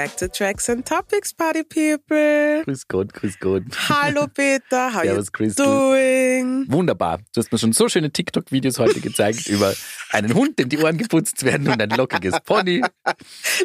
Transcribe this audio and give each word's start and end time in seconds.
back 0.00 0.16
to 0.16 0.28
Tracks 0.28 0.70
and 0.70 0.88
Topics, 0.88 1.34
Party 1.34 1.62
People. 1.62 2.62
Grüß 2.64 2.88
Gott, 2.88 3.12
grüß 3.12 3.38
Gott. 3.38 3.64
Hallo 3.90 4.28
Peter, 4.28 4.94
how 4.94 5.02
Servus, 5.02 5.28
you 5.38 5.52
doing? 5.52 6.64
Wunderbar. 6.72 7.18
Du 7.34 7.40
hast 7.40 7.52
mir 7.52 7.58
schon 7.58 7.74
so 7.74 7.86
schöne 7.86 8.10
TikTok-Videos 8.10 8.78
heute 8.78 8.98
gezeigt 9.00 9.46
über 9.48 9.74
einen 10.10 10.32
Hund, 10.32 10.58
dem 10.58 10.70
die 10.70 10.78
Ohren 10.78 10.96
geputzt 10.96 11.44
werden 11.44 11.68
und 11.68 11.82
ein 11.82 11.90
lockiges 11.90 12.40
Pony. 12.46 12.82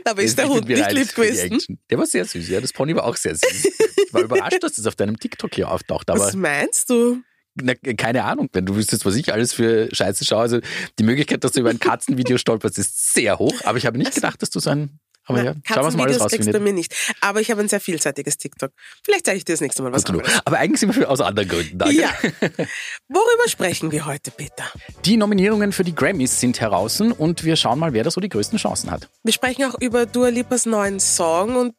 Aber 0.03 0.21
ist 0.21 0.37
der 0.37 0.49
Hund 0.49 0.67
nicht 0.67 0.91
lieb 0.91 1.15
gewesen? 1.15 1.79
Der 1.89 1.97
war 1.97 2.05
sehr 2.05 2.25
süß, 2.25 2.49
ja. 2.49 2.59
Das 2.59 2.73
Pony 2.73 2.93
war 2.97 3.05
auch 3.05 3.15
sehr 3.15 3.35
süß. 3.35 3.65
Ich 4.07 4.13
war 4.13 4.23
überrascht, 4.23 4.61
dass 4.61 4.73
das 4.73 4.85
auf 4.87 4.95
deinem 4.97 5.17
TikTok 5.17 5.55
hier 5.55 5.71
auftaucht, 5.71 6.09
aber 6.09 6.19
Was 6.19 6.35
meinst 6.35 6.89
du? 6.89 7.21
na, 7.55 7.73
keine 7.73 8.25
Ahnung, 8.25 8.49
wenn 8.51 8.65
du 8.65 8.75
wüsstest, 8.75 9.05
was 9.05 9.15
ich 9.15 9.31
alles 9.31 9.53
für 9.53 9.87
Scheiße 9.93 10.25
schaue. 10.25 10.41
Also 10.41 10.59
die 10.99 11.03
Möglichkeit, 11.03 11.43
dass 11.43 11.53
du 11.53 11.61
über 11.61 11.69
ein 11.69 11.79
Katzenvideo 11.79 12.37
stolperst, 12.37 12.77
ist 12.77 13.13
sehr 13.13 13.39
hoch, 13.39 13.53
aber 13.63 13.77
ich 13.77 13.85
habe 13.85 13.97
nicht 13.97 14.13
gedacht, 14.13 14.41
dass 14.41 14.49
du 14.49 14.59
so 14.59 14.69
ein. 14.69 14.99
Aber 15.25 15.43
ja, 15.43 15.53
schauen 15.63 15.77
wir 15.77 15.85
uns 15.85 15.95
mal 15.95 16.03
alles 16.03 16.17
Katzenvideos 16.19 16.31
kriegst 16.31 16.53
du 16.53 16.59
mir 16.59 16.73
nicht. 16.73 16.95
Aber 17.21 17.41
ich 17.41 17.51
habe 17.51 17.61
ein 17.61 17.67
sehr 17.67 17.79
vielseitiges 17.79 18.37
TikTok. 18.37 18.71
Vielleicht 19.03 19.25
zeige 19.25 19.37
ich 19.37 19.45
dir 19.45 19.53
das 19.53 19.61
nächste 19.61 19.81
Mal 19.83 19.91
was 19.91 20.03
Gut 20.05 20.15
anderes. 20.15 20.41
Aber 20.45 20.57
eigentlich 20.57 20.79
sind 20.79 20.89
wir 20.89 21.01
für, 21.01 21.09
aus 21.09 21.21
anderen 21.21 21.49
Gründen 21.49 21.77
da. 21.77 21.89
Ja. 21.89 22.09
Worüber 23.07 23.47
sprechen 23.47 23.91
wir 23.91 24.05
heute, 24.05 24.31
Peter? 24.31 24.65
Die 25.05 25.17
Nominierungen 25.17 25.71
für 25.71 25.83
die 25.83 25.95
Grammys 25.95 26.39
sind 26.39 26.61
heraus 26.61 27.01
und 27.01 27.43
wir 27.43 27.55
schauen 27.55 27.79
mal, 27.79 27.93
wer 27.93 28.03
da 28.03 28.11
so 28.11 28.21
die 28.21 28.29
größten 28.29 28.59
Chancen 28.59 28.91
hat. 28.91 29.09
Wir 29.23 29.33
sprechen 29.33 29.65
auch 29.65 29.79
über 29.79 30.05
Dua 30.05 30.29
Lipas 30.29 30.65
neuen 30.65 30.99
Song 30.99 31.55
und 31.55 31.73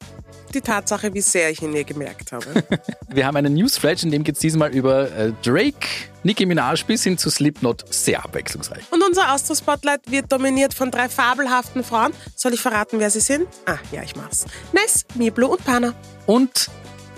die 0.56 0.60
Tatsache, 0.62 1.15
wie 1.15 1.20
sehr 1.20 1.51
ich 1.51 1.62
ihn 1.62 1.74
ihr 1.74 1.84
gemerkt 1.84 2.33
habe. 2.33 2.46
Wir 3.09 3.27
haben 3.27 3.37
einen 3.37 3.55
Newsflash, 3.55 4.02
in 4.02 4.10
dem 4.10 4.24
geht 4.24 4.37
es 4.37 4.41
diesmal 4.41 4.74
über 4.74 5.10
äh, 5.12 5.33
Drake, 5.42 5.87
Nicki 6.23 6.47
Minaj 6.47 6.84
bis 6.86 7.05
hin 7.05 7.19
zu 7.19 7.31
Slipknot. 7.31 7.84
Sehr 7.92 8.25
abwechslungsreich. 8.25 8.84
Und 8.91 9.03
unser 9.06 9.28
Astro-Spotlight 9.28 10.11
wird 10.11 10.33
dominiert 10.33 10.75
von 10.75 10.91
drei 10.91 11.08
fabelhaften 11.08 11.84
Frauen. 11.84 12.12
Soll 12.34 12.55
ich 12.55 12.61
verraten, 12.61 12.98
wer 12.98 13.11
sie 13.11 13.20
sind? 13.20 13.47
Ah, 13.66 13.78
ja, 13.92 14.03
ich 14.03 14.16
mach's. 14.16 14.47
Ness, 14.72 15.05
Miblu 15.14 15.47
und 15.47 15.64
Pana. 15.64 15.94
Und 16.27 16.69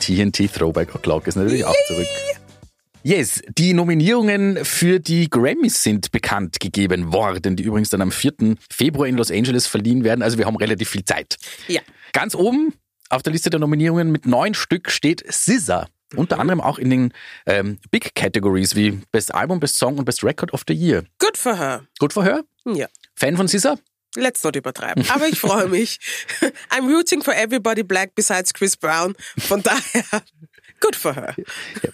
TNT 0.00 0.52
Throwback 0.52 0.94
O'Clock 0.94 1.26
ist 1.26 1.36
natürlich 1.36 1.64
auch 1.64 1.74
zurück. 1.86 2.06
Yes, 3.04 3.40
die 3.56 3.74
Nominierungen 3.74 4.64
für 4.64 4.98
die 4.98 5.30
Grammys 5.30 5.82
sind 5.82 6.10
bekannt 6.10 6.60
gegeben 6.60 7.12
worden, 7.12 7.56
die 7.56 7.62
übrigens 7.62 7.90
dann 7.90 8.02
am 8.02 8.10
4. 8.10 8.56
Februar 8.70 9.06
in 9.06 9.16
Los 9.16 9.30
Angeles 9.30 9.66
verliehen 9.66 10.04
werden. 10.04 10.20
Also 10.20 10.36
wir 10.36 10.46
haben 10.46 10.56
relativ 10.56 10.90
viel 10.90 11.04
Zeit. 11.04 11.38
Ja. 11.68 11.80
Ganz 12.12 12.34
oben 12.34 12.74
auf 13.08 13.22
der 13.22 13.32
Liste 13.32 13.50
der 13.50 13.60
Nominierungen 13.60 14.10
mit 14.10 14.26
neun 14.26 14.54
Stück 14.54 14.90
steht 14.90 15.24
SZA. 15.30 15.88
Unter 16.16 16.38
anderem 16.38 16.60
auch 16.60 16.78
in 16.78 16.88
den 16.88 17.12
ähm, 17.46 17.78
Big 17.90 18.14
Categories 18.14 18.74
wie 18.74 19.02
Best 19.12 19.34
Album, 19.34 19.60
Best 19.60 19.78
Song 19.78 19.98
und 19.98 20.06
Best 20.06 20.24
Record 20.24 20.52
of 20.54 20.62
the 20.66 20.74
Year. 20.74 21.04
Good 21.18 21.36
for 21.36 21.56
her. 21.56 21.84
Gut 21.98 22.14
vorher? 22.14 22.44
Ja. 22.64 22.86
Fan 23.14 23.36
von 23.36 23.46
SZA? 23.46 23.76
Let's 24.16 24.42
not 24.42 24.56
übertreiben. 24.56 25.04
Aber 25.10 25.28
ich 25.28 25.38
freue 25.38 25.68
mich. 25.68 25.98
I'm 26.70 26.88
rooting 26.88 27.22
for 27.22 27.34
everybody 27.34 27.82
black 27.82 28.14
besides 28.14 28.54
Chris 28.54 28.76
Brown. 28.76 29.14
Von 29.38 29.62
daher, 29.62 30.22
good 30.80 30.96
for 30.96 31.14
her. 31.14 31.34
Ja, 31.36 31.44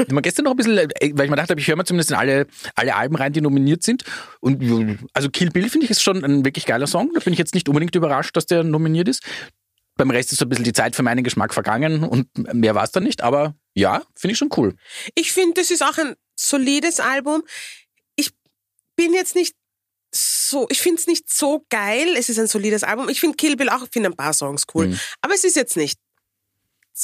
ich 0.06 0.14
hab 0.14 0.22
gestern 0.22 0.44
noch 0.44 0.52
ein 0.52 0.56
bisschen, 0.56 0.78
äh, 0.78 0.88
weil 1.14 1.24
ich 1.24 1.30
mir 1.30 1.36
dachte, 1.36 1.54
ich 1.58 1.66
höre 1.66 1.76
mal 1.76 1.84
zumindest 1.84 2.10
in 2.10 2.16
alle, 2.16 2.46
alle 2.76 2.94
Alben 2.94 3.16
rein, 3.16 3.32
die 3.32 3.40
nominiert 3.40 3.82
sind. 3.82 4.04
Und 4.40 4.98
also 5.12 5.28
Kill 5.28 5.50
Bill 5.50 5.68
finde 5.68 5.86
ich 5.86 5.90
ist 5.90 6.02
schon 6.02 6.24
ein 6.24 6.44
wirklich 6.44 6.66
geiler 6.66 6.86
Song. 6.86 7.10
Da 7.14 7.20
bin 7.20 7.32
ich 7.32 7.38
jetzt 7.38 7.54
nicht 7.54 7.68
unbedingt 7.68 7.94
überrascht, 7.96 8.36
dass 8.36 8.46
der 8.46 8.62
nominiert 8.62 9.08
ist. 9.08 9.22
Beim 9.97 10.11
Rest 10.11 10.33
ist 10.33 10.39
so 10.39 10.45
ein 10.45 10.48
bisschen 10.48 10.64
die 10.64 10.73
Zeit 10.73 10.97
für 10.97 11.03
meinen 11.03 11.23
Geschmack 11.23 11.55
vergangen 11.55 12.03
und 12.03 12.28
mehr 12.53 12.75
war 12.75 12.84
es 12.84 12.91
dann 12.91 13.05
nicht. 13.05 13.23
Aber 13.23 13.55
ja, 13.75 14.03
finde 14.14 14.33
ich 14.33 14.39
schon 14.39 14.50
cool. 14.56 14.75
Ich 15.14 15.33
finde, 15.33 15.55
das 15.55 15.70
ist 15.70 15.83
auch 15.83 15.98
ein 15.98 16.14
solides 16.39 17.00
Album. 17.00 17.42
Ich 18.17 18.31
bin 18.97 19.15
jetzt 19.15 19.34
nicht 19.34 19.55
so, 20.15 20.67
ich 20.70 20.81
finde 20.81 21.00
es 21.00 21.06
nicht 21.06 21.33
so 21.33 21.65
geil. 21.71 22.15
Es 22.16 22.28
ist 22.28 22.38
ein 22.38 22.47
solides 22.47 22.84
Album. 22.84 23.09
Ich 23.09 23.21
finde 23.21 23.37
Kill 23.37 23.56
Bill 23.56 23.69
auch, 23.69 23.83
ich 23.83 23.91
finde 23.93 24.10
ein 24.10 24.16
paar 24.16 24.33
Songs 24.33 24.65
cool. 24.75 24.88
Mhm. 24.88 25.00
Aber 25.21 25.34
es 25.34 25.44
ist 25.44 25.56
jetzt 25.56 25.77
nicht, 25.77 25.99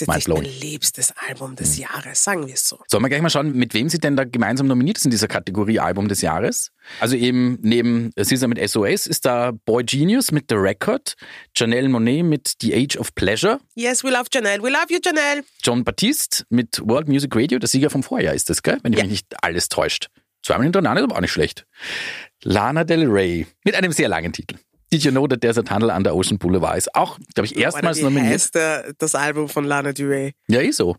ist 0.02 0.08
jetzt 0.08 0.16
nicht 0.16 0.28
mein 0.28 0.44
liebstes 0.44 1.12
Album 1.28 1.56
des 1.56 1.78
Jahres, 1.78 2.22
sagen 2.24 2.46
wir 2.46 2.54
es 2.54 2.68
so. 2.68 2.78
Sollen 2.88 3.02
wir 3.02 3.08
gleich 3.08 3.22
mal 3.22 3.30
schauen, 3.30 3.52
mit 3.54 3.74
wem 3.74 3.88
sie 3.88 3.98
denn 3.98 4.16
da 4.16 4.24
gemeinsam 4.24 4.66
nominiert 4.66 4.98
ist 4.98 5.04
in 5.04 5.10
dieser 5.10 5.28
Kategorie 5.28 5.78
Album 5.80 6.08
des 6.08 6.20
Jahres? 6.22 6.70
Also 7.00 7.16
eben 7.16 7.58
neben 7.62 8.12
Caesar 8.16 8.48
mit 8.48 8.58
SOS 8.68 9.06
ist 9.06 9.24
da 9.24 9.52
Boy 9.64 9.84
Genius 9.84 10.32
mit 10.32 10.46
The 10.48 10.56
Record, 10.56 11.14
Janelle 11.56 11.88
Monet 11.88 12.24
mit 12.24 12.54
The 12.60 12.74
Age 12.74 12.96
of 12.98 13.14
Pleasure, 13.14 13.60
Yes, 13.74 14.02
we 14.04 14.10
love 14.10 14.24
Janelle. 14.32 14.62
We 14.62 14.70
love 14.70 14.86
you, 14.90 14.98
Janelle. 15.04 15.44
John 15.62 15.84
Baptiste 15.84 16.44
mit 16.50 16.80
World 16.84 17.08
Music 17.08 17.34
Radio, 17.36 17.58
der 17.58 17.68
Sieger 17.68 17.90
vom 17.90 18.02
Vorjahr 18.02 18.34
ist 18.34 18.50
das, 18.50 18.62
gell? 18.62 18.78
Wenn 18.82 18.92
ich 18.92 18.98
Ja. 18.98 19.04
mich 19.04 19.12
nicht 19.12 19.44
alles 19.44 19.68
täuscht. 19.68 20.08
Zweimal 20.42 20.64
hintereinander 20.64 21.00
ist 21.02 21.04
aber 21.04 21.16
auch 21.16 21.20
nicht 21.20 21.32
schlecht. 21.32 21.66
Lana 22.42 22.84
Del 22.84 23.06
Rey 23.06 23.46
mit 23.64 23.74
einem 23.74 23.92
sehr 23.92 24.08
langen 24.08 24.32
Titel. 24.32 24.56
Did 24.92 25.04
you 25.04 25.10
know 25.12 25.26
that 25.28 25.40
there's 25.40 25.58
a 25.58 25.62
tunnel 25.62 25.90
under 25.90 26.14
Ocean 26.14 26.38
Boulevard 26.38 26.76
ist 26.76 26.94
auch, 26.94 27.18
glaube 27.34 27.46
ich, 27.46 27.56
erstmals 27.56 27.98
Oder 27.98 28.08
wie 28.08 28.14
nominiert. 28.14 28.34
heißt 28.34 28.54
der, 28.56 28.92
das 28.98 29.14
Album 29.14 29.48
von 29.48 29.64
Lana 29.64 29.92
Del 29.92 30.08
Rey? 30.08 30.32
Ja, 30.48 30.60
eh 30.60 30.72
so. 30.72 30.96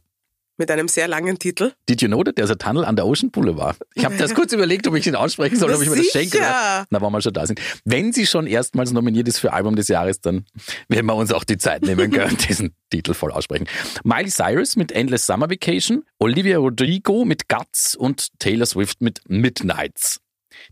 Mit 0.57 0.69
einem 0.69 0.87
sehr 0.87 1.07
langen 1.07 1.39
Titel. 1.39 1.71
Did 1.89 2.01
you 2.03 2.07
know 2.07 2.23
that 2.23 2.35
there's 2.35 2.51
a 2.51 2.55
tunnel 2.55 2.83
under 2.83 3.03
Ocean 3.05 3.31
Boulevard? 3.31 3.77
Ich 3.95 4.05
habe 4.05 4.15
das 4.17 4.35
kurz 4.35 4.53
überlegt, 4.53 4.85
ob 4.87 4.95
ich 4.95 5.07
ihn 5.07 5.15
aussprechen 5.15 5.55
soll, 5.57 5.73
ob 5.73 5.81
ich 5.81 5.89
mir 5.89 5.95
das 5.95 6.05
schenke. 6.07 6.37
sicher. 6.37 6.85
Na, 6.89 7.01
wenn 7.01 7.11
wir 7.11 7.21
schon 7.21 7.33
da 7.33 7.47
sind. 7.47 7.59
Wenn 7.83 8.13
sie 8.13 8.27
schon 8.27 8.45
erstmals 8.45 8.91
nominiert 8.91 9.27
ist 9.27 9.39
für 9.39 9.53
Album 9.53 9.75
des 9.75 9.87
Jahres, 9.87 10.21
dann 10.21 10.45
werden 10.87 11.07
wir 11.07 11.15
uns 11.15 11.33
auch 11.33 11.43
die 11.43 11.57
Zeit 11.57 11.81
nehmen 11.81 12.11
können, 12.11 12.37
diesen 12.49 12.75
Titel 12.91 13.13
voll 13.15 13.31
aussprechen. 13.31 13.67
Miley 14.03 14.29
Cyrus 14.29 14.75
mit 14.75 14.91
Endless 14.91 15.25
Summer 15.25 15.49
Vacation, 15.49 16.03
Olivia 16.19 16.59
Rodrigo 16.59 17.25
mit 17.25 17.49
Guts 17.49 17.95
und 17.95 18.27
Taylor 18.37 18.67
Swift 18.67 19.01
mit 19.01 19.19
Midnights. 19.27 20.19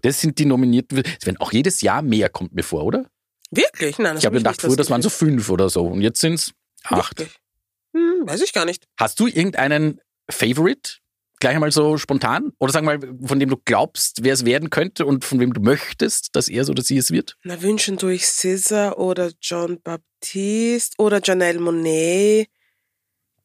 Das 0.02 0.22
sind 0.22 0.40
die 0.40 0.46
Nominierten. 0.46 1.04
Es 1.20 1.26
werden 1.26 1.38
auch 1.38 1.52
jedes 1.52 1.82
Jahr 1.82 2.02
mehr, 2.02 2.30
kommt 2.30 2.54
mir 2.54 2.64
vor, 2.64 2.84
oder? 2.86 3.06
Wirklich? 3.52 3.98
Nein, 3.98 4.16
das 4.16 4.24
Ich 4.24 4.26
habe 4.26 4.38
hab 4.38 4.44
gedacht, 4.44 4.62
früher, 4.62 4.76
das 4.76 4.90
waren 4.90 5.02
so 5.02 5.10
fünf 5.10 5.50
oder 5.50 5.70
so. 5.70 5.86
Und 5.86 6.02
jetzt 6.02 6.20
sind's 6.22 6.52
acht. 6.84 7.20
Wirklich? 7.20 7.38
Hm, 7.94 8.28
weiß 8.28 8.42
ich 8.42 8.54
gar 8.54 8.66
nicht. 8.66 8.86
Hast 8.98 9.20
du 9.20 9.28
irgendeinen 9.28 10.00
Favorite? 10.30 10.98
Gleich 11.40 11.56
einmal 11.56 11.72
so 11.72 11.98
spontan? 11.98 12.52
Oder 12.60 12.74
sagen 12.74 12.86
wir 12.86 12.98
mal, 12.98 13.28
von 13.28 13.40
dem 13.40 13.50
du 13.50 13.58
glaubst, 13.58 14.24
wer 14.24 14.34
es 14.34 14.44
werden 14.44 14.70
könnte 14.70 15.06
und 15.06 15.24
von 15.24 15.40
wem 15.40 15.54
du 15.54 15.62
möchtest, 15.62 16.36
dass 16.36 16.50
er 16.50 16.64
es 16.64 16.70
oder 16.70 16.84
sie 16.84 16.98
es 16.98 17.12
wird? 17.12 17.38
Na, 17.44 17.62
wünschen 17.62 17.98
durch 17.98 18.28
Scissor 18.28 19.00
oder 19.00 19.32
John 19.42 19.82
Baptiste 19.82 20.96
oder 20.98 21.22
Janelle 21.24 21.60
Monet. 21.60 22.50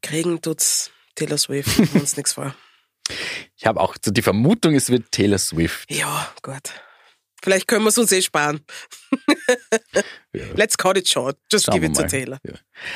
Kriegen 0.02 0.42
tut's 0.42 0.90
Taylor 1.14 1.38
Swift. 1.38 1.94
Uns 1.94 2.16
nichts 2.16 2.32
vor. 2.32 2.54
Ich 3.56 3.66
habe 3.66 3.80
auch 3.80 3.96
so 4.02 4.10
die 4.10 4.22
Vermutung, 4.22 4.74
es 4.74 4.90
wird 4.90 5.10
Taylor 5.12 5.38
Swift. 5.38 5.90
Ja, 5.90 6.28
gut. 6.42 6.70
Vielleicht 7.42 7.68
können 7.68 7.84
wir 7.84 7.90
es 7.90 7.98
uns 7.98 8.10
eh 8.10 8.22
sparen. 8.22 8.60
Let's 10.54 10.78
cut 10.78 10.96
it 10.96 11.06
short. 11.08 11.36
Just 11.52 11.66
Schauen 11.66 11.74
give 11.74 11.86
it 11.86 11.94
to. 11.94 12.02
Taylor. 12.04 12.38
Ja. 12.42 12.54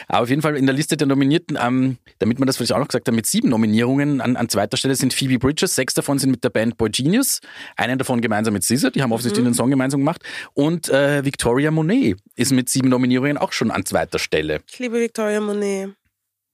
Aber 0.08 0.22
auf 0.22 0.30
jeden 0.30 0.40
Fall 0.40 0.56
in 0.56 0.64
der 0.64 0.74
Liste 0.74 0.96
der 0.96 1.06
Nominierten, 1.06 1.58
ähm, 1.60 1.98
damit 2.18 2.38
man 2.38 2.46
das 2.46 2.56
vielleicht 2.56 2.72
auch 2.72 2.78
noch 2.78 2.88
gesagt 2.88 3.06
hat, 3.06 3.14
mit 3.14 3.26
sieben 3.26 3.50
Nominierungen 3.50 4.22
an, 4.22 4.36
an 4.36 4.48
zweiter 4.48 4.78
Stelle 4.78 4.94
sind 4.94 5.12
Phoebe 5.12 5.38
Bridges, 5.38 5.74
sechs 5.74 5.92
davon 5.92 6.18
sind 6.18 6.30
mit 6.30 6.42
der 6.42 6.48
Band 6.50 6.78
Boy 6.78 6.88
Genius, 6.88 7.40
einen 7.76 7.98
davon 7.98 8.22
gemeinsam 8.22 8.54
mit 8.54 8.66
Caesar, 8.66 8.90
die 8.90 9.02
haben 9.02 9.12
offensichtlich 9.12 9.42
Mhm. 9.42 9.48
einen 9.48 9.54
Song 9.54 9.68
gemeinsam 9.70 10.00
gemacht 10.00 10.22
und 10.54 10.88
äh, 10.88 11.24
Victoria 11.26 11.70
Monet 11.70 12.16
ist 12.34 12.52
mit 12.52 12.70
sieben 12.70 12.88
Nominierungen 12.88 13.36
auch 13.36 13.52
schon 13.52 13.70
an 13.70 13.84
zweiter 13.84 14.18
Stelle. 14.18 14.62
Ich 14.70 14.78
liebe 14.78 14.98
Victoria 14.98 15.40
Monet. 15.40 15.90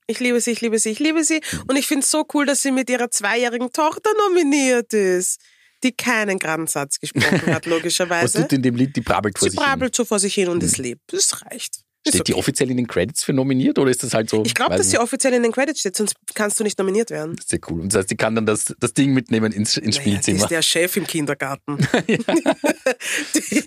Ich 0.07 0.21
liebe 0.21 0.41
sie, 0.41 0.51
ich 0.51 0.61
liebe 0.61 0.79
sie, 0.79 0.91
ich 0.91 0.99
liebe 0.99 1.25
sie. 1.25 1.41
Mhm. 1.53 1.63
Und 1.69 1.77
ich 1.77 1.87
finde 1.87 2.05
es 2.05 2.11
so 2.11 2.27
cool, 2.35 2.45
dass 2.47 2.63
sie 2.63 2.71
mit 2.73 2.91
ihrer 2.91 3.11
zweijährigen 3.11 3.73
Tochter 3.73 4.11
nominiert 4.29 4.93
ist, 4.93 5.41
die 5.83 5.93
keinen 5.93 6.39
geraden 6.39 6.67
Satz 6.67 6.99
gesprochen 7.01 7.47
hat, 7.55 7.65
Was 7.67 7.71
logischerweise. 7.73 8.43
tut 8.43 8.53
in 8.55 8.63
dem 8.63 8.77
Lied? 8.77 8.95
Die 8.97 9.01
brabbelt 9.01 9.39
vor 9.39 9.47
Sie 9.47 9.51
sich 9.51 9.59
hin. 9.61 9.67
brabbelt 9.69 9.95
so 9.95 10.05
vor 10.05 10.19
sich 10.19 10.35
hin 10.35 10.49
und 10.49 10.63
es 10.63 10.77
lebt. 10.79 11.13
Das 11.13 11.43
reicht. 11.43 11.84
Ist 12.07 12.15
Steht 12.17 12.29
die 12.29 12.33
okay. 12.35 12.39
offiziell 12.41 12.71
in 12.71 12.77
den 12.77 12.87
Credits 12.87 13.25
für 13.25 13.33
nominiert 13.33 13.79
oder 13.79 13.91
ist 13.91 14.03
das 14.03 14.13
halt 14.13 14.29
so? 14.29 14.43
Ich 14.45 14.55
glaube, 14.55 14.77
dass 14.77 14.91
sie 14.91 14.99
offiziell 14.99 15.33
in 15.33 15.43
den 15.43 15.53
Credits 15.53 15.81
steht, 15.81 15.97
sonst 15.97 16.15
kannst 16.35 16.61
du 16.61 16.65
nicht 16.65 16.79
nominiert 16.79 17.11
werden. 17.11 17.37
Sehr 17.47 17.59
cool. 17.71 17.81
Und 17.81 17.95
das 17.95 18.01
heißt, 18.01 18.11
die 18.11 18.17
kann 18.17 18.35
dann 18.35 18.45
das, 18.45 18.75
das 18.79 18.93
Ding 18.93 19.15
mitnehmen 19.15 19.53
ins, 19.53 19.79
ins 19.79 19.97
Naja, 19.97 20.05
die 20.05 20.11
Spielzimmer. 20.11 20.43
ist 20.45 20.51
der 20.51 20.61
Chef 20.63 20.97
im 20.99 21.07
Kindergarten. 21.07 21.79
die, 22.09 22.19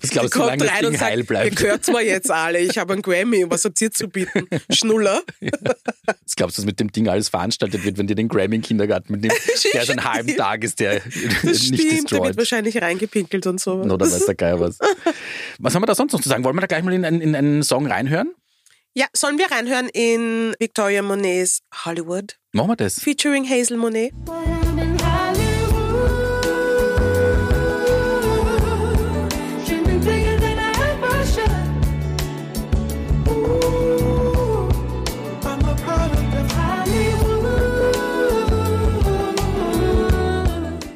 Was 0.01 0.10
glaubst 0.12 0.36
du, 0.36 0.39
die 0.39 0.44
wie 0.45 0.48
lange 0.50 0.63
das 0.66 0.72
rein 0.72 0.80
Ding 0.81 0.88
und 0.89 0.98
sagt, 0.98 1.12
heil 1.12 1.24
bleibt? 1.24 1.60
Ihr 1.62 1.68
hört 1.68 1.88
mir 1.88 2.06
jetzt 2.06 2.30
alle, 2.31 2.60
ich 2.60 2.78
habe 2.78 2.94
einen 2.94 3.01
Grammy, 3.01 3.45
was 3.50 3.66
habt 3.66 3.81
ihr 3.81 3.92
zu 3.92 4.07
bieten? 4.07 4.48
Schnuller? 4.72 5.22
Was 6.25 6.36
glaubst 6.36 6.57
du, 6.57 6.62
was 6.62 6.66
mit 6.66 6.80
dem 6.80 6.92
Ding 6.92 7.07
alles 7.10 7.30
veranstaltet 7.30 7.83
wird, 7.83 7.98
wenn 7.98 8.06
die 8.07 8.16
den 8.16 8.28
Grammy 8.28 8.57
den 8.57 8.62
Kindergarten 8.62 9.13
mitnehmen? 9.13 9.33
Der 9.74 9.83
ist 9.83 9.90
einen 9.90 10.04
halben 10.04 10.36
Tag 10.36 10.63
ist 10.63 10.80
der 10.80 11.00
Das 11.00 11.04
nicht 11.44 11.66
stimmt, 11.66 11.72
da 11.72 11.86
wird 11.88 12.04
destroyed. 12.12 12.38
wahrscheinlich 12.38 12.81
reingepinkelt 12.81 13.48
und 13.48 13.60
so. 13.60 13.75
Oder 13.75 14.06
weiß 14.06 14.25
der 14.25 14.36
Geier 14.36 14.60
was. 14.60 14.78
Was 15.60 15.74
haben 15.74 15.81
wir 15.81 15.88
da 15.88 15.95
sonst 15.95 16.13
noch 16.13 16.22
zu 16.22 16.30
sagen? 16.30 16.44
Wollen 16.44 16.56
wir 16.56 16.62
da 16.62 16.68
gleich 16.68 16.83
mal 16.83 16.94
in, 16.94 17.06
einen- 17.06 17.22
in 17.22 17.36
einen 17.36 17.63
Song 17.63 17.88
reinhören? 17.88 18.27
Ja, 18.98 19.06
sollen 19.14 19.38
wir 19.38 19.52
reinhören 19.52 19.90
in 19.90 20.56
Victoria 20.58 21.04
Monets 21.04 21.62
Hollywood, 21.86 22.40
Machen 22.52 22.70
wir 22.70 22.76
das. 22.78 23.00
featuring 23.00 23.48
Hazel 23.48 23.78
Monet? 23.78 24.12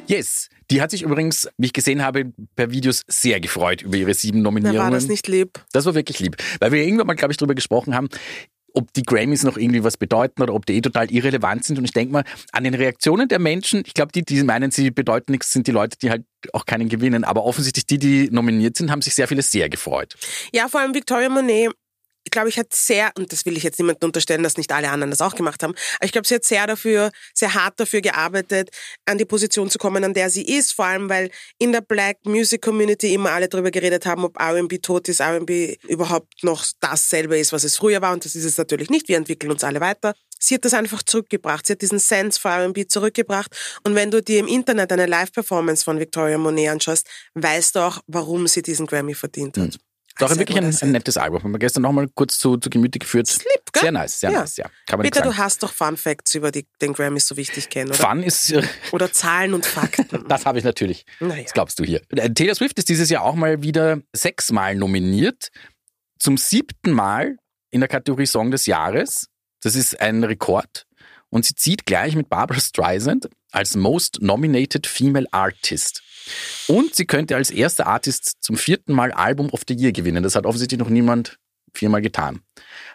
Yes. 0.08 0.48
Die 0.72 0.80
hat 0.80 0.90
sich 0.90 1.02
übrigens, 1.02 1.48
wie 1.58 1.66
ich 1.66 1.72
gesehen 1.74 2.02
habe, 2.02 2.32
per 2.56 2.70
Videos 2.70 3.02
sehr 3.06 3.40
gefreut 3.40 3.82
über 3.82 3.96
ihre 3.96 4.14
sieben 4.14 4.40
Nominierungen. 4.40 4.82
war 4.82 4.90
das 4.90 5.06
nicht 5.06 5.28
lieb? 5.28 5.62
Das 5.72 5.84
war 5.84 5.94
wirklich 5.94 6.18
lieb. 6.18 6.36
Weil 6.60 6.72
wir 6.72 6.82
irgendwann 6.82 7.06
mal, 7.06 7.14
glaube 7.14 7.32
ich, 7.32 7.36
drüber 7.36 7.54
gesprochen 7.54 7.94
haben. 7.94 8.08
ob 8.74 8.90
die 8.94 9.02
Grammys 9.02 9.42
noch 9.42 9.58
irgendwie 9.58 9.84
was 9.84 9.98
bedeuten 9.98 10.40
oder 10.42 10.54
ob 10.54 10.64
die 10.64 10.74
eh 10.74 10.80
total 10.80 11.10
irrelevant 11.10 11.62
sind. 11.64 11.78
Und 11.78 11.84
ich 11.84 11.92
denke 11.92 12.12
mal, 12.12 12.24
an 12.52 12.64
den 12.64 12.72
Reaktionen 12.72 13.28
der 13.28 13.38
Menschen, 13.38 13.82
ich 13.84 13.92
glaube, 13.92 14.12
die, 14.12 14.24
die 14.24 14.42
meinen, 14.42 14.70
sie 14.70 14.90
bedeuten 14.90 15.32
nichts, 15.32 15.52
sind 15.52 15.66
die 15.66 15.72
Leute, 15.72 15.98
die 16.00 16.08
halt 16.08 16.24
auch 16.54 16.64
keinen 16.64 16.88
gewinnen. 16.88 17.24
Aber 17.24 17.44
offensichtlich 17.44 17.84
die, 17.84 17.98
die 17.98 18.28
nominiert 18.30 18.76
sind, 18.76 18.90
haben 18.90 19.02
sich 19.02 19.14
sehr 19.14 19.28
viele 19.28 19.42
sehr 19.42 19.68
gefreut. 19.68 20.14
Ja, 20.54 20.68
vor 20.68 20.80
allem 20.80 20.94
Victoria 20.94 21.28
Monet, 21.28 21.72
glaube, 22.30 22.48
ich 22.48 22.58
hat 22.58 22.72
sehr, 22.72 23.10
und 23.16 23.32
das 23.32 23.44
will 23.46 23.56
ich 23.56 23.62
jetzt 23.62 23.78
niemandem 23.78 24.08
unterstellen, 24.08 24.42
dass 24.42 24.56
nicht 24.56 24.70
alle 24.72 24.90
anderen 24.90 25.10
das 25.10 25.20
auch 25.20 25.34
gemacht 25.34 25.62
haben, 25.62 25.74
aber 25.96 26.04
ich 26.04 26.12
glaube, 26.12 26.26
sie 26.26 26.34
hat 26.34 26.44
sehr 26.44 26.66
dafür, 26.66 27.10
sehr 27.34 27.54
hart 27.54 27.78
dafür 27.80 28.00
gearbeitet, 28.00 28.70
an 29.06 29.18
die 29.18 29.24
Position 29.24 29.70
zu 29.70 29.78
kommen, 29.78 30.04
an 30.04 30.14
der 30.14 30.30
sie 30.30 30.42
ist, 30.42 30.72
vor 30.72 30.86
allem, 30.86 31.08
weil 31.08 31.30
in 31.58 31.72
der 31.72 31.80
Black 31.80 32.18
Music 32.24 32.62
Community 32.62 33.12
immer 33.14 33.32
alle 33.32 33.48
darüber 33.48 33.70
geredet 33.70 34.06
haben, 34.06 34.24
ob 34.24 34.38
R&B 34.40 34.78
tot 34.78 35.08
ist, 35.08 35.20
R&B 35.20 35.76
überhaupt 35.88 36.42
noch 36.42 36.64
dasselbe 36.80 37.38
ist, 37.38 37.52
was 37.52 37.64
es 37.64 37.76
früher 37.76 38.00
war, 38.00 38.12
und 38.12 38.24
das 38.24 38.34
ist 38.34 38.44
es 38.44 38.56
natürlich 38.56 38.90
nicht, 38.90 39.08
wir 39.08 39.16
entwickeln 39.16 39.50
uns 39.50 39.64
alle 39.64 39.80
weiter. 39.80 40.14
Sie 40.38 40.54
hat 40.54 40.64
das 40.64 40.74
einfach 40.74 41.02
zurückgebracht, 41.02 41.66
sie 41.66 41.74
hat 41.74 41.82
diesen 41.82 41.98
Sense 41.98 42.40
für 42.40 42.48
R&B 42.48 42.86
zurückgebracht, 42.86 43.54
und 43.84 43.94
wenn 43.94 44.10
du 44.10 44.22
dir 44.22 44.38
im 44.38 44.48
Internet 44.48 44.92
eine 44.92 45.06
Live-Performance 45.06 45.84
von 45.84 45.98
Victoria 45.98 46.38
Monet 46.38 46.70
anschaust, 46.70 47.06
weißt 47.34 47.76
du 47.76 47.80
auch, 47.80 48.00
warum 48.06 48.46
sie 48.46 48.62
diesen 48.62 48.86
Grammy 48.86 49.14
verdient 49.14 49.56
hat. 49.58 49.68
Ist 49.68 49.91
I 50.20 50.28
said 50.28 50.38
wirklich 50.38 50.58
ein, 50.58 50.76
ein 50.80 50.92
nettes 50.92 51.16
Album. 51.16 51.42
Haben 51.42 51.52
wir 51.52 51.58
gestern 51.58 51.82
nochmal 51.82 52.08
kurz 52.14 52.38
zu, 52.38 52.56
zu 52.56 52.68
Gemüte 52.70 52.98
geführt. 52.98 53.28
Lieb, 53.38 53.72
gell? 53.72 53.82
Sehr 53.82 53.92
nice, 53.92 54.20
sehr 54.20 54.30
Ja. 54.30 54.40
nice, 54.40 54.56
ja. 54.58 54.66
Kann 54.86 54.98
man 54.98 55.04
Peter, 55.04 55.22
du 55.22 55.36
hast 55.36 55.62
doch 55.62 55.72
Fun 55.72 55.96
Facts 55.96 56.34
über 56.34 56.50
die, 56.50 56.66
den 56.80 56.92
Grammys 56.92 57.26
so 57.26 57.36
wichtig 57.36 57.70
kennen, 57.70 57.90
oder? 57.90 57.98
Fun 57.98 58.22
ist, 58.22 58.52
Oder 58.92 59.12
Zahlen 59.12 59.54
und 59.54 59.64
Fakten. 59.64 60.24
das 60.28 60.44
habe 60.46 60.58
ich 60.58 60.64
natürlich. 60.64 61.04
naja. 61.20 61.42
Das 61.42 61.52
glaubst 61.54 61.78
du 61.78 61.84
hier. 61.84 62.02
Äh, 62.10 62.30
Taylor 62.30 62.54
Swift 62.54 62.78
ist 62.78 62.88
dieses 62.88 63.08
Jahr 63.10 63.22
auch 63.22 63.34
mal 63.34 63.62
wieder 63.62 64.00
sechsmal 64.12 64.74
nominiert. 64.74 65.48
Zum 66.18 66.36
siebten 66.36 66.92
Mal 66.92 67.36
in 67.70 67.80
der 67.80 67.88
Kategorie 67.88 68.26
Song 68.26 68.50
des 68.50 68.66
Jahres. 68.66 69.26
Das 69.62 69.74
ist 69.74 70.00
ein 70.00 70.22
Rekord. 70.24 70.86
Und 71.30 71.46
sie 71.46 71.54
zieht 71.54 71.86
gleich 71.86 72.14
mit 72.14 72.28
Barbara 72.28 72.60
Streisand 72.60 73.28
als 73.50 73.74
Most 73.76 74.18
Nominated 74.20 74.86
Female 74.86 75.26
Artist. 75.30 76.02
Und 76.68 76.94
sie 76.94 77.06
könnte 77.06 77.36
als 77.36 77.50
erster 77.50 77.86
Artist 77.86 78.36
zum 78.40 78.56
vierten 78.56 78.92
Mal 78.92 79.12
Album 79.12 79.48
of 79.50 79.62
the 79.68 79.74
Year 79.74 79.92
gewinnen. 79.92 80.22
Das 80.22 80.34
hat 80.34 80.46
offensichtlich 80.46 80.78
noch 80.78 80.88
niemand 80.88 81.38
viermal 81.74 82.02
getan. 82.02 82.42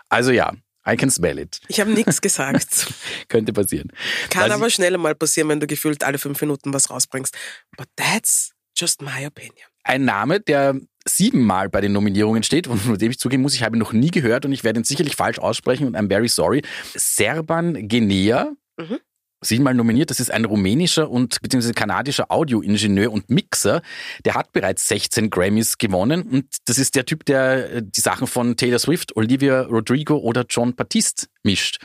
Also 0.09 0.31
ja, 0.31 0.53
I 0.87 0.95
can 0.95 1.09
smell 1.09 1.37
it. 1.39 1.59
Ich 1.67 1.79
habe 1.79 1.91
nichts 1.91 2.21
gesagt. 2.21 2.87
Könnte 3.27 3.51
passieren. 3.53 3.91
Kann 4.29 4.43
Was 4.49 4.51
aber 4.51 4.69
schnell 4.69 4.97
mal 4.97 5.15
passieren, 5.15 5.49
wenn 5.49 5.59
du 5.59 5.67
gefühlt 5.67 6.03
alle 6.03 6.17
fünf 6.17 6.39
Minuten 6.41 6.73
was 6.73 6.89
rausbringst. 6.89 7.35
But 7.77 7.87
that's 7.95 8.53
just 8.77 9.01
my 9.01 9.25
opinion. 9.25 9.65
ein 9.83 10.05
Name, 10.05 10.39
der 10.41 10.75
siebenmal 11.07 11.69
bei 11.69 11.79
den 11.81 11.93
Nominierungen 11.93 12.43
steht 12.43 12.67
und 12.67 12.77
von 12.81 12.97
dem 12.97 13.11
ich 13.11 13.19
zugeben 13.19 13.41
muss, 13.41 13.53
ich 13.55 13.63
habe 13.63 13.75
ihn 13.75 13.79
noch 13.79 13.93
nie 13.93 14.11
gehört 14.11 14.45
und 14.45 14.51
ich 14.51 14.63
werde 14.63 14.79
ihn 14.79 14.83
sicherlich 14.83 15.15
falsch 15.15 15.39
aussprechen 15.39 15.87
und 15.87 15.95
I'm 15.97 16.09
very 16.09 16.27
sorry. 16.27 16.61
Serban 16.95 17.87
Genea, 17.87 18.51
Mhm. 18.79 18.99
Siebenmal 19.47 19.73
nominiert, 19.73 20.09
das 20.09 20.19
ist 20.19 20.31
ein 20.31 20.45
rumänischer 20.45 21.09
und 21.09 21.41
beziehungsweise 21.41 21.73
kanadischer 21.73 22.31
Audioingenieur 22.31 23.11
und 23.11 23.29
Mixer, 23.29 23.81
der 24.25 24.35
hat 24.35 24.51
bereits 24.53 24.87
16 24.87 25.29
Grammys 25.29 25.77
gewonnen 25.77 26.23
und 26.23 26.45
das 26.65 26.77
ist 26.77 26.95
der 26.95 27.05
Typ, 27.05 27.25
der 27.25 27.71
äh, 27.73 27.81
die 27.83 28.01
Sachen 28.01 28.27
von 28.27 28.57
Taylor 28.57 28.79
Swift, 28.79 29.15
Olivia 29.15 29.61
Rodrigo 29.61 30.17
oder 30.17 30.45
John 30.49 30.75
Batiste 30.75 31.27
mischt. 31.43 31.77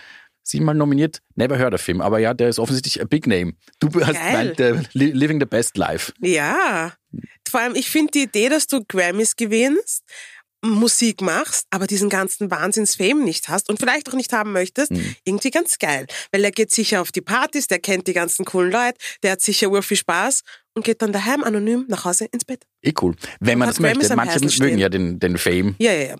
Siebenmal 0.44 0.74
nominiert, 0.74 1.20
never 1.36 1.56
heard 1.56 1.72
of 1.72 1.86
him, 1.86 2.00
aber 2.00 2.18
ja, 2.18 2.34
der 2.34 2.48
ist 2.48 2.58
offensichtlich 2.58 3.00
a 3.00 3.04
big 3.04 3.28
name. 3.28 3.52
Du 3.78 3.88
hast 4.04 4.14
Geil. 4.14 4.32
meint, 4.32 4.60
äh, 4.60 4.74
li- 4.92 5.12
living 5.12 5.38
the 5.38 5.46
best 5.46 5.76
life. 5.76 6.12
Ja. 6.20 6.92
Vor 7.48 7.60
allem, 7.60 7.76
ich 7.76 7.88
finde 7.90 8.10
die 8.12 8.22
Idee, 8.24 8.48
dass 8.48 8.66
du 8.66 8.82
Grammys 8.84 9.36
gewinnst, 9.36 10.02
Musik 10.64 11.20
machst, 11.20 11.66
aber 11.70 11.86
diesen 11.86 12.08
ganzen 12.08 12.50
Wahnsinns-Fame 12.50 13.24
nicht 13.24 13.48
hast 13.48 13.68
und 13.68 13.78
vielleicht 13.80 14.08
auch 14.08 14.14
nicht 14.14 14.32
haben 14.32 14.52
möchtest, 14.52 14.92
Mhm. 14.92 15.16
irgendwie 15.24 15.50
ganz 15.50 15.78
geil. 15.78 16.06
Weil 16.30 16.44
er 16.44 16.52
geht 16.52 16.70
sicher 16.70 17.00
auf 17.00 17.10
die 17.10 17.20
Partys, 17.20 17.66
der 17.66 17.80
kennt 17.80 18.06
die 18.06 18.12
ganzen 18.12 18.44
coolen 18.44 18.70
Leute, 18.70 18.96
der 19.22 19.32
hat 19.32 19.40
sicher 19.40 19.70
ur 19.70 19.82
viel 19.82 19.96
Spaß 19.96 20.42
und 20.74 20.84
geht 20.84 21.02
dann 21.02 21.12
daheim 21.12 21.42
anonym 21.42 21.84
nach 21.88 22.04
Hause 22.04 22.26
ins 22.26 22.44
Bett. 22.44 22.64
Eh 22.82 22.92
cool. 23.02 23.16
Wenn 23.40 23.58
man 23.58 23.68
das 23.68 23.80
möchte. 23.80 24.14
Manche 24.14 24.38
mögen 24.62 24.78
ja 24.78 24.88
den, 24.88 25.18
den 25.18 25.36
Fame. 25.36 25.74
Ja, 25.78 25.92
ja, 25.92 26.08
ja. 26.10 26.16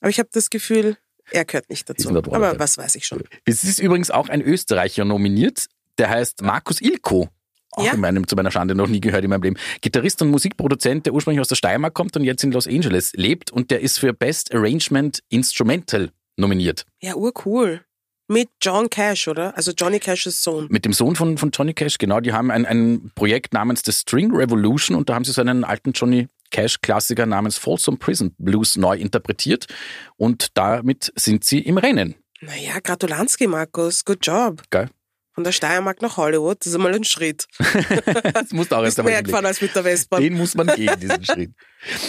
Aber 0.00 0.10
ich 0.10 0.18
habe 0.18 0.28
das 0.32 0.50
Gefühl, 0.50 0.96
er 1.30 1.44
gehört 1.44 1.70
nicht 1.70 1.88
dazu. 1.88 2.08
Aber 2.10 2.58
was 2.58 2.76
weiß 2.76 2.96
ich 2.96 3.06
schon. 3.06 3.22
Es 3.44 3.64
ist 3.64 3.78
übrigens 3.78 4.10
auch 4.10 4.28
ein 4.28 4.42
Österreicher 4.42 5.04
nominiert. 5.04 5.66
Der 5.98 6.10
heißt 6.10 6.42
Markus 6.42 6.80
Ilko. 6.82 7.28
Auch 7.76 7.84
Ja. 7.84 7.92
in 7.92 8.00
meinem, 8.00 8.26
zu 8.26 8.36
meiner 8.36 8.50
Schande 8.50 8.74
noch 8.74 8.86
nie 8.88 9.00
gehört 9.00 9.24
in 9.24 9.30
meinem 9.30 9.42
Leben. 9.42 9.56
Gitarrist 9.80 10.22
und 10.22 10.30
Musikproduzent, 10.30 11.06
der 11.06 11.14
ursprünglich 11.14 11.40
aus 11.40 11.48
der 11.48 11.56
Steiermark 11.56 11.94
kommt 11.94 12.16
und 12.16 12.24
jetzt 12.24 12.44
in 12.44 12.52
Los 12.52 12.66
Angeles 12.66 13.12
lebt. 13.14 13.50
Und 13.50 13.70
der 13.70 13.80
ist 13.80 13.98
für 13.98 14.12
Best 14.12 14.54
Arrangement 14.54 15.20
Instrumental 15.28 16.10
nominiert. 16.36 16.84
Ja, 17.00 17.14
urcool. 17.14 17.80
Mit 18.26 18.48
John 18.62 18.88
Cash, 18.88 19.28
oder? 19.28 19.54
Also 19.56 19.72
Johnny 19.72 19.98
Cash's 20.00 20.42
Sohn. 20.42 20.66
Mit 20.70 20.86
dem 20.86 20.94
Sohn 20.94 21.14
von, 21.14 21.36
von 21.36 21.50
Johnny 21.50 21.74
Cash, 21.74 21.98
genau. 21.98 22.20
Die 22.20 22.32
haben 22.32 22.50
ein, 22.50 22.64
ein 22.64 23.10
Projekt 23.14 23.52
namens 23.52 23.82
The 23.84 23.92
String 23.92 24.34
Revolution 24.34 24.96
und 24.96 25.10
da 25.10 25.14
haben 25.14 25.24
sie 25.24 25.32
so 25.32 25.42
einen 25.42 25.62
alten 25.62 25.92
Johnny 25.92 26.28
Cash-Klassiker 26.50 27.26
namens 27.26 27.58
Folsom 27.58 27.98
Prison 27.98 28.34
Blues 28.38 28.76
neu 28.76 28.96
interpretiert. 28.96 29.66
Und 30.16 30.56
damit 30.56 31.12
sind 31.16 31.44
sie 31.44 31.58
im 31.58 31.76
Rennen. 31.76 32.14
Naja, 32.40 32.78
Gratulanski, 32.82 33.46
Markus. 33.46 34.04
Good 34.04 34.24
job. 34.26 34.62
Geil. 34.70 34.88
Von 35.34 35.42
der 35.42 35.50
Steiermark 35.50 36.00
nach 36.00 36.16
Hollywood, 36.16 36.60
das 36.60 36.68
ist 36.68 36.74
einmal 36.76 36.94
ein 36.94 37.04
Schritt. 37.04 37.46
Das 38.34 38.52
musst 38.52 38.70
du 38.70 38.76
auch 38.76 38.84
erst 38.84 38.98
einmal 38.98 39.12
mehr 39.12 39.22
gefahren 39.22 39.46
als 39.46 39.60
mit 39.60 39.74
der 39.74 39.84
Westbahn. 39.84 40.22
Den 40.22 40.34
muss 40.34 40.54
man 40.54 40.68
gehen, 40.68 40.92
diesen 41.00 41.24
Schritt. 41.24 41.52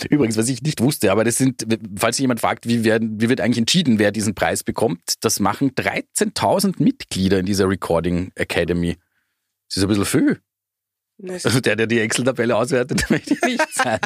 Übrigens, 0.09 0.37
was 0.37 0.47
ich 0.47 0.61
nicht 0.61 0.79
wusste, 0.81 1.11
aber 1.11 1.23
das 1.23 1.37
sind, 1.37 1.65
falls 1.97 2.17
sich 2.17 2.23
jemand 2.23 2.39
fragt, 2.39 2.67
wie, 2.67 2.83
werden, 2.83 3.19
wie 3.19 3.29
wird 3.29 3.41
eigentlich 3.41 3.57
entschieden, 3.57 3.97
wer 3.97 4.11
diesen 4.11 4.35
Preis 4.35 4.63
bekommt, 4.63 5.15
das 5.21 5.39
machen 5.39 5.71
13.000 5.71 6.81
Mitglieder 6.81 7.39
in 7.39 7.45
dieser 7.45 7.67
Recording 7.67 8.31
Academy. 8.35 8.95
Das 9.69 9.77
ist 9.77 9.83
ein 9.83 9.89
bisschen 9.89 10.05
viel. 10.05 10.39
Also 11.43 11.61
der, 11.61 11.75
der 11.77 11.87
die 11.87 11.99
Excel-Tabelle 11.99 12.55
auswertet, 12.55 12.99
der 13.09 13.17
möchte 13.17 13.33
ich 13.33 13.41
nicht 13.41 13.73
sein. 13.73 13.99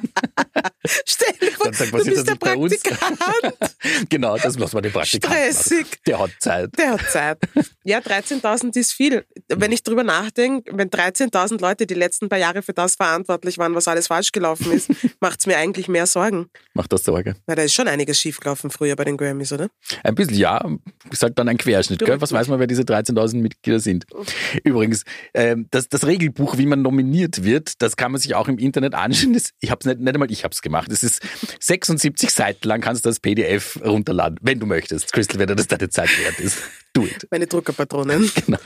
Stell 1.06 1.33
dir 1.41 1.51
vor, 1.51 1.65
Dann 1.65 1.73
sagt, 1.73 1.91
du 1.91 1.97
passiert 1.97 2.15
bist 2.15 2.17
das 2.17 2.23
der 2.25 2.33
nicht 2.33 2.39
bei 2.39 2.56
uns? 2.56 2.79
Praktikant. 2.79 4.09
genau, 4.09 4.38
das 4.38 4.57
muss 4.57 4.73
man 4.73 4.83
den 4.83 4.91
Praktikant 4.91 5.33
Stressig. 5.33 5.79
machen. 5.79 5.97
Der 6.06 6.19
hat 6.19 6.31
Zeit. 6.39 6.69
Der 6.77 6.91
hat 6.91 7.01
Zeit. 7.11 7.38
Ja, 7.83 8.00
13.000 8.00 8.77
ist 8.77 8.94
viel. 8.94 9.25
Wenn 9.47 9.71
ich 9.71 9.83
drüber 9.83 10.03
nachdenke, 10.03 10.71
wenn 10.75 10.89
13.000 10.89 11.59
Leute 11.59 11.87
die 11.87 11.95
letzten 11.95 12.30
paar 12.30 12.37
Jahre 12.37 12.61
für 12.61 12.73
das 12.73 12.95
verantwortlich 12.95 13.57
waren, 13.57 13.73
was 13.73 13.87
alles 13.87 14.07
falsch 14.07 14.31
gelaufen 14.31 14.71
ist, 14.71 14.89
macht's 15.19 15.47
mir 15.47 15.57
eigentlich 15.57 15.87
mehr 15.87 16.06
Sorgen. 16.06 16.49
Macht 16.73 16.94
das 16.94 17.04
Sorge. 17.04 17.35
Weil 17.47 17.56
da 17.56 17.63
ist 17.63 17.73
schon 17.73 17.87
einiges 17.87 18.19
schiefgelaufen 18.19 18.69
früher 18.69 18.95
bei 18.95 19.04
den 19.06 19.18
Grammys, 19.18 19.51
oder? 19.51 19.69
Ein 20.04 20.16
bisschen, 20.16 20.37
ja. 20.37 20.63
Ist 21.11 21.23
halt 21.23 21.37
dann 21.39 21.49
ein 21.49 21.57
Querschnitt. 21.57 22.06
Gell? 22.06 22.21
Was 22.21 22.31
weiß 22.31 22.47
man, 22.49 22.59
wer 22.59 22.68
diese 22.68 22.83
13.000 22.83 23.37
Mitglieder 23.37 23.80
sind? 23.80 24.06
Übrigens, 24.63 25.04
ähm, 25.33 25.68
das, 25.71 25.89
das 25.89 26.06
Regelbuch, 26.06 26.57
wie 26.57 26.66
man 26.66 26.81
nominiert 26.81 26.98
wird, 27.03 27.81
das 27.81 27.95
kann 27.97 28.11
man 28.11 28.21
sich 28.21 28.35
auch 28.35 28.47
im 28.47 28.57
Internet 28.57 28.94
anschauen. 28.95 29.33
Das, 29.33 29.51
ich 29.59 29.71
hab's 29.71 29.85
nicht, 29.85 29.99
nicht 29.99 30.13
einmal 30.13 30.31
ich 30.31 30.44
hab's 30.44 30.61
gemacht. 30.61 30.91
Es 30.91 31.03
ist 31.03 31.21
76 31.59 32.29
Seiten 32.31 32.68
lang, 32.68 32.81
kannst 32.81 33.06
du 33.06 33.09
das 33.09 33.19
PDF 33.19 33.79
runterladen, 33.83 34.37
wenn 34.41 34.59
du 34.59 34.65
möchtest. 34.65 35.11
Crystal, 35.13 35.39
wenn 35.39 35.47
dir 35.47 35.56
das 35.56 35.68
deine 35.68 35.89
Zeit 35.89 36.09
wert 36.19 36.39
ist. 36.39 36.59
Do 36.94 37.03
it. 37.06 37.27
Meine 37.31 37.47
Druckerpatronen. 37.47 38.29
Genau. 38.45 38.59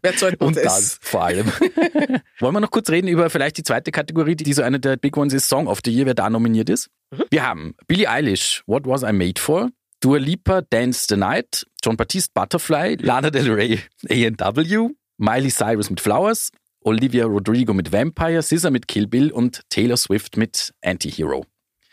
Wer 0.00 0.16
zahlt 0.16 0.40
Und 0.40 0.56
das? 0.56 0.62
das 0.64 0.98
vor 1.00 1.24
allem. 1.24 1.46
Wollen 2.38 2.54
wir 2.54 2.60
noch 2.60 2.70
kurz 2.70 2.88
reden 2.90 3.08
über 3.08 3.30
vielleicht 3.30 3.56
die 3.58 3.64
zweite 3.64 3.90
Kategorie, 3.90 4.36
die 4.36 4.52
so 4.52 4.62
eine 4.62 4.78
der 4.78 4.96
Big 4.96 5.16
Ones 5.16 5.32
ist, 5.32 5.48
Song 5.48 5.66
of 5.66 5.80
the 5.84 5.90
Year, 5.90 6.06
wer 6.06 6.14
da 6.14 6.30
nominiert 6.30 6.70
ist? 6.70 6.88
Wir 7.30 7.44
haben 7.44 7.74
Billie 7.88 8.08
Eilish, 8.08 8.62
What 8.66 8.86
Was 8.86 9.02
I 9.02 9.12
Made 9.12 9.40
For? 9.40 9.70
Dua 10.00 10.18
Lipa, 10.18 10.62
Dance 10.62 11.06
the 11.08 11.16
Night, 11.16 11.66
John 11.82 11.96
Baptiste, 11.96 12.30
Butterfly, 12.32 12.98
Lana 13.00 13.30
Del 13.30 13.50
Rey, 13.50 13.80
A&W, 14.08 14.90
Miley 15.16 15.50
Cyrus 15.50 15.90
mit 15.90 16.00
Flowers, 16.00 16.50
Olivia 16.84 17.26
Rodrigo 17.26 17.74
mit 17.74 17.92
Vampire, 17.92 18.42
SZA 18.42 18.70
mit 18.70 18.88
Kill 18.88 19.06
Bill 19.06 19.30
und 19.30 19.62
Taylor 19.68 19.96
Swift 19.96 20.36
mit 20.36 20.72
Anti-Hero. 20.82 21.44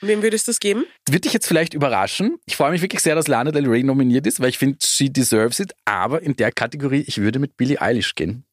Wem 0.01 0.22
würdest 0.22 0.48
du 0.48 0.51
das 0.51 0.60
geben? 0.60 0.86
Wird 1.10 1.25
dich 1.25 1.34
jetzt 1.34 1.48
vielleicht 1.48 1.74
überraschen. 1.74 2.38
Ich 2.46 2.56
freue 2.56 2.72
mich 2.72 2.82
wirklich 2.82 3.01
sehr, 3.01 3.15
dass 3.15 3.27
Lana 3.27 3.51
Del 3.51 3.68
Rey 3.68 3.84
nominiert 3.84 4.27
ist, 4.27 4.39
weil 4.39 4.50
ich 4.50 4.58
finde, 4.58 4.77
she 4.84 5.10
deserves 5.10 5.60
it. 5.60 5.74
Aber 5.86 6.22
in 6.22 6.36
der 6.36 6.51
Kategorie, 6.51 7.04
ich 7.08 7.20
würde 7.20 7.39
mit 7.39 7.58
Billie 7.58 7.82
Eilish 7.82 8.15
gehen. 8.15 8.46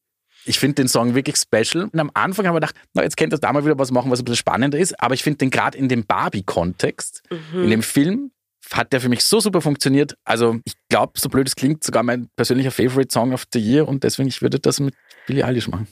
Ich 0.45 0.59
finde 0.59 0.77
den 0.77 0.89
Song 0.89 1.15
wirklich 1.15 1.37
special. 1.37 1.85
Und 1.93 1.99
am 1.99 2.11
Anfang 2.15 2.47
haben 2.47 2.55
wir 2.55 2.61
gedacht, 2.61 2.77
na, 2.95 3.03
jetzt 3.03 3.17
könnte 3.17 3.35
das 3.35 3.41
da 3.41 3.53
mal 3.53 3.65
wieder 3.65 3.79
was 3.79 3.91
machen, 3.91 4.11
was 4.11 4.21
ein 4.21 4.25
bisschen 4.25 4.37
spannender 4.37 4.79
ist. 4.79 4.99
Aber 5.01 5.15
ich 5.15 5.23
finde 5.23 5.39
den 5.39 5.51
gerade 5.51 5.77
in 5.79 5.89
dem 5.89 6.05
Barbie-Kontext, 6.05 7.23
in 7.53 7.71
dem 7.71 7.83
Film, 7.83 8.33
hat 8.73 8.93
der 8.93 9.01
für 9.01 9.09
mich 9.09 9.25
so 9.25 9.41
super 9.41 9.61
funktioniert. 9.61 10.17
Also 10.25 10.59
ich 10.65 10.75
glaube, 10.89 11.12
so 11.19 11.29
blöd 11.29 11.47
es 11.47 11.57
klingt, 11.57 11.85
sogar 11.85 12.03
mein 12.03 12.29
persönlicher 12.37 12.71
Favorite 12.71 13.12
Song 13.12 13.33
of 13.33 13.45
the 13.53 13.61
Year. 13.61 13.87
Und 13.87 14.05
deswegen, 14.05 14.29
ich 14.29 14.43
würde 14.43 14.59
das 14.59 14.81
mit 14.81 14.95
Billie 15.27 15.45
Eilish 15.45 15.69
machen. 15.69 15.87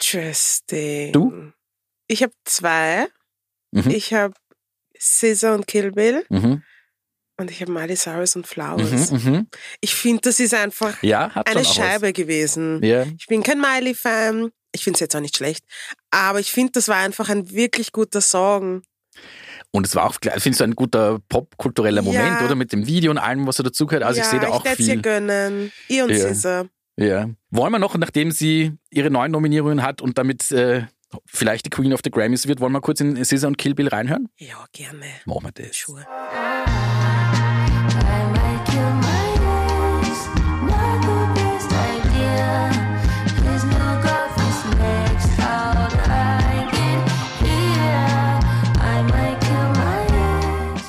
Interesting. 0.00 1.12
Du? 1.12 1.52
Ich 2.06 2.22
habe 2.22 2.32
zwei. 2.44 3.06
Mhm. 3.72 3.90
Ich 3.90 4.14
habe 4.14 4.34
SZA 4.98 5.54
und 5.54 5.66
Kill 5.66 5.92
Bill 5.92 6.24
Mhm. 6.30 6.62
und 7.38 7.50
ich 7.50 7.60
habe 7.60 7.72
Miley 7.72 7.96
Cyrus 7.96 8.34
und 8.36 8.46
Flowers. 8.46 9.10
Mhm. 9.10 9.18
Mhm. 9.32 9.48
Ich 9.80 9.94
finde, 9.94 10.22
das 10.22 10.40
ist 10.40 10.54
einfach 10.54 11.02
Ja, 11.02 11.26
eine 11.44 11.64
Scheibe 11.64 12.12
gewesen. 12.12 12.80
Was. 12.80 12.88
Ja. 12.88 13.02
Ich 13.18 13.26
bin 13.26 13.42
kein 13.42 13.60
Miley-Fan. 13.60 14.50
Ich 14.72 14.84
finde 14.84 14.96
es 14.96 15.00
jetzt 15.00 15.16
auch 15.16 15.20
nicht 15.20 15.36
schlecht. 15.36 15.64
Aber 16.10 16.40
ich 16.40 16.52
finde, 16.52 16.72
das 16.72 16.88
war 16.88 16.96
einfach 16.96 17.28
ein 17.28 17.50
wirklich 17.50 17.92
guter 17.92 18.20
Song. 18.20 18.82
Und 19.70 19.86
es 19.86 19.94
war 19.94 20.04
auch, 20.06 20.16
ich 20.22 20.42
finde 20.42 20.56
so 20.56 20.64
ein 20.64 20.74
guter 20.74 21.18
popkultureller 21.28 22.02
Moment, 22.02 22.40
Ja. 22.40 22.44
oder? 22.44 22.54
Mit 22.54 22.72
dem 22.72 22.86
Video 22.86 23.10
und 23.10 23.18
allem, 23.18 23.46
was 23.46 23.56
da 23.56 23.62
dazugehört. 23.64 24.02
Also 24.04 24.18
ja, 24.20 24.24
ich 24.24 24.30
sehe 24.30 24.40
da 24.40 24.48
auch 24.48 24.64
ich 24.64 24.72
viel. 24.72 24.88
ihr 24.88 24.96
gönnen. 25.02 25.72
Ihr 25.88 26.04
und 26.04 26.10
Ja. 26.10 26.24
Caesar. 26.28 26.66
Ja. 26.98 27.30
Wollen 27.50 27.72
wir 27.72 27.78
noch, 27.78 27.96
nachdem 27.96 28.32
sie 28.32 28.72
ihre 28.90 29.10
neuen 29.10 29.30
Nominierungen 29.30 29.82
hat 29.82 30.02
und 30.02 30.18
damit 30.18 30.50
äh, 30.50 30.82
vielleicht 31.26 31.64
die 31.66 31.70
Queen 31.70 31.92
of 31.92 32.00
the 32.02 32.10
Grammys 32.10 32.48
wird, 32.48 32.60
wollen 32.60 32.72
wir 32.72 32.80
kurz 32.80 33.00
in 33.00 33.24
Scissor 33.24 33.48
und 33.48 33.56
Kill 33.56 33.74
Bill 33.74 33.88
reinhören? 33.88 34.28
Ja, 34.36 34.66
gerne. 34.72 35.06
Machen 35.24 35.44
wir 35.44 35.52
das. 35.52 35.76
Sure. 35.76 36.04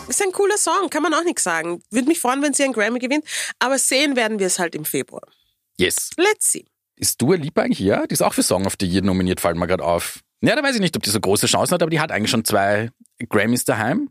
Ist 0.08 0.24
ein 0.24 0.32
cooler 0.32 0.58
Song, 0.58 0.90
kann 0.90 1.04
man 1.04 1.14
auch 1.14 1.24
nichts 1.24 1.44
sagen. 1.44 1.84
Würde 1.92 2.08
mich 2.08 2.20
freuen, 2.20 2.42
wenn 2.42 2.54
sie 2.54 2.64
einen 2.64 2.74
Grammy 2.74 2.98
gewinnt, 2.98 3.26
aber 3.60 3.78
sehen 3.78 4.16
werden 4.16 4.40
wir 4.40 4.48
es 4.48 4.58
halt 4.58 4.74
im 4.74 4.86
Februar. 4.86 5.22
Yes. 5.80 6.10
Let's 6.18 6.52
see. 6.52 6.66
Ist 6.98 7.22
Dua 7.22 7.36
Lipa 7.36 7.62
eigentlich? 7.62 7.80
Ja, 7.80 8.06
die 8.06 8.14
ist 8.14 8.22
auch 8.22 8.34
für 8.34 8.44
Song 8.44 8.66
of 8.66 8.76
the 8.80 8.86
Year 8.86 9.02
nominiert, 9.02 9.40
fällt 9.40 9.56
mir 9.56 9.66
gerade 9.68 9.84
auf. 9.86 10.20
Ja, 10.42 10.56
da 10.56 10.62
weiß 10.62 10.76
ich 10.76 10.82
nicht, 10.82 10.96
ob 10.98 11.04
die 11.04 11.10
so 11.10 11.20
große 11.20 11.48
Chancen 11.48 11.74
hat, 11.74 11.82
aber 11.82 11.90
die 11.90 12.00
hat 12.02 12.12
eigentlich 12.12 12.32
schon 12.32 12.44
zwei 12.44 12.90
Grammys 13.30 13.64
daheim. 13.64 14.10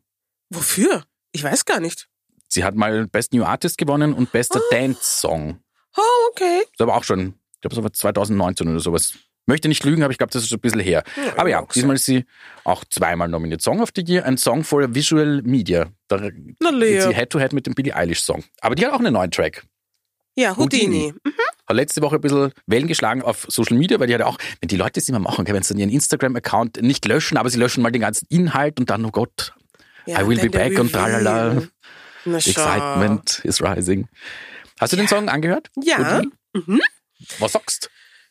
Wofür? 0.51 1.05
Ich 1.33 1.45
weiß 1.45 1.67
gar 1.67 1.81
nicht. 1.81 2.09
Sie 2.49 2.65
hat 2.65 2.75
mal 2.75 3.07
Best 3.07 3.35
New 3.35 3.45
Artist 3.45 3.77
gewonnen 3.77 4.15
und 4.15 4.33
Bester 4.33 4.61
Dance 4.71 5.01
Song. 5.03 5.61
Oh, 5.97 6.01
okay. 6.31 6.63
Ist 6.73 6.81
aber 6.81 6.97
auch 6.97 7.05
schon, 7.05 7.35
ich 7.57 7.61
glaube, 7.61 7.77
es 7.77 7.83
war 7.83 7.93
2019 7.93 8.69
oder 8.69 8.81
sowas. 8.81 9.15
Möchte 9.47 9.69
nicht 9.69 9.85
lügen, 9.85 10.03
aber 10.03 10.11
ich 10.11 10.19
glaube, 10.19 10.33
das 10.33 10.45
ist 10.45 10.53
ein 10.53 10.61
bisschen 10.61 10.81
her. 10.81 11.03
aber 11.37 11.49
ja, 11.51 11.67
diesmal 11.75 11.97
ist 11.97 12.05
sie 12.07 12.25
auch 12.65 12.85
zweimal 12.87 13.29
nominiert. 13.29 13.61
Song 13.63 13.81
of 13.81 13.91
the 13.95 14.03
Year, 14.07 14.25
ein 14.25 14.39
Song 14.39 14.65
for 14.65 14.95
Visual 14.95 15.43
Media. 15.43 15.91
Da 16.09 16.31
Na, 16.61 16.71
Leo. 16.71 17.09
sie 17.09 17.15
Head-to-Head 17.15 17.53
mit 17.53 17.67
dem 17.67 17.75
Billie 17.75 17.95
Eilish 17.95 18.23
Song. 18.23 18.45
Aber 18.61 18.75
die 18.75 18.87
hat 18.87 18.93
auch 18.95 18.99
einen 19.01 19.13
neuen 19.15 19.31
Track. 19.31 19.65
Ja, 20.39 20.57
Houdini. 20.57 21.13
Hat 21.67 21.75
letzte 21.77 22.01
Woche 22.01 22.15
ein 22.15 22.21
bisschen 22.21 22.53
Wellen 22.67 22.87
geschlagen 22.87 23.23
auf 23.23 23.47
Social 23.49 23.77
Media, 23.77 23.99
weil 23.99 24.07
die 24.07 24.15
hat 24.15 24.21
ja 24.21 24.27
auch, 24.27 24.39
wenn 24.61 24.69
die 24.69 24.77
Leute 24.77 25.01
das 25.01 25.09
immer 25.09 25.19
machen, 25.19 25.45
wenn 25.49 25.63
sie 25.65 25.75
dann 25.75 25.81
ihren 25.81 25.91
Instagram-Account 25.91 26.81
nicht 26.81 27.05
löschen, 27.07 27.37
aber 27.37 27.51
sie 27.51 27.59
löschen 27.59 27.83
mal 27.83 27.91
den 27.91 28.03
ganzen 28.03 28.25
Inhalt 28.31 28.79
und 28.79 28.89
dann, 28.89 29.05
oh 29.05 29.11
Gott, 29.11 29.53
Ja, 30.07 30.23
I 30.23 30.29
will 30.29 30.39
be 30.39 30.49
back 30.49 30.79
und 30.79 30.93
tralala. 30.93 31.63
Excitement 32.25 33.41
is 33.43 33.61
rising. 33.61 34.07
Hast 34.79 34.93
du 34.93 34.97
den 34.97 35.09
Song 35.09 35.29
angehört? 35.29 35.71
Ja. 35.83 36.21
Houdini? 36.55 36.81
Was 37.41 37.53
sagst 37.53 37.91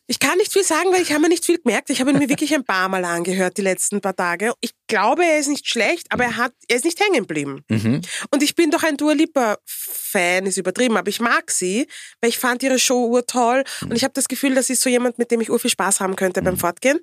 Ich 0.09 0.19
kann 0.19 0.37
nicht 0.37 0.53
viel 0.53 0.63
sagen, 0.63 0.91
weil 0.93 1.01
ich 1.01 1.11
habe 1.11 1.21
mir 1.21 1.29
nicht 1.29 1.45
viel 1.45 1.57
gemerkt. 1.57 1.89
Ich 1.89 1.99
habe 1.99 2.11
ihn 2.11 2.17
mir 2.17 2.29
wirklich 2.29 2.53
ein 2.55 2.63
paar 2.63 2.87
Mal 2.87 3.03
angehört 3.03 3.57
die 3.57 3.61
letzten 3.61 3.99
paar 3.99 4.15
Tage. 4.15 4.53
Ich 4.61 4.71
glaube, 4.87 5.25
er 5.25 5.37
ist 5.37 5.47
nicht 5.47 5.67
schlecht, 5.67 6.07
aber 6.11 6.23
er 6.23 6.37
hat, 6.37 6.53
er 6.69 6.77
ist 6.77 6.85
nicht 6.85 6.99
hängen 7.01 7.21
geblieben. 7.27 7.63
Mhm. 7.67 8.01
Und 8.31 8.41
ich 8.41 8.55
bin 8.55 8.71
doch 8.71 8.83
ein 8.83 8.95
Dua 8.95 9.11
Lipa 9.11 9.57
Fan, 9.65 10.45
ist 10.45 10.57
übertrieben, 10.57 10.95
aber 10.95 11.09
ich 11.09 11.19
mag 11.19 11.51
sie, 11.51 11.87
weil 12.21 12.29
ich 12.29 12.37
fand 12.39 12.63
ihre 12.63 12.79
Show 12.79 13.05
urtoll 13.07 13.63
und 13.83 13.95
ich 13.97 14.03
habe 14.05 14.13
das 14.13 14.29
Gefühl, 14.29 14.55
das 14.55 14.69
ist 14.69 14.81
so 14.81 14.89
jemand, 14.89 15.17
mit 15.17 15.29
dem 15.29 15.41
ich 15.41 15.49
ur 15.49 15.59
viel 15.59 15.71
Spaß 15.71 15.99
haben 15.99 16.15
könnte 16.15 16.39
Mhm. 16.41 16.45
beim 16.45 16.57
Fortgehen. 16.57 16.99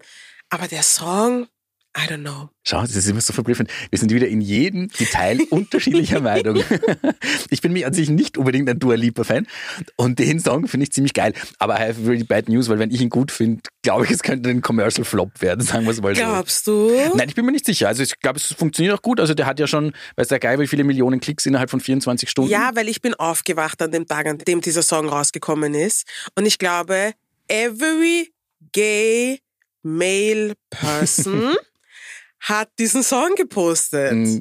Aber 0.49 0.66
der 0.66 0.82
Song, 0.82 1.46
I 1.96 2.08
don't 2.08 2.22
know. 2.22 2.50
Schau, 2.64 2.80
das 2.80 2.96
ist 2.96 3.08
immer 3.08 3.20
so 3.20 3.32
verblüffend. 3.32 3.70
Wir 3.90 3.98
sind 3.98 4.12
wieder 4.12 4.26
in 4.26 4.40
jedem 4.40 4.88
Detail 4.88 5.40
unterschiedlicher 5.50 6.20
Meinung. 6.20 6.62
Ich 7.50 7.60
bin 7.60 7.72
mich 7.72 7.86
an 7.86 7.92
sich 7.92 8.10
nicht 8.10 8.36
unbedingt 8.36 8.68
ein 8.68 8.78
Dua 8.78 8.94
Lipa 8.94 9.22
Fan 9.22 9.46
und 9.96 10.18
den 10.18 10.40
Song 10.40 10.66
finde 10.66 10.84
ich 10.84 10.92
ziemlich 10.92 11.14
geil. 11.14 11.32
Aber 11.58 11.76
I 11.78 11.88
have 11.88 12.06
really 12.06 12.24
bad 12.24 12.48
news, 12.48 12.68
weil 12.68 12.78
wenn 12.78 12.90
ich 12.90 13.00
ihn 13.00 13.10
gut 13.10 13.30
finde, 13.30 13.62
glaube 13.82 14.04
ich, 14.04 14.10
es 14.10 14.22
könnte 14.22 14.50
ein 14.50 14.60
Commercial 14.60 15.04
Flop 15.04 15.40
werden, 15.40 15.64
sagen 15.64 15.84
wir 15.84 15.92
es 15.92 16.02
mal 16.02 16.14
so. 16.14 16.20
Glaubst 16.20 16.66
du? 16.66 16.90
Nein, 17.14 17.28
ich 17.28 17.34
bin 17.34 17.44
mir 17.44 17.52
nicht 17.52 17.64
sicher. 17.64 17.88
Also 17.88 18.02
ich 18.02 18.18
glaube, 18.20 18.38
es 18.38 18.52
funktioniert 18.52 18.94
auch 18.94 19.02
gut. 19.02 19.20
Also 19.20 19.34
der 19.34 19.46
hat 19.46 19.60
ja 19.60 19.66
schon, 19.66 19.92
weiß 20.16 20.28
der 20.28 20.40
Geil, 20.40 20.58
wie 20.58 20.66
viele 20.66 20.84
Millionen 20.84 21.20
Klicks 21.20 21.46
innerhalb 21.46 21.70
von 21.70 21.80
24 21.80 22.28
Stunden. 22.28 22.50
Ja, 22.50 22.70
weil 22.74 22.88
ich 22.88 23.00
bin 23.00 23.14
aufgewacht 23.14 23.80
an 23.80 23.92
dem 23.92 24.06
Tag, 24.06 24.26
an 24.26 24.38
dem 24.38 24.60
dieser 24.60 24.82
Song 24.82 25.08
rausgekommen 25.08 25.74
ist. 25.74 26.06
Und 26.34 26.46
ich 26.46 26.58
glaube, 26.58 27.12
every 27.48 28.32
gay 28.72 29.38
male 29.82 30.54
person 30.70 31.54
hat 32.44 32.68
diesen 32.78 33.02
Song 33.02 33.34
gepostet. 33.36 34.12
Mm. 34.12 34.38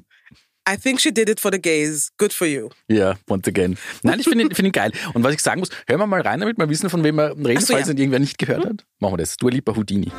I 0.65 0.77
think 0.77 1.01
she 1.01 1.11
did 1.11 1.27
it 1.27 1.41
for 1.41 1.51
the 1.51 1.59
gays. 1.59 2.09
Good 2.17 2.31
for 2.31 2.47
you. 2.47 2.69
Ja, 2.87 3.15
once 3.27 3.47
again. 3.47 3.77
Nein, 4.01 4.19
ich 4.19 4.27
finde 4.27 4.45
ihn, 4.45 4.55
find 4.55 4.67
ihn 4.67 4.71
geil. 4.71 4.91
Und 5.13 5.23
was 5.23 5.33
ich 5.33 5.41
sagen 5.41 5.59
muss, 5.59 5.69
hören 5.87 5.99
wir 5.99 6.07
mal 6.07 6.21
rein, 6.21 6.39
damit 6.39 6.57
wir 6.57 6.69
wissen, 6.69 6.89
von 6.89 7.03
wem 7.03 7.15
wir 7.15 7.35
reden, 7.35 7.59
so, 7.59 7.73
falls 7.73 7.87
ja. 7.87 7.93
ihn 7.93 7.97
irgendwer 7.97 8.19
nicht 8.19 8.37
gehört 8.37 8.65
hat. 8.65 8.85
Machen 8.99 9.13
wir 9.13 9.17
das. 9.17 9.35
Dua 9.35 9.51
Lipa 9.51 9.75
Houdini. 9.75 10.11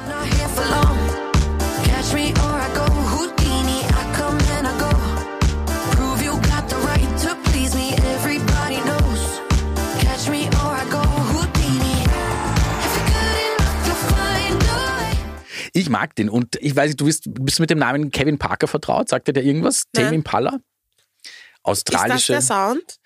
Mag 15.95 16.17
den 16.17 16.29
und 16.29 16.57
ich 16.57 16.75
weiß 16.75 16.89
nicht, 16.89 17.01
du 17.01 17.05
bist, 17.05 17.23
bist 17.27 17.61
mit 17.61 17.71
dem 17.71 17.79
Namen 17.79 18.11
Kevin 18.11 18.37
Parker 18.37 18.67
vertraut? 18.67 19.09
Sagt 19.09 19.29
dir 19.29 19.33
der 19.33 19.45
irgendwas? 19.45 19.85
Nein. 19.95 20.07
Tame 20.07 20.17
Impala? 20.17 20.51
Ist 20.51 20.61
das 21.89 21.95
Australische. 21.95 22.33
der 22.33 22.43
Sound? 22.43 22.99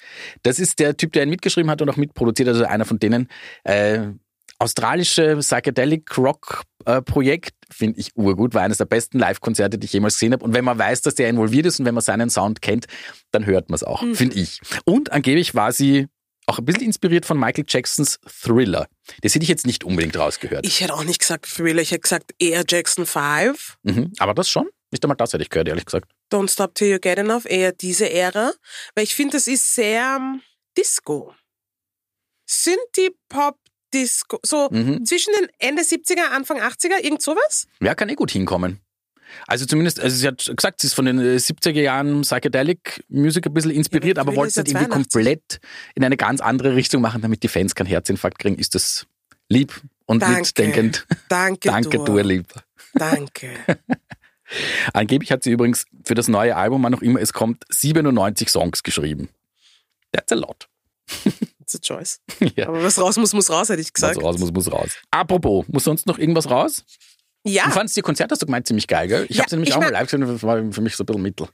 Das 0.42 0.58
ist 0.58 0.78
der 0.78 0.96
Typ, 0.96 1.12
der 1.12 1.24
ihn 1.24 1.28
mitgeschrieben 1.28 1.70
hat 1.70 1.82
und 1.82 1.90
auch 1.90 1.96
mitproduziert, 1.96 2.48
also 2.48 2.64
einer 2.64 2.86
von 2.86 2.98
denen. 2.98 3.28
Äh, 3.64 4.08
australische 4.58 5.36
Psychedelic 5.36 6.16
Rock 6.16 6.62
äh, 6.86 7.02
Projekt 7.02 7.54
finde 7.70 8.00
ich 8.00 8.16
urgut, 8.16 8.54
war 8.54 8.62
eines 8.62 8.78
der 8.78 8.86
besten 8.86 9.18
Live-Konzerte, 9.18 9.78
die 9.78 9.84
ich 9.84 9.92
jemals 9.92 10.14
gesehen 10.14 10.32
habe. 10.32 10.44
Und 10.44 10.54
wenn 10.54 10.64
man 10.64 10.78
weiß, 10.78 11.02
dass 11.02 11.14
der 11.14 11.28
involviert 11.28 11.66
ist 11.66 11.78
und 11.78 11.84
wenn 11.84 11.94
man 11.94 12.02
seinen 12.02 12.30
Sound 12.30 12.62
kennt, 12.62 12.86
dann 13.30 13.44
hört 13.44 13.68
man 13.68 13.74
es 13.74 13.84
auch, 13.84 14.02
finde 14.14 14.36
ich. 14.36 14.60
Und 14.86 15.12
angeblich 15.12 15.54
war 15.54 15.72
sie 15.72 16.08
auch 16.48 16.58
ein 16.58 16.64
bisschen 16.64 16.82
inspiriert 16.84 17.26
von 17.26 17.38
Michael 17.38 17.64
Jacksons 17.68 18.18
Thriller. 18.42 18.88
Das 19.22 19.34
hätte 19.34 19.42
ich 19.42 19.48
jetzt 19.48 19.66
nicht 19.66 19.84
unbedingt 19.84 20.16
rausgehört. 20.16 20.66
Ich 20.66 20.80
hätte 20.80 20.94
auch 20.94 21.04
nicht 21.04 21.20
gesagt 21.20 21.46
Thriller, 21.46 21.82
ich 21.82 21.90
hätte 21.90 22.00
gesagt 22.00 22.34
eher 22.38 22.64
Jackson 22.66 23.06
5. 23.06 23.76
Mhm. 23.82 24.12
Aber 24.18 24.34
das 24.34 24.48
schon? 24.48 24.68
Nicht 24.90 25.04
einmal 25.04 25.16
das 25.16 25.32
hätte 25.32 25.42
ich 25.42 25.50
gehört, 25.50 25.68
ehrlich 25.68 25.84
gesagt. 25.84 26.10
Don't 26.32 26.50
Stop 26.50 26.74
Till 26.74 26.88
You 26.92 26.98
Get 26.98 27.18
Enough, 27.18 27.44
eher 27.44 27.72
diese 27.72 28.10
Ära. 28.10 28.52
Weil 28.94 29.04
ich 29.04 29.14
finde, 29.14 29.36
das 29.36 29.46
ist 29.46 29.74
sehr 29.74 30.16
ähm, 30.18 30.40
Disco. 30.76 31.34
Synthie-Pop, 32.46 33.56
Disco. 33.92 34.38
So 34.44 34.68
Mhm. 34.70 35.04
zwischen 35.04 35.32
den 35.38 35.48
Ende 35.58 35.82
70er, 35.82 36.30
Anfang 36.30 36.60
80er, 36.60 37.02
irgend 37.02 37.22
sowas? 37.22 37.66
Ja, 37.80 37.94
kann 37.94 38.08
eh 38.08 38.14
gut 38.14 38.30
hinkommen. 38.30 38.80
Also 39.46 39.66
zumindest, 39.66 40.00
also 40.00 40.16
sie 40.16 40.26
hat 40.26 40.44
gesagt, 40.56 40.80
sie 40.80 40.86
ist 40.88 40.94
von 40.94 41.04
den 41.04 41.18
äh, 41.18 41.36
70er 41.36 41.80
Jahren 41.80 42.22
Psychedelic 42.22 43.04
Music 43.08 43.46
ein 43.46 43.54
bisschen 43.54 43.70
inspiriert, 43.70 44.16
Ja, 44.16 44.22
aber 44.22 44.34
wollte 44.36 44.50
es 44.50 44.56
nicht 44.56 44.68
ja 44.74 44.80
irgendwie 44.80 45.08
82. 45.08 45.12
komplett 45.12 45.60
in 45.94 46.04
eine 46.04 46.16
ganz 46.16 46.40
andere 46.40 46.74
Richtung 46.74 47.02
machen, 47.02 47.20
damit 47.22 47.42
die 47.42 47.48
Fans 47.48 47.74
keinen 47.74 47.86
Herzinfarkt 47.86 48.38
kriegen. 48.38 48.56
Ist 48.56 48.74
das 48.74 49.06
lieb 49.48 49.80
und 50.06 50.22
Danke. 50.22 50.40
mitdenkend? 50.40 51.06
Danke, 51.28 51.68
Danke. 51.70 51.98
Dua 51.98 52.22
Lipa. 52.22 52.62
Danke. 52.94 53.50
Angeblich 54.94 55.30
hat 55.30 55.42
sie 55.42 55.50
übrigens 55.50 55.84
für 56.04 56.14
das 56.14 56.28
neue 56.28 56.56
Album, 56.56 56.82
wann 56.82 56.94
auch 56.94 57.02
immer 57.02 57.20
es 57.20 57.32
kommt, 57.32 57.64
97 57.68 58.48
Songs 58.48 58.82
geschrieben. 58.82 59.28
That's 60.12 60.32
a 60.32 60.36
lot. 60.36 60.68
It's 61.60 61.74
a 61.74 61.78
choice. 61.78 62.20
ja. 62.56 62.68
Aber 62.68 62.82
was 62.82 62.98
raus 62.98 63.16
muss, 63.18 63.34
muss 63.34 63.50
raus, 63.50 63.68
hätte 63.68 63.82
ich 63.82 63.88
Was 63.88 63.92
gesagt. 63.92 64.22
raus 64.22 64.38
muss, 64.38 64.52
muss 64.52 64.72
raus. 64.72 64.90
Apropos, 65.10 65.66
muss 65.68 65.84
sonst 65.84 66.06
noch 66.06 66.18
irgendwas 66.18 66.48
raus? 66.50 66.82
Du 67.44 67.50
Ja, 67.52 67.70
fandst 67.70 67.96
die 67.96 68.02
Konzert, 68.02 68.30
hast 68.30 68.42
du 68.42 68.46
gemeint, 68.46 68.66
ziemlich 68.66 68.86
geil, 68.86 69.08
gell? 69.08 69.26
Ich 69.28 69.36
Ja, 69.36 69.42
habe 69.42 69.50
sie 69.50 69.56
nämlich 69.56 69.70
ich 69.70 69.74
auch 69.76 69.80
mal 69.80 69.90
live 69.90 70.04
gesehen, 70.10 70.20
das 70.20 70.42
war 70.42 70.56
für 70.72 70.80
mich 70.80 70.96
so 70.96 71.02
ein 71.02 71.06
bisschen 71.06 71.22
mittel. 71.22 71.48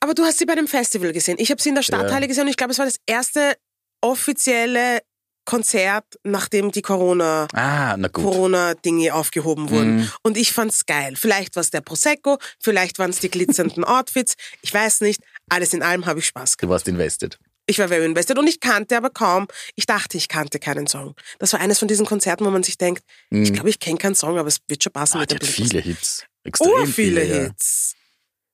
aber 0.00 0.14
du 0.14 0.24
hast 0.24 0.38
sie 0.38 0.46
bei 0.46 0.54
dem 0.54 0.68
Festival 0.68 1.12
gesehen. 1.12 1.36
Ich 1.38 1.50
habe 1.50 1.60
sie 1.60 1.68
in 1.70 1.74
der 1.74 1.82
Stadthalle 1.82 2.22
Ja. 2.22 2.26
gesehen 2.26 2.42
und 2.44 2.48
ich 2.50 2.56
glaube, 2.56 2.72
es 2.72 2.78
war 2.78 2.86
das 2.86 2.96
erste 3.06 3.54
offizielle 4.02 5.00
Konzert, 5.46 6.04
nachdem 6.22 6.70
die 6.70 6.82
Corona 6.82 7.48
Ah, 7.54 7.96
na 7.96 8.08
gut. 8.08 8.22
Corona-Dinge 8.24 9.14
aufgehoben 9.14 9.70
wurden. 9.70 9.96
Mhm. 9.96 10.10
Und 10.22 10.36
ich 10.36 10.52
fand's 10.52 10.86
geil. 10.86 11.16
Vielleicht 11.16 11.56
war's 11.56 11.70
der 11.70 11.80
Prosecco, 11.80 12.38
vielleicht 12.60 12.98
waren's 12.98 13.18
die 13.20 13.30
glitzernden 13.30 13.82
Outfits. 13.84 14.34
Ich 14.62 14.72
weiß 14.72 15.00
nicht. 15.00 15.20
Alles 15.48 15.72
in 15.74 15.82
allem 15.82 16.06
habe 16.06 16.20
ich 16.20 16.26
Spaß 16.26 16.52
Du 16.52 16.58
gehabt. 16.58 16.70
warst 16.72 16.88
invested. 16.88 17.38
Ich 17.70 17.78
war 17.78 17.86
very 17.86 18.04
invested 18.04 18.36
und 18.36 18.48
ich 18.48 18.58
kannte 18.58 18.96
aber 18.96 19.10
kaum. 19.10 19.46
Ich 19.76 19.86
dachte, 19.86 20.16
ich 20.16 20.26
kannte 20.28 20.58
keinen 20.58 20.88
Song. 20.88 21.14
Das 21.38 21.52
war 21.52 21.60
eines 21.60 21.78
von 21.78 21.86
diesen 21.86 22.04
Konzerten, 22.04 22.44
wo 22.44 22.50
man 22.50 22.64
sich 22.64 22.76
denkt, 22.78 23.04
ich 23.30 23.52
glaube, 23.52 23.70
ich 23.70 23.78
kenne 23.78 23.96
keinen 23.96 24.16
Song, 24.16 24.38
aber 24.38 24.48
es 24.48 24.58
wird 24.66 24.82
schon 24.82 24.92
passen 24.92 25.18
Mhm. 25.18 25.22
Ah, 25.22 25.26
mit 25.30 25.40
bisschen 25.40 25.66
viele 25.66 25.80
Hits. 25.80 26.24
Extrem 26.42 26.68
Oh, 26.72 26.86
viele 26.86 27.24
ja. 27.24 27.42
Hits. 27.44 27.94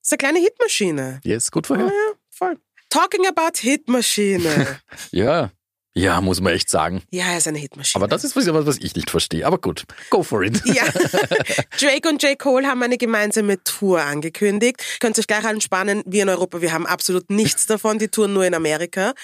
ist 0.02 0.12
eine 0.12 0.18
kleine 0.18 0.38
Hitmaschine. 0.40 1.20
Yes, 1.25 1.50
gut 1.50 1.66
vorher. 1.66 1.87
Ja, 1.87 1.92
voll. 2.30 2.58
Talking 2.90 3.26
about 3.26 3.58
Hitmaschine. 3.58 4.80
Ja. 5.12 5.50
Ja, 5.99 6.21
muss 6.21 6.43
man 6.43 6.53
echt 6.53 6.69
sagen. 6.69 7.03
ja, 7.11 7.25
er 7.33 7.38
ist 7.38 7.49
eine 7.49 7.59
Hitmaschine. 7.59 8.03
Aber 8.05 8.07
das 8.09 8.23
ist 8.23 8.37
was, 8.37 8.47
was 8.53 8.76
ich 8.76 8.95
nicht 8.95 9.09
verstehe. 9.11 9.47
Aber 9.47 9.57
gut, 9.59 9.85
go 10.11 10.23
for 10.23 10.43
it. 10.43 10.61
Ja. 10.67 10.85
Drake 11.81 12.07
und 12.09 12.23
J. 12.23 12.38
Cole 12.38 12.67
haben 12.67 12.83
eine 12.83 12.99
gemeinsame 12.99 13.62
Tour 13.65 14.03
angekündigt. 14.03 14.83
Könnt 15.00 15.19
euch 15.19 15.26
gleich 15.26 15.45
anspannen, 15.45 16.03
wir 16.05 16.23
in 16.25 16.29
Europa, 16.29 16.61
wir 16.61 16.73
haben 16.73 16.87
absolut 16.87 17.31
nichts 17.31 17.65
davon, 17.73 17.99
die 17.99 18.09
touren 18.09 18.35
nur 18.35 18.45
in 18.45 18.53
Amerika. 18.55 19.15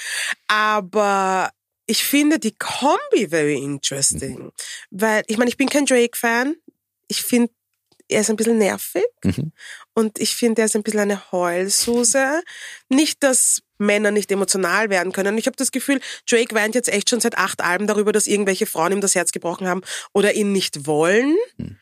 Aber 0.49 1.51
ich 1.87 2.05
finde 2.05 2.39
die 2.39 2.55
Kombi 2.59 3.29
very 3.29 3.59
interesting. 3.63 4.51
Weil, 4.91 5.25
ich 5.27 5.37
meine, 5.37 5.51
ich 5.51 5.57
bin 5.57 5.69
kein 5.69 5.87
Drake-Fan. 5.87 6.57
Ich 7.09 7.23
finde 7.23 7.53
er 8.09 8.21
ist 8.21 8.29
ein 8.31 8.37
bisschen 8.37 8.59
nervig 8.59 9.05
Mhm. 9.25 9.53
und 9.95 10.19
ich 10.19 10.35
finde, 10.35 10.61
er 10.61 10.67
ist 10.67 10.77
ein 10.77 10.83
bisschen 10.83 11.01
eine 11.01 11.33
Heulsuse. 11.33 12.43
Nicht, 12.91 13.23
dass 13.23 13.63
Männer 13.83 14.11
nicht 14.11 14.31
emotional 14.31 14.91
werden 14.91 15.13
können. 15.13 15.37
Ich 15.39 15.47
habe 15.47 15.57
das 15.57 15.73
Gefühl, 15.73 16.01
Drake 16.29 16.55
weint 16.55 16.75
jetzt 16.75 16.89
echt 16.89 17.11
schon 17.11 17.21
seit 17.21 17.37
acht 17.37 17.61
Alben 17.61 17.87
darüber, 17.87 18.13
dass 18.13 18.27
irgendwelche 18.27 18.67
Frauen 18.67 18.93
ihm 18.93 19.01
das 19.01 19.15
Herz 19.15 19.33
gebrochen 19.33 19.69
haben 19.69 19.83
oder 20.13 20.35
ihn 20.35 20.53
nicht 20.53 20.87
wollen. 20.87 21.37
Hm. 21.59 21.77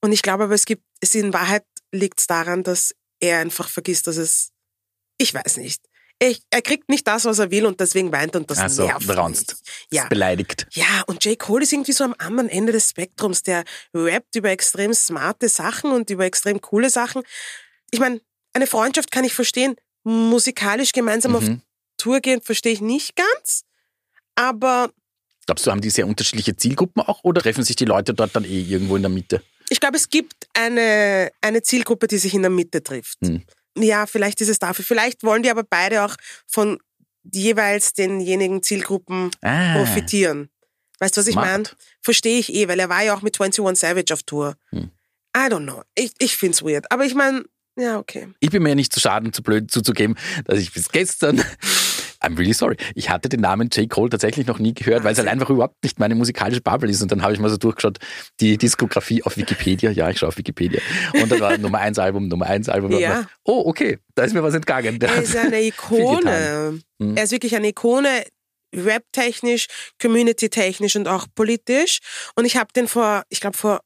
Und 0.00 0.12
ich 0.12 0.22
glaube 0.22 0.44
aber, 0.44 0.54
es 0.54 0.64
gibt, 0.64 0.84
es 1.00 1.14
in 1.14 1.32
Wahrheit 1.32 1.64
liegt 1.92 2.20
es 2.20 2.26
daran, 2.26 2.62
dass 2.62 2.94
er 3.20 3.38
einfach 3.38 3.68
vergisst, 3.68 4.06
dass 4.06 4.16
es, 4.16 4.50
ich 5.18 5.34
weiß 5.34 5.56
nicht. 5.56 5.82
Ich, 6.20 6.42
er 6.50 6.62
kriegt 6.62 6.88
nicht 6.88 7.06
das, 7.06 7.24
was 7.26 7.38
er 7.38 7.52
will 7.52 7.64
und 7.64 7.78
deswegen 7.78 8.10
weint 8.10 8.34
und 8.34 8.50
das 8.50 8.58
Ach 8.58 8.68
so, 8.68 8.86
nervt 8.86 9.08
raunzt. 9.08 9.62
Ja. 9.92 10.02
Ist 10.02 10.08
beleidigt. 10.08 10.66
Ja, 10.72 11.02
und 11.06 11.24
J. 11.24 11.38
Cole 11.38 11.62
ist 11.62 11.72
irgendwie 11.72 11.92
so 11.92 12.02
am 12.02 12.14
anderen 12.18 12.48
Ende 12.48 12.72
des 12.72 12.90
Spektrums. 12.90 13.44
Der 13.44 13.64
rappt 13.94 14.34
über 14.34 14.50
extrem 14.50 14.92
smarte 14.92 15.48
Sachen 15.48 15.92
und 15.92 16.10
über 16.10 16.24
extrem 16.24 16.60
coole 16.60 16.90
Sachen. 16.90 17.22
Ich 17.92 18.00
meine, 18.00 18.20
eine 18.52 18.66
Freundschaft 18.66 19.12
kann 19.12 19.24
ich 19.24 19.32
verstehen. 19.32 19.76
Musikalisch 20.08 20.92
gemeinsam 20.92 21.36
auf 21.36 21.42
Mhm. 21.42 21.62
Tour 21.98 22.20
gehen, 22.20 22.40
verstehe 22.40 22.72
ich 22.72 22.80
nicht 22.80 23.14
ganz. 23.16 23.64
Aber 24.34 24.90
Glaubst 25.46 25.66
du, 25.66 25.70
haben 25.70 25.80
die 25.80 25.90
sehr 25.90 26.06
unterschiedliche 26.06 26.54
Zielgruppen 26.56 27.02
auch 27.02 27.24
oder 27.24 27.40
treffen 27.42 27.64
sich 27.64 27.74
die 27.76 27.84
Leute 27.86 28.14
dort 28.14 28.36
dann 28.36 28.44
eh 28.44 28.60
irgendwo 28.60 28.96
in 28.96 29.02
der 29.02 29.08
Mitte? 29.10 29.42
ich 29.70 29.80
glaube, 29.80 29.96
es 29.98 30.08
gibt 30.08 30.46
eine, 30.54 31.30
eine 31.42 31.62
Zielgruppe, 31.62 32.06
die 32.06 32.16
sich 32.16 32.32
in 32.32 32.40
der 32.40 32.50
Mitte 32.50 32.82
trifft. 32.82 33.18
Hm. 33.22 33.42
Ja, 33.76 34.06
vielleicht 34.06 34.40
ist 34.40 34.48
es 34.48 34.58
dafür. 34.58 34.82
Vielleicht 34.84 35.22
wollen 35.24 35.42
die 35.42 35.50
aber 35.50 35.62
beide 35.62 36.04
auch 36.04 36.16
von 36.46 36.78
jeweils 37.22 37.92
denjenigen 37.92 38.62
Zielgruppen 38.62 39.30
Ah, 39.42 39.74
profitieren. 39.76 40.48
Weißt 41.00 41.16
du, 41.16 41.20
was 41.20 41.26
ich 41.28 41.34
meine? 41.34 41.64
Verstehe 42.02 42.38
ich 42.38 42.52
eh, 42.54 42.66
weil 42.66 42.80
er 42.80 42.88
war 42.88 43.02
ja 43.02 43.14
auch 43.14 43.20
mit 43.22 43.38
21 43.38 43.78
Savage 43.78 44.14
auf 44.14 44.22
Tour. 44.22 44.56
Hm. 44.70 44.90
I 45.36 45.40
don't 45.50 45.64
know. 45.64 45.82
Ich, 45.94 46.12
ich 46.18 46.36
find's 46.38 46.62
weird. 46.62 46.90
Aber 46.90 47.04
ich 47.04 47.14
meine, 47.14 47.44
ja, 47.78 47.98
okay. 47.98 48.28
ich 48.40 48.50
bin 48.50 48.62
mir 48.62 48.74
nicht 48.74 48.92
zu 48.92 49.00
schade 49.00 49.26
und 49.26 49.34
zu 49.34 49.42
blöd 49.42 49.70
zuzugeben, 49.70 50.16
dass 50.44 50.58
ich 50.58 50.72
bis 50.72 50.88
gestern, 50.88 51.42
I'm 52.20 52.36
really 52.36 52.52
sorry, 52.52 52.76
ich 52.94 53.10
hatte 53.10 53.28
den 53.28 53.40
Namen 53.40 53.68
J. 53.72 53.88
Cole 53.88 54.10
tatsächlich 54.10 54.46
noch 54.46 54.58
nie 54.58 54.74
gehört, 54.74 55.04
weil 55.04 55.12
es 55.12 55.18
halt 55.18 55.28
einfach 55.28 55.50
überhaupt 55.50 55.82
nicht 55.84 56.00
meine 56.00 56.16
musikalische 56.16 56.60
Bubble 56.60 56.90
ist. 56.90 57.00
Und 57.00 57.12
dann 57.12 57.22
habe 57.22 57.32
ich 57.32 57.38
mal 57.38 57.48
so 57.48 57.56
durchgeschaut, 57.56 57.98
die 58.40 58.58
Diskografie 58.58 59.22
auf 59.22 59.36
Wikipedia. 59.36 59.90
Ja, 59.90 60.10
ich 60.10 60.18
schaue 60.18 60.30
auf 60.30 60.38
Wikipedia. 60.38 60.80
Und 61.14 61.30
dann 61.30 61.40
war 61.40 61.56
Nummer 61.58 61.78
1 61.78 61.98
Album, 61.98 62.26
Nummer 62.28 62.46
1 62.46 62.68
Album. 62.68 62.90
Ja. 62.92 63.10
war, 63.10 63.30
Oh, 63.44 63.62
okay, 63.66 63.98
da 64.14 64.24
ist 64.24 64.34
mir 64.34 64.42
was 64.42 64.54
entgangen. 64.54 65.00
Er 65.00 65.22
ist 65.22 65.36
eine 65.36 65.62
Ikone. 65.62 66.80
Hm. 67.00 67.16
Er 67.16 67.22
ist 67.22 67.30
wirklich 67.30 67.54
eine 67.54 67.68
Ikone, 67.68 68.24
rap-technisch, 68.74 69.66
community-technisch 70.00 70.96
und 70.96 71.06
auch 71.06 71.26
politisch. 71.34 72.00
Und 72.34 72.44
ich 72.44 72.56
habe 72.56 72.72
den 72.74 72.88
vor, 72.88 73.22
ich 73.28 73.40
glaube 73.40 73.56
vor, 73.56 73.80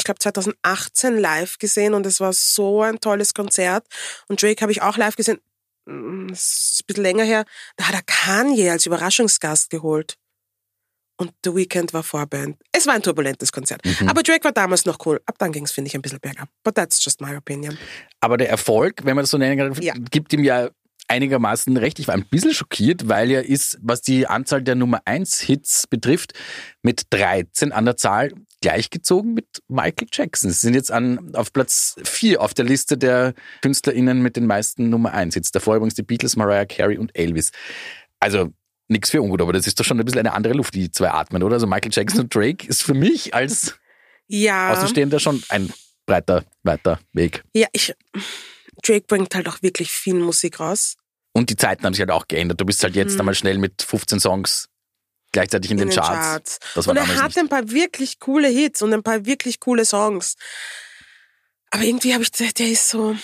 ich 0.00 0.04
glaube 0.04 0.18
2018 0.18 1.16
live 1.18 1.58
gesehen 1.58 1.94
und 1.94 2.04
es 2.06 2.20
war 2.20 2.32
so 2.32 2.82
ein 2.82 2.98
tolles 3.00 3.34
Konzert. 3.34 3.86
Und 4.28 4.42
Drake 4.42 4.60
habe 4.62 4.72
ich 4.72 4.82
auch 4.82 4.96
live 4.96 5.16
gesehen. 5.16 5.38
Mm, 5.86 6.28
Das 6.28 6.40
ist 6.40 6.80
ein 6.82 6.86
bisschen 6.86 7.02
länger 7.04 7.24
her. 7.24 7.44
Da 7.76 7.88
hat 7.88 7.94
er 7.94 8.02
Kanye 8.02 8.70
als 8.70 8.86
Überraschungsgast 8.86 9.70
geholt. 9.70 10.16
Und 11.16 11.32
The 11.44 11.54
Weeknd 11.54 11.92
war 11.92 12.02
Vorband. 12.02 12.56
Es 12.72 12.86
war 12.86 12.94
ein 12.94 13.02
turbulentes 13.02 13.52
Konzert. 13.52 13.84
Mhm. 13.84 14.08
Aber 14.08 14.22
Drake 14.22 14.42
war 14.42 14.52
damals 14.52 14.86
noch 14.86 15.04
cool. 15.04 15.20
Ab 15.26 15.34
dann 15.38 15.52
ging 15.52 15.64
es, 15.66 15.70
finde 15.72 15.88
ich, 15.88 15.94
ein 15.94 16.00
bisschen 16.00 16.18
bergab. 16.18 16.48
But 16.64 16.76
that's 16.76 17.04
just 17.04 17.20
my 17.20 17.36
opinion. 17.36 17.76
Aber 18.20 18.38
der 18.38 18.48
Erfolg, 18.48 19.04
wenn 19.04 19.16
man 19.16 19.24
das 19.24 19.30
so 19.30 19.36
nennen 19.36 19.58
kann, 19.58 19.82
Ja. 19.82 19.92
gibt 20.10 20.32
ihm 20.32 20.42
ja 20.44 20.70
einigermaßen 21.10 21.76
recht. 21.76 21.98
Ich 21.98 22.08
war 22.08 22.14
ein 22.14 22.26
bisschen 22.26 22.54
schockiert, 22.54 23.08
weil 23.08 23.30
er 23.30 23.44
ist, 23.44 23.78
was 23.82 24.00
die 24.00 24.26
Anzahl 24.26 24.62
der 24.62 24.74
Nummer 24.76 25.02
1 25.04 25.40
Hits 25.40 25.86
betrifft, 25.86 26.32
mit 26.82 27.02
13 27.10 27.72
an 27.72 27.84
der 27.84 27.96
Zahl 27.96 28.32
gleichgezogen 28.62 29.34
mit 29.34 29.46
Michael 29.68 30.08
Jackson. 30.12 30.50
Sie 30.50 30.58
sind 30.58 30.74
jetzt 30.74 30.92
an, 30.92 31.34
auf 31.34 31.52
Platz 31.52 31.96
4 32.04 32.40
auf 32.40 32.54
der 32.54 32.64
Liste 32.64 32.98
der 32.98 33.34
KünstlerInnen 33.62 34.20
mit 34.22 34.36
den 34.36 34.46
meisten 34.46 34.88
Nummer 34.90 35.12
1 35.12 35.34
Hits. 35.34 35.50
Davor 35.50 35.76
übrigens 35.76 35.94
die 35.94 36.02
Beatles, 36.02 36.36
Mariah 36.36 36.66
Carey 36.66 36.98
und 36.98 37.16
Elvis. 37.16 37.52
Also 38.20 38.50
nichts 38.88 39.10
für 39.10 39.22
ungut, 39.22 39.40
aber 39.40 39.52
das 39.52 39.66
ist 39.66 39.80
doch 39.80 39.84
schon 39.84 39.98
ein 39.98 40.04
bisschen 40.04 40.20
eine 40.20 40.34
andere 40.34 40.52
Luft, 40.52 40.74
die 40.74 40.90
zwei 40.90 41.10
atmen, 41.10 41.42
oder? 41.42 41.54
Also 41.54 41.66
Michael 41.66 41.90
Jackson 41.92 42.20
und 42.20 42.34
Drake 42.34 42.66
ist 42.66 42.82
für 42.82 42.94
mich 42.94 43.34
als 43.34 43.78
Ja. 44.28 44.72
Außenstehender 44.72 45.20
schon 45.20 45.42
ein 45.48 45.72
breiter, 46.06 46.44
weiter 46.62 47.00
Weg. 47.12 47.42
Ja, 47.54 47.68
ich. 47.72 47.94
Drake 48.82 49.06
bringt 49.06 49.34
halt 49.34 49.48
auch 49.48 49.62
wirklich 49.62 49.90
viel 49.90 50.14
Musik 50.14 50.60
raus. 50.60 50.96
Und 51.32 51.50
die 51.50 51.56
Zeiten 51.56 51.84
haben 51.84 51.94
sich 51.94 52.00
halt 52.00 52.10
auch 52.10 52.26
geändert. 52.28 52.60
Du 52.60 52.64
bist 52.64 52.82
halt 52.82 52.96
jetzt 52.96 53.14
Mhm. 53.14 53.20
einmal 53.20 53.34
schnell 53.34 53.58
mit 53.58 53.82
15 53.82 54.18
Songs 54.20 54.68
gleichzeitig 55.32 55.70
in, 55.70 55.76
den, 55.76 55.90
Charts. 55.90 56.58
Das 56.74 56.86
war 56.86 56.90
und 56.92 56.96
er 56.96 57.06
hat 57.06 57.26
nicht. 57.28 57.38
ein 57.38 57.48
paar 57.48 57.70
wirklich 57.70 58.18
coole 58.18 58.48
Hits 58.48 58.82
und 58.82 58.92
ein 58.92 59.02
paar 59.02 59.24
wirklich 59.26 59.60
coole 59.60 59.84
Songs. 59.84 60.34
Aber 61.70 61.84
irgendwie 61.84 62.12
habe 62.14 62.24
ich, 62.24 62.32
der, 62.32 62.50
der 62.52 62.68
ist 62.68 62.88
so, 62.88 63.14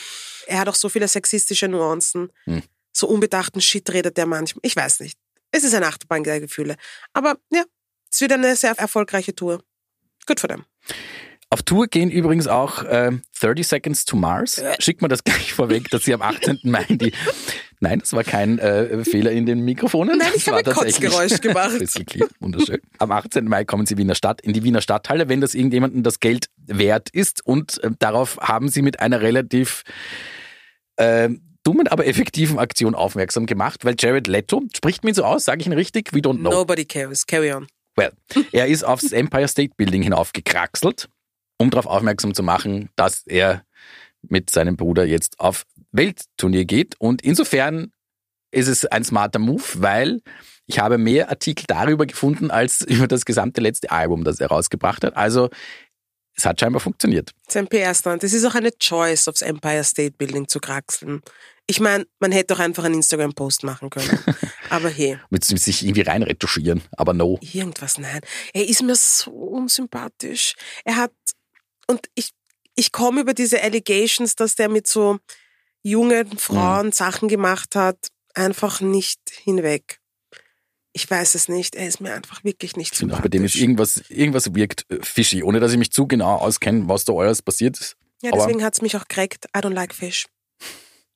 er 0.46 0.60
hat 0.60 0.68
auch 0.68 0.74
so 0.76 0.88
viele 0.88 1.08
sexistische 1.08 1.66
Nuancen. 1.68 2.30
Hm. 2.44 2.62
So 2.92 3.08
unbedachten 3.08 3.60
Shit 3.60 3.90
redet 3.92 4.16
der 4.16 4.26
manchmal. 4.26 4.60
Ich 4.64 4.76
weiß 4.76 5.00
nicht. 5.00 5.18
Es 5.50 5.64
ist 5.64 5.74
eine 5.74 5.86
Achterbahn 5.86 6.22
der 6.22 6.40
Gefühle. 6.40 6.76
Aber 7.12 7.36
ja, 7.50 7.64
es 8.10 8.20
wird 8.20 8.32
eine 8.32 8.54
sehr 8.56 8.72
erfolgreiche 8.78 9.34
Tour. 9.34 9.62
Good 10.26 10.40
for 10.40 10.48
them. 10.48 10.64
Auf 11.50 11.62
Tour 11.62 11.86
gehen 11.86 12.10
übrigens 12.10 12.46
auch 12.46 12.82
äh, 12.84 13.12
30 13.40 13.66
Seconds 13.66 14.04
to 14.04 14.16
Mars. 14.16 14.62
Schickt 14.78 15.02
mir 15.02 15.08
das 15.08 15.22
gleich 15.24 15.52
vorweg, 15.52 15.90
dass 15.90 16.04
sie 16.04 16.14
am 16.14 16.22
18. 16.22 16.60
Mai 16.64 16.84
die. 16.88 17.12
Nein, 17.80 17.98
das 17.98 18.12
war 18.12 18.24
kein 18.24 18.58
äh, 18.58 19.04
Fehler 19.04 19.32
in 19.32 19.44
den 19.44 19.60
Mikrofonen. 19.60 20.18
Nein, 20.18 20.32
ich 20.34 20.48
habe 20.48 20.58
ein 20.58 20.64
Kotzgeräusch 20.64 21.40
gemacht. 21.40 21.80
Wunderschön. 22.40 22.80
Am 22.98 23.12
18. 23.12 23.44
Mai 23.44 23.64
kommen 23.64 23.86
sie 23.86 23.98
Wiener 23.98 24.14
Stadt, 24.14 24.40
in 24.40 24.52
die 24.52 24.62
Wiener 24.62 24.80
Stadthalle, 24.80 25.28
wenn 25.28 25.40
das 25.40 25.54
irgendjemandem 25.54 26.02
das 26.02 26.20
Geld 26.20 26.46
wert 26.66 27.10
ist. 27.10 27.44
Und 27.44 27.82
äh, 27.84 27.90
darauf 27.98 28.38
haben 28.38 28.68
sie 28.68 28.82
mit 28.82 29.00
einer 29.00 29.20
relativ 29.20 29.82
äh, 30.96 31.28
dummen, 31.64 31.88
aber 31.88 32.06
effektiven 32.06 32.58
Aktion 32.58 32.94
aufmerksam 32.94 33.46
gemacht, 33.46 33.84
weil 33.84 33.96
Jared 33.98 34.26
Leto, 34.26 34.62
spricht 34.74 35.04
mir 35.04 35.14
so 35.14 35.24
aus, 35.24 35.44
sage 35.44 35.60
ich 35.60 35.66
ihn 35.66 35.72
richtig? 35.72 36.12
We 36.12 36.18
don't 36.18 36.38
know. 36.38 36.50
Nobody 36.50 36.84
cares. 36.84 37.26
Carry 37.26 37.52
on. 37.52 37.66
Well, 37.96 38.12
er 38.52 38.66
ist 38.66 38.84
aufs 38.84 39.12
Empire 39.12 39.48
State 39.48 39.72
Building 39.76 40.02
hinaufgekraxelt, 40.02 41.08
um 41.58 41.70
darauf 41.70 41.86
aufmerksam 41.86 42.34
zu 42.34 42.42
machen, 42.42 42.90
dass 42.94 43.26
er 43.26 43.64
mit 44.22 44.50
seinem 44.50 44.76
Bruder 44.76 45.04
jetzt 45.04 45.40
auf 45.40 45.64
Weltturnier 45.96 46.64
geht. 46.64 46.94
Und 46.98 47.22
insofern 47.22 47.92
ist 48.50 48.68
es 48.68 48.86
ein 48.86 49.04
smarter 49.04 49.38
Move, 49.38 49.64
weil 49.74 50.22
ich 50.66 50.78
habe 50.78 50.98
mehr 50.98 51.28
Artikel 51.28 51.64
darüber 51.66 52.06
gefunden 52.06 52.50
als 52.50 52.80
über 52.86 53.06
das 53.06 53.24
gesamte 53.24 53.60
letzte 53.60 53.90
Album, 53.90 54.24
das 54.24 54.40
er 54.40 54.48
rausgebracht 54.48 55.04
hat. 55.04 55.16
Also 55.16 55.50
es 56.36 56.44
hat 56.44 56.60
scheinbar 56.60 56.80
funktioniert. 56.80 57.30
Sein 57.48 57.66
PR-Stand. 57.66 58.22
Es 58.22 58.34
ist 58.34 58.44
auch 58.44 58.54
eine 58.54 58.76
Choice, 58.78 59.26
aufs 59.26 59.40
Empire 59.40 59.84
State 59.84 60.16
Building 60.18 60.48
zu 60.48 60.60
kraxeln. 60.60 61.22
Ich 61.66 61.80
meine, 61.80 62.06
man 62.20 62.30
hätte 62.30 62.54
doch 62.54 62.60
einfach 62.60 62.84
einen 62.84 62.96
Instagram-Post 62.96 63.64
machen 63.64 63.88
können. 63.90 64.18
Aber 64.70 64.88
hey, 64.90 65.18
Mit 65.30 65.44
sich 65.44 65.82
irgendwie 65.82 66.02
reinretuschieren, 66.02 66.82
aber 66.96 67.12
no. 67.12 67.38
irgendwas, 67.40 67.98
nein. 67.98 68.20
Er 68.52 68.68
ist 68.68 68.82
mir 68.82 68.96
so 68.96 69.30
unsympathisch. 69.30 70.54
Er 70.84 70.96
hat, 70.96 71.12
und 71.86 72.00
ich, 72.16 72.32
ich 72.74 72.90
komme 72.90 73.20
über 73.20 73.32
diese 73.32 73.62
Allegations, 73.62 74.34
dass 74.34 74.56
der 74.56 74.68
mit 74.68 74.88
so 74.88 75.18
jungen 75.86 76.38
Frauen 76.38 76.92
Sachen 76.92 77.28
gemacht 77.28 77.76
hat, 77.76 78.08
einfach 78.34 78.80
nicht 78.80 79.20
hinweg. 79.44 80.00
Ich 80.92 81.08
weiß 81.10 81.34
es 81.34 81.48
nicht. 81.48 81.76
Er 81.76 81.86
ist 81.86 82.00
mir 82.00 82.14
einfach 82.14 82.42
wirklich 82.42 82.76
nicht 82.76 83.00
Ich 83.00 83.06
bei 83.06 83.28
dem 83.28 83.44
ist 83.44 83.54
irgendwas, 83.54 84.02
irgendwas 84.08 84.54
wirkt 84.54 84.86
äh, 84.90 84.98
fishy, 85.02 85.42
ohne 85.42 85.60
dass 85.60 85.72
ich 85.72 85.78
mich 85.78 85.92
zu 85.92 86.06
genau 86.06 86.36
auskenne, 86.36 86.88
was 86.88 87.04
da 87.04 87.12
alles 87.12 87.42
passiert 87.42 87.78
ist. 87.78 87.96
Ja, 88.22 88.30
deswegen 88.32 88.64
hat's 88.64 88.80
mich 88.80 88.96
auch 88.96 89.06
gekriegt. 89.06 89.46
I 89.54 89.60
don't 89.60 89.74
like 89.74 89.94
fish. 89.94 90.26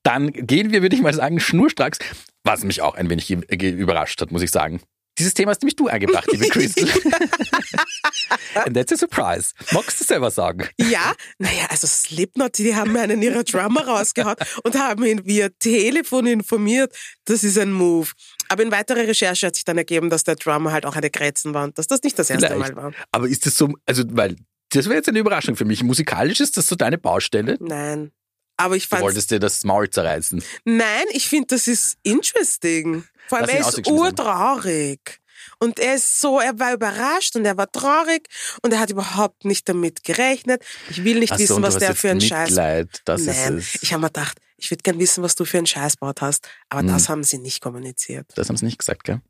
Dann 0.03 0.31
gehen 0.33 0.71
wir, 0.71 0.83
würde 0.83 0.95
ich 0.95 1.03
mal 1.03 1.15
sagen, 1.15 1.41
schnurstracks, 1.41 1.99
was 2.45 2.63
mich 2.63 2.83
auch 2.83 2.95
ein 2.95 3.11
wenig 3.11 3.31
überrascht 3.31 4.21
hat, 4.21 4.31
muss 4.31 4.43
ich 4.43 4.51
sagen. 4.51 4.81
Dieses 5.21 5.35
Thema 5.35 5.51
hast 5.51 5.61
nämlich 5.61 5.77
du 5.77 5.87
eingebracht, 5.87 6.27
liebe 6.33 6.47
Crystal. 6.49 6.89
And 8.65 8.75
that's 8.75 8.91
a 8.91 8.97
surprise. 8.97 9.53
Magst 9.73 10.01
du 10.01 10.05
selber 10.05 10.31
sagen? 10.31 10.67
Ja, 10.79 11.13
naja, 11.39 11.67
also 11.69 11.87
Slipknot, 11.87 12.57
die 12.57 12.75
haben 12.75 12.97
einen 12.97 13.21
ihrer 13.21 13.45
Drummer 13.45 13.87
rausgehauen 13.87 14.37
und 14.65 14.79
haben 14.79 15.05
ihn 15.05 15.27
via 15.27 15.51
Telefon 15.59 16.27
informiert. 16.27 16.97
Das 17.27 17.45
ist 17.45 17.59
ein 17.59 17.71
Move. 17.73 18.09
Aber 18.49 18.63
in 18.63 18.71
weiterer 18.73 19.07
Recherche 19.07 19.47
hat 19.47 19.55
sich 19.57 19.65
dann 19.67 19.77
ergeben, 19.77 20.09
dass 20.09 20.25
der 20.25 20.37
Drummer 20.37 20.73
halt 20.73 20.87
auch 20.87 20.97
eine 20.97 21.11
Grätzen 21.11 21.53
war 21.53 21.65
und 21.65 21.77
dass 21.77 21.87
das 21.87 22.03
nicht 22.03 22.19
das 22.19 22.31
erste 22.31 22.49
Vielleicht. 22.49 22.75
Mal 22.75 22.83
war. 22.85 22.93
Aber 23.13 23.29
ist 23.29 23.45
das 23.45 23.59
so, 23.59 23.75
also, 23.85 24.05
weil, 24.09 24.37
das 24.71 24.87
wäre 24.87 24.97
jetzt 24.97 25.09
eine 25.11 25.19
Überraschung 25.19 25.55
für 25.55 25.67
mich. 25.67 25.83
Musikalisch 25.83 26.41
ist 26.41 26.57
das 26.57 26.67
so 26.67 26.77
deine 26.77 26.97
Baustelle? 26.97 27.59
Nein. 27.61 28.11
Aber 28.57 28.77
ich 28.77 28.85
Du 28.85 28.89
fand, 28.91 29.03
wolltest 29.03 29.31
dir 29.31 29.39
das 29.39 29.65
Maul 29.65 29.91
zerreißen. 29.91 30.43
nein, 30.65 31.05
ich 31.13 31.29
finde, 31.29 31.49
das 31.49 31.67
ist 31.67 31.97
interesting. 32.03 33.05
Vor 33.31 33.39
allem, 33.39 33.49
er 33.49 33.61
ist 33.61 33.87
urtraurig. 33.89 35.21
Und 35.59 35.79
er 35.79 35.95
ist 35.95 36.21
so, 36.21 36.41
er 36.41 36.59
war 36.59 36.73
überrascht 36.73 37.37
und 37.37 37.45
er 37.45 37.57
war 37.57 37.71
traurig 37.71 38.29
und 38.63 38.73
er 38.73 38.81
hat 38.81 38.91
überhaupt 38.91 39.45
nicht 39.45 39.69
damit 39.69 40.03
gerechnet. 40.05 40.63
Ich 40.91 41.05
will 41.05 41.21
nicht 41.21 41.33
Ach 41.33 41.37
so, 41.37 41.43
wissen, 41.43 41.57
du 41.57 41.63
was 41.63 41.79
der 41.79 41.95
für 41.95 42.11
ein 42.11 42.21
Scheiß 42.21 42.51
Mitleid, 42.51 43.03
das 43.05 43.23
Nein, 43.23 43.59
ist 43.59 43.77
es. 43.77 43.83
ich 43.83 43.93
habe 43.93 44.01
mir 44.03 44.09
gedacht, 44.09 44.39
ich 44.61 44.71
würde 44.71 44.83
gern 44.83 44.99
wissen, 44.99 45.23
was 45.23 45.35
du 45.35 45.45
für 45.45 45.59
einen 45.59 45.67
Scheiß 45.67 45.97
baut 45.97 46.21
hast. 46.21 46.49
Aber 46.69 46.83
Mhm. 46.83 46.89
das 46.89 47.09
haben 47.09 47.23
sie 47.25 47.39
nicht 47.39 47.61
kommuniziert. 47.61 48.27
Das 48.37 48.49
haben 48.49 48.57
sie 48.57 48.65
nicht 48.67 48.79
gesagt, 48.79 49.05
gell? 49.05 49.21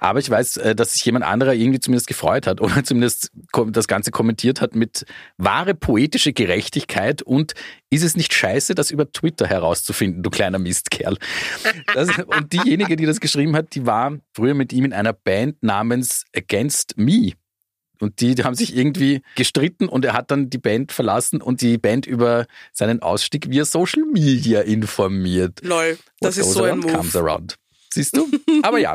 Aber 0.00 0.18
ich 0.18 0.30
weiß, 0.30 0.56
äh, 0.58 0.74
dass 0.74 0.92
sich 0.94 1.04
jemand 1.04 1.24
anderer 1.26 1.52
irgendwie 1.54 1.78
zumindest 1.80 2.06
gefreut 2.06 2.46
hat 2.46 2.60
oder 2.60 2.82
zumindest 2.84 3.30
das 3.70 3.86
Ganze 3.86 4.10
kommentiert 4.10 4.60
hat 4.60 4.74
mit 4.74 5.04
wahre 5.36 5.74
poetische 5.74 6.32
Gerechtigkeit 6.32 7.20
und 7.22 7.52
ist 7.90 8.02
es 8.02 8.16
nicht 8.16 8.32
scheiße, 8.32 8.74
das 8.74 8.90
über 8.90 9.10
Twitter 9.12 9.46
herauszufinden, 9.46 10.22
du 10.22 10.30
kleiner 10.30 10.58
Mistkerl. 10.58 11.16
Das, 11.94 12.08
und 12.18 12.52
diejenige, 12.52 12.96
die 12.96 13.06
das 13.06 13.20
geschrieben 13.20 13.54
hat, 13.56 13.74
die 13.74 13.84
war 13.86 14.16
früher 14.34 14.54
mit 14.54 14.72
ihm 14.72 14.84
in 14.86 14.92
einer 14.92 15.12
Band 15.12 15.62
namens 15.62 16.24
Against 16.34 16.96
Me. 16.96 17.32
Und 18.00 18.20
die, 18.20 18.34
die 18.34 18.44
haben 18.44 18.54
sich 18.54 18.76
irgendwie 18.76 19.22
gestritten 19.34 19.88
und 19.88 20.04
er 20.04 20.12
hat 20.12 20.30
dann 20.30 20.50
die 20.50 20.58
Band 20.58 20.92
verlassen 20.92 21.42
und 21.42 21.60
die 21.60 21.78
Band 21.78 22.06
über 22.06 22.46
seinen 22.72 23.02
Ausstieg 23.02 23.50
via 23.50 23.64
Social 23.64 24.04
Media 24.04 24.60
informiert. 24.60 25.60
Lol, 25.62 25.98
das 26.20 26.36
What 26.38 26.44
ist 26.46 26.52
so 26.52 26.62
ein 26.64 26.78
Move. 26.78 26.92
comes 26.92 27.16
around. 27.16 27.56
Siehst 27.92 28.16
du? 28.16 28.28
Aber 28.62 28.78
ja. 28.78 28.94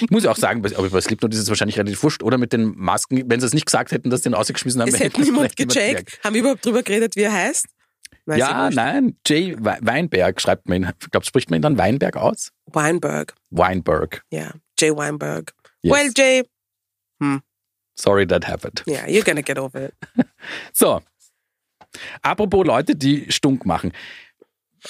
Ich 0.00 0.10
muss 0.10 0.24
ja 0.24 0.30
auch 0.32 0.36
sagen, 0.36 0.60
bei- 0.60 0.76
aber 0.76 0.90
bei 0.90 1.00
Slipknot 1.00 1.32
ist 1.32 1.40
es 1.40 1.48
wahrscheinlich 1.48 1.78
relativ 1.78 2.02
wurscht. 2.02 2.22
Oder 2.24 2.36
mit 2.36 2.52
den 2.52 2.74
Masken, 2.76 3.22
wenn 3.30 3.38
sie 3.40 3.46
es 3.46 3.54
nicht 3.54 3.64
gesagt 3.66 3.92
hätten, 3.92 4.10
dass 4.10 4.22
sie 4.24 4.30
ihn 4.30 4.34
ausgeschmissen 4.34 4.80
haben, 4.82 4.88
Es 4.88 4.98
hätte 5.00 5.20
niemand 5.20 5.56
gecheckt. 5.56 6.18
Haben 6.24 6.34
wir 6.34 6.40
überhaupt 6.40 6.66
drüber 6.66 6.82
geredet, 6.82 7.14
wie 7.16 7.22
er 7.22 7.32
heißt? 7.32 7.66
Weiß 8.26 8.38
Ja, 8.38 8.68
ich 8.68 8.74
nein. 8.74 9.16
Jay 9.26 9.56
We- 9.58 9.78
Weinberg 9.80 10.40
schreibt 10.40 10.68
man 10.68 10.82
ihn. 10.82 10.90
Ich 11.00 11.10
glaube, 11.12 11.24
spricht 11.24 11.48
man 11.48 11.60
ihn 11.60 11.62
dann 11.62 11.78
Weinberg 11.78 12.16
aus? 12.16 12.50
Weinberg. 12.66 13.34
Weinberg. 13.50 14.22
Ja, 14.30 14.50
Jay 14.78 14.94
Weinberg. 14.94 15.54
Yes. 15.82 15.94
Well, 15.94 16.10
Jay, 16.16 16.42
Sorry 17.98 18.26
that 18.28 18.44
happened. 18.46 18.82
yeah, 18.86 19.06
you're 19.08 19.24
gonna 19.24 19.42
get 19.42 19.58
over 19.58 19.86
it. 19.86 19.94
So. 20.72 21.00
Apropos 22.22 22.62
Leute, 22.64 22.94
die 22.96 23.26
stunk 23.30 23.64
machen. 23.64 23.92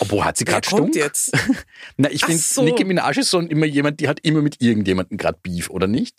Obwohl, 0.00 0.24
hat 0.24 0.36
sie 0.36 0.44
gerade 0.44 0.66
stunk? 0.66 0.94
jetzt? 0.94 1.32
Na, 1.96 2.10
ich 2.10 2.24
finde, 2.24 2.38
so. 2.42 2.62
Nicki 2.62 2.84
Minaj 2.84 3.16
ist 3.18 3.30
schon 3.30 3.48
immer 3.48 3.66
jemand, 3.66 4.00
die 4.00 4.08
hat 4.08 4.20
immer 4.22 4.42
mit 4.42 4.60
irgendjemandem 4.60 5.16
gerade 5.16 5.38
Beef, 5.42 5.70
oder 5.70 5.86
nicht? 5.86 6.16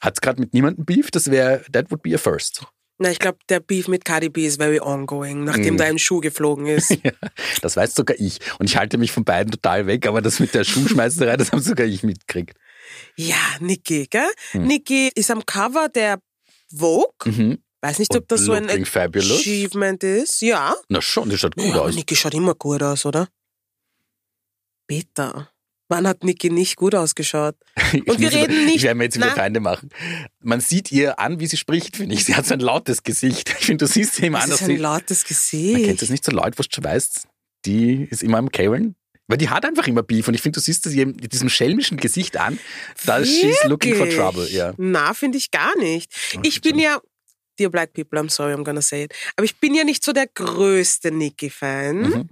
Hat's 0.00 0.20
gerade 0.20 0.40
mit 0.40 0.54
niemandem 0.54 0.84
Beef? 0.84 1.10
Das 1.10 1.30
wäre, 1.30 1.62
that 1.72 1.90
would 1.90 2.02
be 2.02 2.14
a 2.14 2.18
first. 2.18 2.64
Na, 2.98 3.10
ich 3.10 3.18
glaube, 3.18 3.38
der 3.48 3.58
Beef 3.58 3.88
mit 3.88 4.04
Cardi 4.04 4.28
B 4.28 4.46
ist 4.46 4.60
very 4.60 4.78
ongoing, 4.80 5.42
nachdem 5.42 5.74
Mm. 5.74 5.78
da 5.78 5.84
ein 5.86 5.98
Schuh 5.98 6.20
geflogen 6.20 6.66
ist. 6.66 6.90
Ja, 7.04 7.10
das 7.60 7.76
weiß 7.76 7.94
sogar 7.94 8.16
ich. 8.20 8.38
Und 8.60 8.66
ich 8.66 8.76
halte 8.76 8.98
mich 8.98 9.10
von 9.10 9.24
beiden 9.24 9.50
total 9.50 9.86
weg, 9.88 10.06
aber 10.06 10.22
das 10.22 10.38
mit 10.38 10.54
der 10.54 10.62
Schuhschmeißerei, 10.62 11.36
das 11.36 11.50
haben 11.50 11.60
sogar 11.60 11.86
ich 11.86 12.04
mitgekriegt. 12.04 12.56
Ja, 13.16 13.36
Nicki, 13.60 14.06
gell? 14.08 14.30
Hm. 14.52 14.66
Nicki 14.66 15.10
ist 15.14 15.30
am 15.30 15.44
Cover 15.46 15.88
der 15.88 16.18
Vogue. 16.74 17.08
Mhm. 17.24 17.58
Weiß 17.80 17.98
nicht, 17.98 18.12
ob 18.16 18.22
Und 18.22 18.30
das 18.32 18.40
so 18.40 18.52
ein 18.52 18.86
fabulous. 18.86 19.40
Achievement 19.40 20.02
ist. 20.02 20.40
Ja. 20.40 20.74
Na 20.88 21.02
schon, 21.02 21.28
das 21.28 21.40
schaut 21.40 21.54
gut 21.56 21.66
ja, 21.66 21.80
aus. 21.82 21.94
Nicki 21.94 22.16
schaut 22.16 22.32
immer 22.34 22.54
gut 22.54 22.82
aus, 22.82 23.04
oder? 23.04 23.28
Bitte. 24.86 25.48
Wann 25.88 26.06
hat 26.06 26.24
Nicki 26.24 26.48
nicht 26.50 26.76
gut 26.76 26.94
ausgeschaut? 26.94 27.56
Und 27.92 28.18
wir 28.18 28.30
muss- 28.30 28.32
reden 28.34 28.64
nicht- 28.64 28.76
Ich 28.76 28.82
werde 28.84 28.96
mir 28.96 29.04
jetzt 29.04 29.16
wieder 29.16 29.26
Nein. 29.26 29.34
Feinde 29.36 29.60
machen. 29.60 29.90
Man 30.40 30.60
sieht 30.60 30.90
ihr 30.92 31.18
an, 31.18 31.40
wie 31.40 31.46
sie 31.46 31.58
spricht, 31.58 31.96
finde 31.96 32.14
ich. 32.14 32.24
Sie 32.24 32.34
hat 32.34 32.46
so 32.46 32.54
ein 32.54 32.60
lautes 32.60 33.02
Gesicht. 33.02 33.50
Ich 33.60 33.66
finde, 33.66 33.84
du 33.84 33.92
siehst 33.92 34.14
sie 34.14 34.26
immer 34.26 34.38
Das 34.38 34.44
an, 34.46 34.50
ist 34.52 34.60
dass 34.62 34.68
ein 34.70 34.76
lautes 34.78 35.24
Man 35.24 35.26
kennt 35.28 35.82
Gesicht. 35.82 36.02
das 36.02 36.08
nicht 36.08 36.24
so 36.24 36.32
laut, 36.32 36.58
was 36.58 36.68
du 36.68 36.76
schon 36.76 36.84
weißt. 36.84 37.28
Die 37.66 38.04
ist 38.10 38.22
immer 38.22 38.38
am 38.38 38.50
Karen. 38.50 38.96
Weil 39.26 39.38
die 39.38 39.48
hat 39.48 39.64
einfach 39.64 39.86
immer 39.86 40.02
Beef. 40.02 40.28
Und 40.28 40.34
ich 40.34 40.42
finde, 40.42 40.58
du 40.58 40.60
siehst 40.60 40.84
das 40.84 40.94
mit 40.94 41.32
diesem 41.32 41.48
schelmischen 41.48 41.96
Gesicht 41.96 42.36
an. 42.36 42.58
Da 43.06 43.24
she's 43.24 43.64
looking 43.64 43.94
for 43.94 44.08
trouble. 44.08 44.48
Ja. 44.50 44.74
Na, 44.76 45.14
finde 45.14 45.38
ich 45.38 45.50
gar 45.50 45.76
nicht. 45.78 46.12
Ich 46.42 46.60
bin 46.60 46.78
ja, 46.78 47.00
dear 47.58 47.70
black 47.70 47.94
people, 47.94 48.18
I'm 48.18 48.30
sorry, 48.30 48.52
I'm 48.52 48.64
gonna 48.64 48.82
say 48.82 49.04
it, 49.04 49.14
aber 49.36 49.44
ich 49.44 49.56
bin 49.60 49.74
ja 49.74 49.84
nicht 49.84 50.04
so 50.04 50.12
der 50.12 50.26
größte 50.26 51.10
Nicki-Fan. 51.10 52.00
Mhm. 52.00 52.28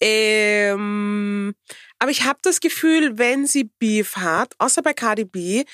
Ähm, 0.00 1.54
aber 1.98 2.10
ich 2.10 2.24
habe 2.24 2.38
das 2.42 2.60
Gefühl, 2.60 3.16
wenn 3.18 3.46
sie 3.46 3.70
Beef 3.78 4.16
hat, 4.16 4.54
außer 4.58 4.82
bei 4.82 4.92
Cardi 4.92 5.24
B, 5.24 5.64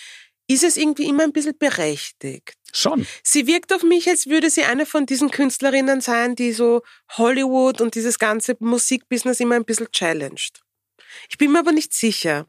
ist 0.47 0.65
es 0.65 0.77
irgendwie 0.77 1.09
immer 1.09 1.25
ein 1.25 1.33
bisschen 1.33 1.57
berechtigt. 1.59 2.57
Schon. 2.73 3.07
Sie 3.23 3.47
wirkt 3.47 3.73
auf 3.73 3.83
mich, 3.83 4.09
als 4.09 4.27
würde 4.27 4.51
sie 4.51 4.65
eine 4.65 4.87
von 4.87 5.07
diesen 5.07 5.31
Künstlerinnen 5.31 6.01
sein, 6.01 6.37
die 6.37 6.53
so 6.53 6.83
Hollywood 7.17 7.81
und 7.81 7.95
dieses 7.95 8.19
ganze 8.19 8.57
Musikbusiness 8.61 9.41
immer 9.41 9.57
ein 9.57 9.65
bisschen 9.65 9.91
challenged. 9.93 10.61
Ich 11.29 11.39
bin 11.39 11.53
mir 11.53 11.61
aber 11.61 11.73
nicht 11.73 11.93
sicher. 11.93 12.47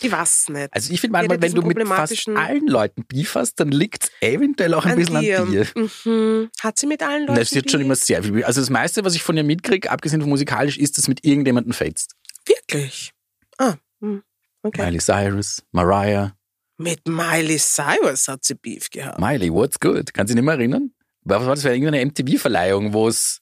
Ich 0.00 0.12
weiß 0.12 0.50
nicht. 0.50 0.68
Also 0.72 0.92
ich 0.92 1.00
finde 1.00 1.12
manchmal, 1.12 1.42
wenn 1.42 1.52
du 1.54 1.62
mit 1.62 1.86
fast 1.88 2.28
allen 2.28 2.68
Leuten 2.68 3.04
Beef 3.04 3.34
hast, 3.34 3.56
dann 3.56 3.72
liegt 3.72 4.04
es 4.04 4.10
eventuell 4.20 4.74
auch 4.74 4.86
ein 4.86 4.96
bisschen 4.96 5.16
an 5.16 5.50
dir. 5.50 5.66
Mhm. 5.74 6.50
Hat 6.60 6.78
sie 6.78 6.86
mit 6.86 7.02
allen 7.02 7.26
Leuten 7.26 7.38
Das 7.38 7.52
wird 7.52 7.70
schon 7.70 7.80
immer 7.80 7.96
sehr 7.96 8.22
viel. 8.22 8.44
Also 8.44 8.60
das 8.60 8.70
meiste, 8.70 9.04
was 9.04 9.16
ich 9.16 9.22
von 9.22 9.36
ihr 9.36 9.42
mitkriege, 9.42 9.90
abgesehen 9.90 10.20
von 10.20 10.30
musikalisch, 10.30 10.78
ist, 10.78 10.98
dass 10.98 11.08
mit 11.08 11.24
irgendjemandem 11.24 11.72
fetzt. 11.72 12.14
Wirklich? 12.46 13.12
Ah, 13.58 13.74
hm. 14.00 14.22
okay. 14.62 14.84
Miley 14.84 15.00
Cyrus, 15.00 15.64
Mariah, 15.72 16.37
Mit 16.78 17.06
Miley 17.06 17.58
Cyrus 17.58 18.28
hat 18.28 18.44
sie 18.44 18.54
Beef 18.54 18.88
gehabt. 18.90 19.18
Miley, 19.20 19.52
what's 19.52 19.78
good? 19.80 20.14
Kannst 20.14 20.30
du 20.30 20.34
dich 20.34 20.36
nicht 20.36 20.44
mehr 20.44 20.54
erinnern? 20.54 20.92
Was 21.24 21.44
war 21.44 21.54
das 21.54 21.62
für 21.62 21.70
irgendeine 21.70 22.06
MTV-Verleihung, 22.06 22.92
wo 22.92 23.08
es, 23.08 23.40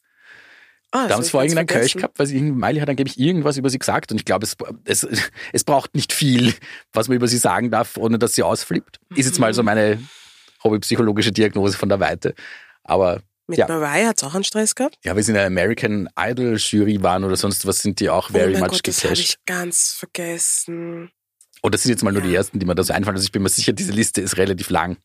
Ah, 0.93 1.09
da 1.09 1.15
haben 1.15 1.23
sie 1.23 1.31
vor 1.31 1.43
irgendeinem 1.43 1.67
Kölsch 1.67 1.95
gehabt, 1.95 2.19
weil 2.19 2.27
sie, 2.27 2.41
Miley 2.41 2.81
hat 2.81 2.89
angeblich 2.89 3.19
irgendwas 3.19 3.57
über 3.57 3.69
sie 3.69 3.79
gesagt 3.79 4.13
und 4.13 4.19
ich 4.19 4.25
glaube, 4.25 4.47
es, 4.47 4.57
es, 4.85 5.07
es 5.53 5.65
braucht 5.65 5.95
nicht 5.95 6.13
viel, 6.13 6.55
was 6.93 7.09
man 7.09 7.17
über 7.17 7.29
sie 7.29 7.39
sagen 7.39 7.71
darf, 7.71 7.97
ohne 7.97 8.19
dass 8.19 8.35
sie 8.35 8.43
ausflippt. 8.43 8.99
Ist 9.15 9.27
jetzt 9.27 9.39
mal 9.39 9.53
so 9.53 9.63
meine 9.63 10.01
hobbypsychologische 10.65 11.33
Diagnose 11.33 11.77
von 11.77 11.89
der 11.89 12.01
Weite. 12.01 12.35
Aber 12.85 13.21
Mit 13.47 13.59
ja. 13.59 13.69
Mariah 13.69 14.09
hat 14.09 14.19
es 14.19 14.25
auch 14.25 14.35
einen 14.35 14.45
Stress 14.45 14.75
gehabt? 14.75 14.97
ja, 15.05 15.15
weil 15.15 15.23
sie 15.23 15.33
in 15.33 15.37
der 15.37 15.47
American 15.47 16.09
Idol 16.19 16.57
Jury 16.57 17.03
waren 17.03 17.25
oder 17.25 17.37
sonst 17.37 17.67
was, 17.67 17.81
sind 17.81 18.01
die 18.01 18.09
auch 18.09 18.31
very 18.31 18.55
oh 18.55 18.61
mein 18.61 18.61
much 18.63 18.71
Gott, 18.71 18.89
das 18.89 19.05
habe 19.05 19.15
ich 19.15 19.37
ganz 19.45 19.93
vergessen. 19.93 21.11
Und 21.63 21.75
das 21.75 21.83
sind 21.83 21.91
jetzt 21.91 22.03
mal 22.03 22.13
nur 22.13 22.23
die 22.23 22.35
ersten, 22.35 22.59
die 22.59 22.67
mir 22.67 22.75
da 22.75 22.83
so 22.85 22.93
einfallen. 22.93 23.17
Also 23.17 23.25
ich 23.27 23.33
bin 23.33 23.43
mir 23.43 23.49
sicher, 23.49 23.73
diese 23.73 23.93
Liste 23.93 24.21
ist 24.21 24.37
relativ 24.37 24.71
lang. 24.71 24.97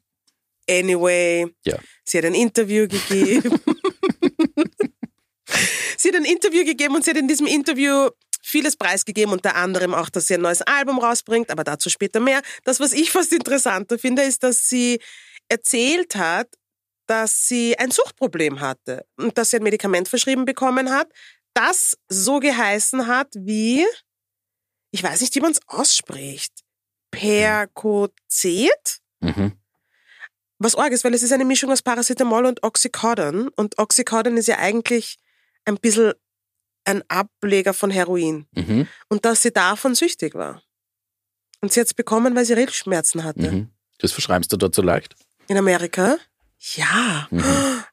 Anyway, 0.70 1.48
Ja. 1.66 1.78
sie 2.04 2.18
hat 2.18 2.26
ein 2.26 2.36
Interview 2.36 2.88
gegeben. 2.88 3.60
sie 5.98 6.10
hat 6.10 6.16
ein 6.16 6.26
Interview 6.26 6.64
gegeben 6.66 6.96
und 6.96 7.04
sie 7.04 7.12
hat 7.12 7.18
in 7.18 7.28
diesem 7.28 7.48
Interview 7.48 8.10
vieles 8.44 8.76
preisgegeben, 8.76 9.34
unter 9.34 9.56
anderem 9.56 9.94
auch, 9.94 10.10
dass 10.10 10.28
sie 10.28 10.36
ein 10.36 10.42
neues 10.42 10.62
Album 10.62 11.00
rausbringt, 11.00 11.52
aber 11.52 11.64
dazu 11.64 11.90
später 11.90 12.20
mehr. 12.20 12.42
Das, 12.64 12.80
was 12.80 12.94
ich 12.94 13.12
fast 13.12 13.34
interessanter 13.34 14.00
finde, 14.00 14.24
ist, 14.24 14.44
dass 14.44 14.68
sie 14.68 15.00
erzählt 15.50 16.16
hat, 16.16 16.48
dass 17.08 17.48
sie 17.48 17.78
ein 17.78 17.92
Suchtproblem 17.92 18.62
hatte 18.62 19.06
und 19.18 19.38
dass 19.38 19.52
sie 19.52 19.58
ein 19.58 19.64
Medikament 19.64 20.08
verschrieben 20.08 20.46
bekommen 20.46 20.90
hat, 20.92 21.10
das 21.54 21.98
so 22.08 22.40
geheißen 22.40 23.08
hat 23.08 23.28
wie, 23.36 23.86
ich 24.92 25.04
weiß 25.04 25.22
nicht, 25.22 25.34
wie 25.36 25.42
man 25.42 25.52
es 25.52 25.60
ausspricht, 25.68 26.64
Percocet? 27.12 28.12
Mhm. 29.20 29.54
Was 30.60 30.76
arg 30.76 30.92
ist, 30.92 31.04
weil 31.04 31.14
es 31.14 31.24
ist 31.24 31.32
eine 31.32 31.46
Mischung 31.46 31.72
aus 31.72 31.82
Paracetamol 31.82 32.46
und 32.46 32.64
Oxycodon. 32.64 33.48
Und 33.50 33.80
Oxycodon 33.80 34.38
ist 34.38 34.48
ja 34.48 34.60
eigentlich 34.60 35.18
ein 35.66 35.76
bisschen 35.78 36.14
ein 36.86 37.04
Ableger 37.08 37.74
von 37.74 37.90
Heroin. 37.90 38.48
Mhm. 38.52 38.88
Und 39.10 39.26
dass 39.26 39.42
sie 39.42 39.52
davon 39.52 39.96
süchtig 39.96 40.36
war. 40.36 40.62
Und 41.62 41.72
sie 41.72 41.80
hat 41.80 41.88
es 41.88 41.94
bekommen, 41.94 42.36
weil 42.36 42.46
sie 42.46 42.54
Rückschmerzen 42.54 43.24
hatte. 43.24 43.52
Mhm. 43.52 43.70
Das 44.00 44.12
verschreibst 44.12 44.52
du 44.52 44.58
dort 44.58 44.76
so 44.76 44.82
leicht? 44.82 45.16
In 45.48 45.58
Amerika? 45.58 46.18
Ja. 46.76 47.28
Mhm. 47.32 47.44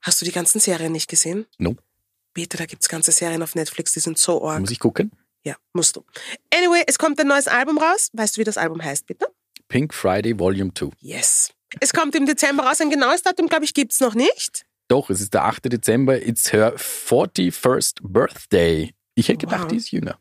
Hast 0.03 0.21
du 0.21 0.25
die 0.25 0.33
ganzen 0.33 0.61
Serien 0.61 0.93
nicht 0.93 1.09
gesehen? 1.09 1.47
No. 1.59 1.77
Bitte, 2.35 2.57
da 2.57 2.67
gibt's 2.67 2.89
ganze 2.89 3.13
Serien 3.13 3.43
auf 3.43 3.55
Netflix, 3.55 3.93
die 3.93 4.01
sind 4.01 4.19
so 4.19 4.47
arg. 4.47 4.61
Muss 4.61 4.71
ich 4.71 4.79
gucken? 4.79 5.11
Ja, 5.45 5.57
musst 5.73 5.97
du. 5.97 6.05
Anyway, 6.55 6.83
es 6.87 6.99
kommt 6.99 7.19
ein 7.21 7.27
neues 7.29 7.49
Album 7.49 7.79
raus. 7.79 8.11
Weißt 8.13 8.37
du, 8.37 8.41
wie 8.41 8.45
das 8.45 8.59
Album 8.59 8.83
heißt, 8.83 9.07
bitte? 9.07 9.27
Pink 9.69 9.95
Friday 9.95 10.39
Volume 10.39 10.73
2. 10.75 10.91
Yes. 11.01 11.53
Es 11.81 11.93
kommt 11.93 12.15
im 12.15 12.27
Dezember 12.27 12.65
raus. 12.65 12.81
Ein 12.81 12.91
genaues 12.91 13.23
Datum, 13.23 13.49
glaube 13.49 13.65
ich, 13.65 13.75
gibt's 13.75 14.01
noch 14.01 14.15
nicht. 14.15 14.65
Doch, 14.89 15.11
es 15.11 15.21
ist 15.21 15.35
der 15.35 15.45
8. 15.45 15.71
Dezember. 15.71 16.21
It's 16.27 16.53
her 16.53 16.75
41st 16.77 17.99
Birthday. 18.03 18.95
Ich 19.15 19.29
hätte 19.29 19.47
gedacht, 19.47 19.63
Wow. 19.65 19.69
die 19.69 19.77
ist 19.77 19.91
jünger. 19.91 20.19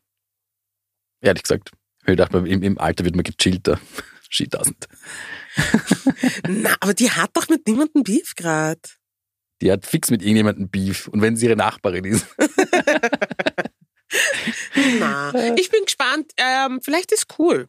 Ehrlich 1.22 1.44
gesagt. 1.44 1.72
Ich 2.06 2.16
dachte, 2.16 2.38
im, 2.40 2.64
im 2.64 2.78
Alter 2.78 3.06
wird 3.06 3.16
man 3.16 3.24
gechillter. 3.24 3.80
She 4.30 4.44
doesn't. 4.46 4.88
Na, 6.48 6.76
aber 6.82 6.94
die 6.94 7.10
hat 7.10 7.32
doch 7.36 7.48
mit 7.48 7.66
niemandem 7.68 8.04
Beef 8.04 8.36
gerade. 8.36 8.82
Die 9.62 9.72
hat 9.72 9.86
fix 9.86 10.12
mit 10.12 10.22
irgendjemandem 10.22 10.70
Beef. 10.70 11.08
Und 11.08 11.22
wenn 11.22 11.36
sie 11.38 11.46
ihre 11.48 11.56
Nachbarin 11.56 12.04
ist. 12.06 12.28
Na, 15.00 15.34
ich 15.58 15.70
bin 15.70 15.84
gespannt. 15.86 16.32
Ähm, 16.38 16.80
vielleicht 16.84 17.12
ist 17.12 17.26
cool. 17.40 17.68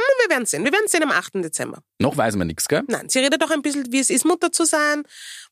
Hm, 0.00 0.04
wir 0.22 0.30
werden 0.30 0.46
sehen. 0.46 0.64
Wir 0.64 0.72
werden 0.72 0.86
sehen 0.86 1.02
am 1.02 1.10
8. 1.10 1.34
Dezember. 1.36 1.82
Noch 1.98 2.16
weiß 2.16 2.36
man 2.36 2.46
nichts, 2.46 2.68
gell? 2.68 2.82
Nein, 2.86 3.08
sie 3.08 3.18
redet 3.18 3.42
doch 3.42 3.50
ein 3.50 3.62
bisschen, 3.62 3.90
wie 3.90 3.98
es 3.98 4.10
ist, 4.10 4.24
Mutter 4.24 4.52
zu 4.52 4.64
sein. 4.64 5.02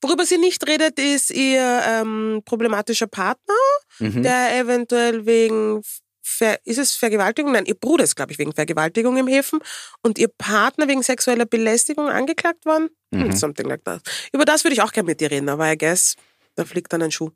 Worüber 0.01 0.25
sie 0.25 0.39
nicht 0.39 0.67
redet, 0.69 0.99
ist 1.01 1.31
ihr 1.33 1.83
ähm, 1.85 2.43
problematischer 2.45 3.07
Partner, 3.09 3.55
Mhm. 3.99 4.23
der 4.23 4.59
eventuell 4.59 5.27
wegen, 5.27 5.83
Ver 6.29 6.59
ist 6.65 6.79
es 6.79 6.93
Vergewaltigung? 6.95 7.53
Nein, 7.53 7.67
ihr 7.67 7.77
Bruder 7.77 8.03
ist, 8.05 8.15
glaube 8.17 8.33
ich, 8.33 8.39
wegen 8.39 8.53
Vergewaltigung 8.53 9.17
im 9.17 9.27
Häfen 9.29 9.61
und 10.03 10.19
ihr 10.19 10.29
Partner 10.29 10.89
wegen 10.89 11.03
sexueller 11.03 11.47
Belästigung 11.47 12.09
angeklagt 12.09 12.65
worden. 12.67 12.89
Hm, 13.15 13.29
Mhm. 13.29 13.33
Something 13.33 13.67
like 13.69 13.85
that. 13.85 14.03
Über 14.33 14.45
das 14.45 14.65
würde 14.65 14.75
ich 14.75 14.83
auch 14.83 14.93
gerne 14.93 15.07
mit 15.07 15.21
dir 15.21 15.31
reden, 15.31 15.49
aber 15.49 15.71
I 15.73 15.79
guess, 15.79 16.15
da 16.57 16.65
fliegt 16.65 16.93
dann 16.93 17.03
ein 17.03 17.11
Schuh. 17.13 17.31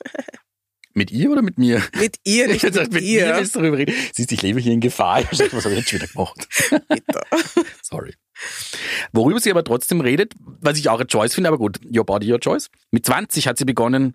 Mit 0.94 1.10
ihr 1.10 1.30
oder 1.30 1.42
mit 1.42 1.58
mir? 1.58 1.82
Mit 1.96 2.16
ihr, 2.24 2.46
nicht 2.48 2.56
Ich 2.56 2.62
mit, 2.64 2.76
dachte, 2.76 2.90
mit 2.92 3.02
dir. 3.02 3.26
mir 3.26 3.36
willst 3.36 3.54
du 3.54 3.60
darüber 3.60 3.78
reden. 3.78 3.94
Siehst, 4.12 4.30
ich 4.32 4.42
lebe 4.42 4.60
hier 4.60 4.72
in 4.72 4.80
Gefahr. 4.80 5.20
Ich 5.20 5.38
dachte, 5.38 5.52
Was 5.56 5.64
habe 5.64 5.74
ich 5.74 5.80
jetzt 5.80 5.90
schon 5.90 6.00
wieder 6.00 6.12
gemacht? 6.12 6.48
Bitte. 6.88 7.20
Sorry. 7.82 8.14
Worüber 9.12 9.40
sie 9.40 9.50
aber 9.50 9.64
trotzdem 9.64 10.00
redet, 10.00 10.34
was 10.38 10.78
ich 10.78 10.88
auch 10.88 10.98
eine 10.98 11.06
Choice 11.06 11.34
finde, 11.34 11.48
aber 11.48 11.58
gut, 11.58 11.78
your 11.84 12.04
body, 12.04 12.30
your 12.32 12.40
choice. 12.40 12.68
Mit 12.90 13.06
20 13.06 13.46
hat 13.46 13.56
sie 13.58 13.64
begonnen, 13.64 14.14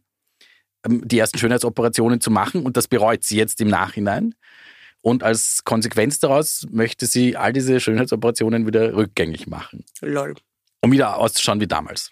ähm, 0.86 1.08
die 1.08 1.18
ersten 1.20 1.38
Schönheitsoperationen 1.38 2.20
zu 2.22 2.30
machen 2.32 2.64
und 2.66 2.78
das 2.78 2.88
bereut 2.88 3.24
sie 3.24 3.38
jetzt 3.38 3.62
im 3.62 3.70
Nachhinein. 3.70 4.36
Und 5.02 5.24
als 5.24 5.64
Konsequenz 5.64 6.20
daraus 6.20 6.66
möchte 6.70 7.06
sie 7.06 7.38
all 7.38 7.54
diese 7.54 7.80
Schönheitsoperationen 7.80 8.66
wieder 8.68 8.94
rückgängig 8.94 9.48
machen, 9.48 9.86
Lol. 10.02 10.36
um 10.82 10.92
wieder 10.92 11.18
auszuschauen 11.18 11.62
wie 11.62 11.68
damals. 11.68 12.12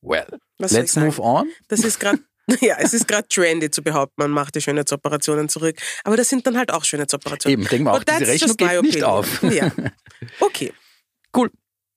Well, 0.00 0.38
Was 0.58 0.72
let's 0.72 0.96
move 0.96 1.20
on. 1.20 1.48
Das 1.68 1.80
ist 1.80 1.98
gerade, 1.98 2.20
ja, 2.60 2.76
es 2.78 2.92
ist 2.94 3.08
gerade 3.08 3.26
trendy 3.28 3.70
zu 3.70 3.82
behaupten, 3.82 4.14
man 4.18 4.30
macht 4.30 4.54
die 4.54 4.60
Schönheitsoperationen 4.60 5.48
zurück. 5.48 5.76
Aber 6.04 6.16
das 6.16 6.28
sind 6.28 6.46
dann 6.46 6.56
halt 6.58 6.70
auch 6.72 6.84
Schönheitsoperationen. 6.84 7.60
Eben, 7.60 7.68
denken 7.68 7.86
wir 7.86 7.92
auch, 7.92 7.98
But 8.00 8.08
diese 8.10 8.26
Rechnung 8.30 8.56
geht 8.56 8.82
nicht 8.82 9.02
auf. 9.04 9.42
Ja. 9.42 9.70
Okay. 10.40 10.72
Cool. 11.36 11.50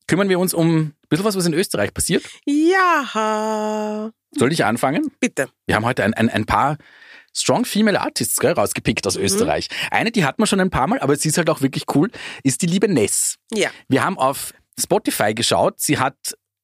Kümmern 0.08 0.28
wir 0.30 0.40
uns 0.40 0.54
um 0.54 0.78
ein 0.80 0.94
bisschen 1.10 1.26
was, 1.26 1.36
was 1.36 1.46
in 1.46 1.54
Österreich 1.54 1.94
passiert. 1.94 2.24
Ja, 2.46 4.12
Soll 4.32 4.52
ich 4.52 4.66
anfangen? 4.66 5.12
bitte. 5.20 5.50
Wir 5.66 5.76
haben 5.76 5.86
heute 5.86 6.04
ein, 6.04 6.14
ein, 6.14 6.30
ein 6.30 6.46
paar 6.46 6.78
Strong 7.34 7.66
Female 7.66 8.00
Artists 8.02 8.38
gell, 8.38 8.54
rausgepickt 8.54 9.06
Mhm. 9.06 9.08
aus 9.10 9.16
Österreich. 9.16 9.68
Eine, 9.92 10.12
die 10.12 10.26
hat 10.26 10.40
man 10.40 10.48
schon 10.48 10.60
ein 10.60 10.70
paar 10.70 10.88
Mal, 10.88 11.00
aber 11.00 11.16
sie 11.16 11.30
ist 11.30 11.38
halt 11.38 11.50
auch 11.50 11.62
wirklich 11.62 11.84
cool, 11.96 12.10
ist 12.44 12.62
die 12.62 12.66
liebe 12.68 12.88
Ness. 12.88 13.36
Ja. 13.54 13.70
Wir 13.88 14.04
haben 14.04 14.18
auf 14.18 14.54
Spotify 14.80 15.34
geschaut, 15.34 15.80
sie 15.80 15.98
hat 16.00 16.16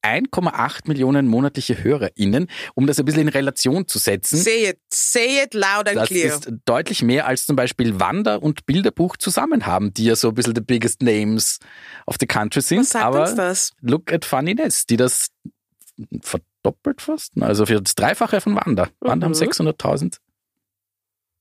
1,8 0.04 0.82
Millionen 0.88 1.28
monatliche 1.28 1.84
HörerInnen, 1.84 2.48
um 2.76 2.86
das 2.88 3.00
ein 3.00 3.06
bisschen 3.06 3.22
in 3.24 3.30
Relation 3.30 3.88
zu 3.88 4.00
setzen. 4.00 4.38
Say 4.38 4.70
it, 4.70 4.80
say 4.94 5.42
it 5.44 5.54
loud 5.54 5.88
and? 5.88 5.96
Das 5.98 6.10
clear. 6.10 6.34
ist 6.36 6.52
deutlich 6.66 7.02
mehr 7.02 7.26
als 7.26 7.46
zum 7.46 7.56
Beispiel 7.56 8.00
Wander 8.00 8.44
und 8.44 8.66
Bilderbuch 8.66 9.18
zusammen 9.18 9.66
haben, 9.66 9.94
die 9.94 10.04
ja 10.06 10.16
so 10.16 10.30
ein 10.30 10.34
bisschen 10.36 10.56
the 10.56 10.62
biggest 10.62 11.02
names 11.02 11.60
of 12.06 12.18
the 12.20 12.28
country 12.28 12.62
sind. 12.62 12.80
Was 12.82 12.90
sagt 12.90 13.06
aber 13.06 13.22
uns 13.22 13.36
das? 13.36 13.72
look 13.82 14.12
at 14.12 14.26
Funny 14.26 14.54
Ness, 14.54 14.86
die 14.86 14.98
das 14.98 15.30
verdoppelt 16.22 17.02
fast, 17.02 17.32
also 17.42 17.66
für 17.66 17.82
das 17.82 17.96
Dreifache 17.96 18.42
von 18.42 18.56
Wander. 18.56 18.90
Wander 19.00 19.26
haben 19.26 19.32
Mhm. 19.34 19.38
600.000. 19.38 20.18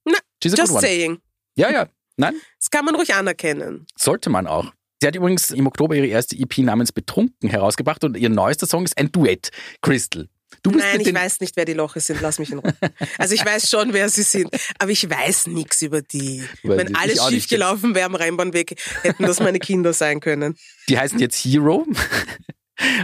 Na, 0.05 0.19
She's 0.43 0.55
a 0.55 0.57
Just 0.57 0.81
saying. 0.81 1.19
Ja, 1.57 1.71
ja. 1.71 1.89
Nein, 2.17 2.35
Das 2.61 2.71
kann 2.71 2.85
man 2.85 2.95
ruhig 2.95 3.15
anerkennen. 3.15 3.87
sollte 3.97 4.31
man 4.31 4.47
auch. 4.47 4.73
Sie 5.03 5.09
hat 5.09 5.17
übrigens 5.17 5.51
im 5.51 5.67
Oktober 5.67 5.97
ihre 5.97 6.07
erste 6.07 6.37
EP 6.37 6.59
namens 6.59 6.93
Betrunken 6.93 7.51
herausgebracht 7.51 8.05
und 8.05 8.17
ihr 8.17 8.29
neuester 8.29 8.69
Song 8.69 8.85
ist 8.85 8.97
ein 8.97 9.11
Duett. 9.11 9.51
Crystal. 9.81 10.29
Du 10.63 10.71
bist 10.71 10.85
Nein, 10.85 11.01
ich 11.01 11.13
weiß 11.13 11.41
nicht, 11.41 11.57
wer 11.57 11.65
die 11.65 11.73
Loche 11.73 11.99
sind. 11.99 12.21
Lass 12.21 12.39
mich 12.39 12.53
in 12.53 12.61
Ruhe. 12.61 12.73
Also 13.19 13.35
ich 13.35 13.45
weiß 13.45 13.69
schon, 13.69 13.95
wer 13.95 14.09
sie 14.09 14.23
sind, 14.23 14.49
aber 14.79 14.93
ich 14.93 15.11
weiß 15.11 15.49
nichts 15.49 15.83
über 15.83 16.03
die. 16.03 16.45
Weil 16.63 16.79
Wenn 16.79 16.95
alles 16.95 17.21
schief 17.27 17.49
gelaufen 17.49 17.97
wäre 17.97 18.07
am 18.07 18.15
Rheinbahnweg, 18.15 18.81
hätten 19.03 19.25
das 19.25 19.41
meine 19.41 19.59
Kinder 19.59 19.93
sein 19.93 20.21
können. 20.21 20.55
die 20.89 20.97
heißen 20.97 21.19
jetzt 21.19 21.45
Hero. 21.45 21.85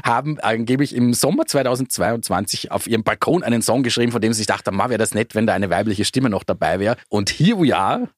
haben 0.04 0.38
angeblich 0.38 0.94
im 0.94 1.14
Sommer 1.14 1.46
2022 1.46 2.70
auf 2.70 2.86
ihrem 2.86 3.02
Balkon 3.02 3.42
einen 3.42 3.62
Song 3.62 3.82
geschrieben, 3.82 4.12
von 4.12 4.20
dem 4.20 4.32
sie 4.32 4.38
sich 4.38 4.46
dachten, 4.46 4.72
ma, 4.72 4.88
wäre 4.88 4.98
das 4.98 5.14
nett, 5.14 5.34
wenn 5.34 5.48
da 5.48 5.54
eine 5.54 5.68
weibliche 5.68 6.04
Stimme 6.04 6.30
noch 6.30 6.44
dabei 6.44 6.78
wäre. 6.78 6.96
Und 7.08 7.28
here 7.28 7.60
we 7.60 7.76
are, 7.76 8.08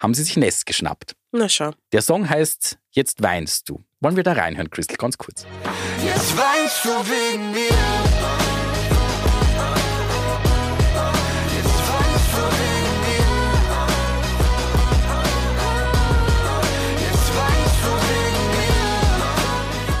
haben 0.00 0.14
sie 0.14 0.22
sich 0.22 0.36
Ness 0.38 0.64
geschnappt. 0.64 1.14
Na 1.32 1.48
schau. 1.48 1.72
Der 1.92 2.00
Song 2.00 2.28
heißt 2.28 2.78
Jetzt 2.98 3.22
weinst 3.22 3.68
du. 3.68 3.84
Wollen 4.00 4.16
wir 4.16 4.24
da 4.24 4.32
reinhören, 4.32 4.70
Crystal, 4.70 4.96
ganz 4.96 5.16
kurz. 5.16 5.46
Jetzt 6.04 6.36
weinst 6.36 6.84
du 6.84 6.88
wegen 6.88 7.52
mir. 7.52 7.68
Jetzt 11.54 11.78
weinst 11.88 12.32
du 12.34 12.42
wegen 12.58 12.94
mir. 13.04 13.28
Jetzt 17.04 17.28
weinst 17.38 17.78
du 17.84 17.90
wegen 18.08 18.44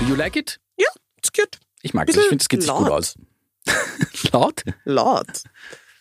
Do 0.00 0.06
you 0.08 0.14
like 0.16 0.34
it? 0.36 0.58
Ja, 0.76 0.88
ist 1.22 1.34
gut. 1.34 1.60
Ich 1.82 1.94
mag 1.94 2.06
das. 2.06 2.16
Bisschen 2.16 2.24
Ich 2.24 2.28
finde, 2.30 2.42
es 2.42 2.48
geht 2.48 2.62
sich 2.62 2.70
gut 2.72 2.88
laut. 2.88 2.90
aus. 2.90 3.14
laut? 4.32 4.62
Laut. 4.84 5.42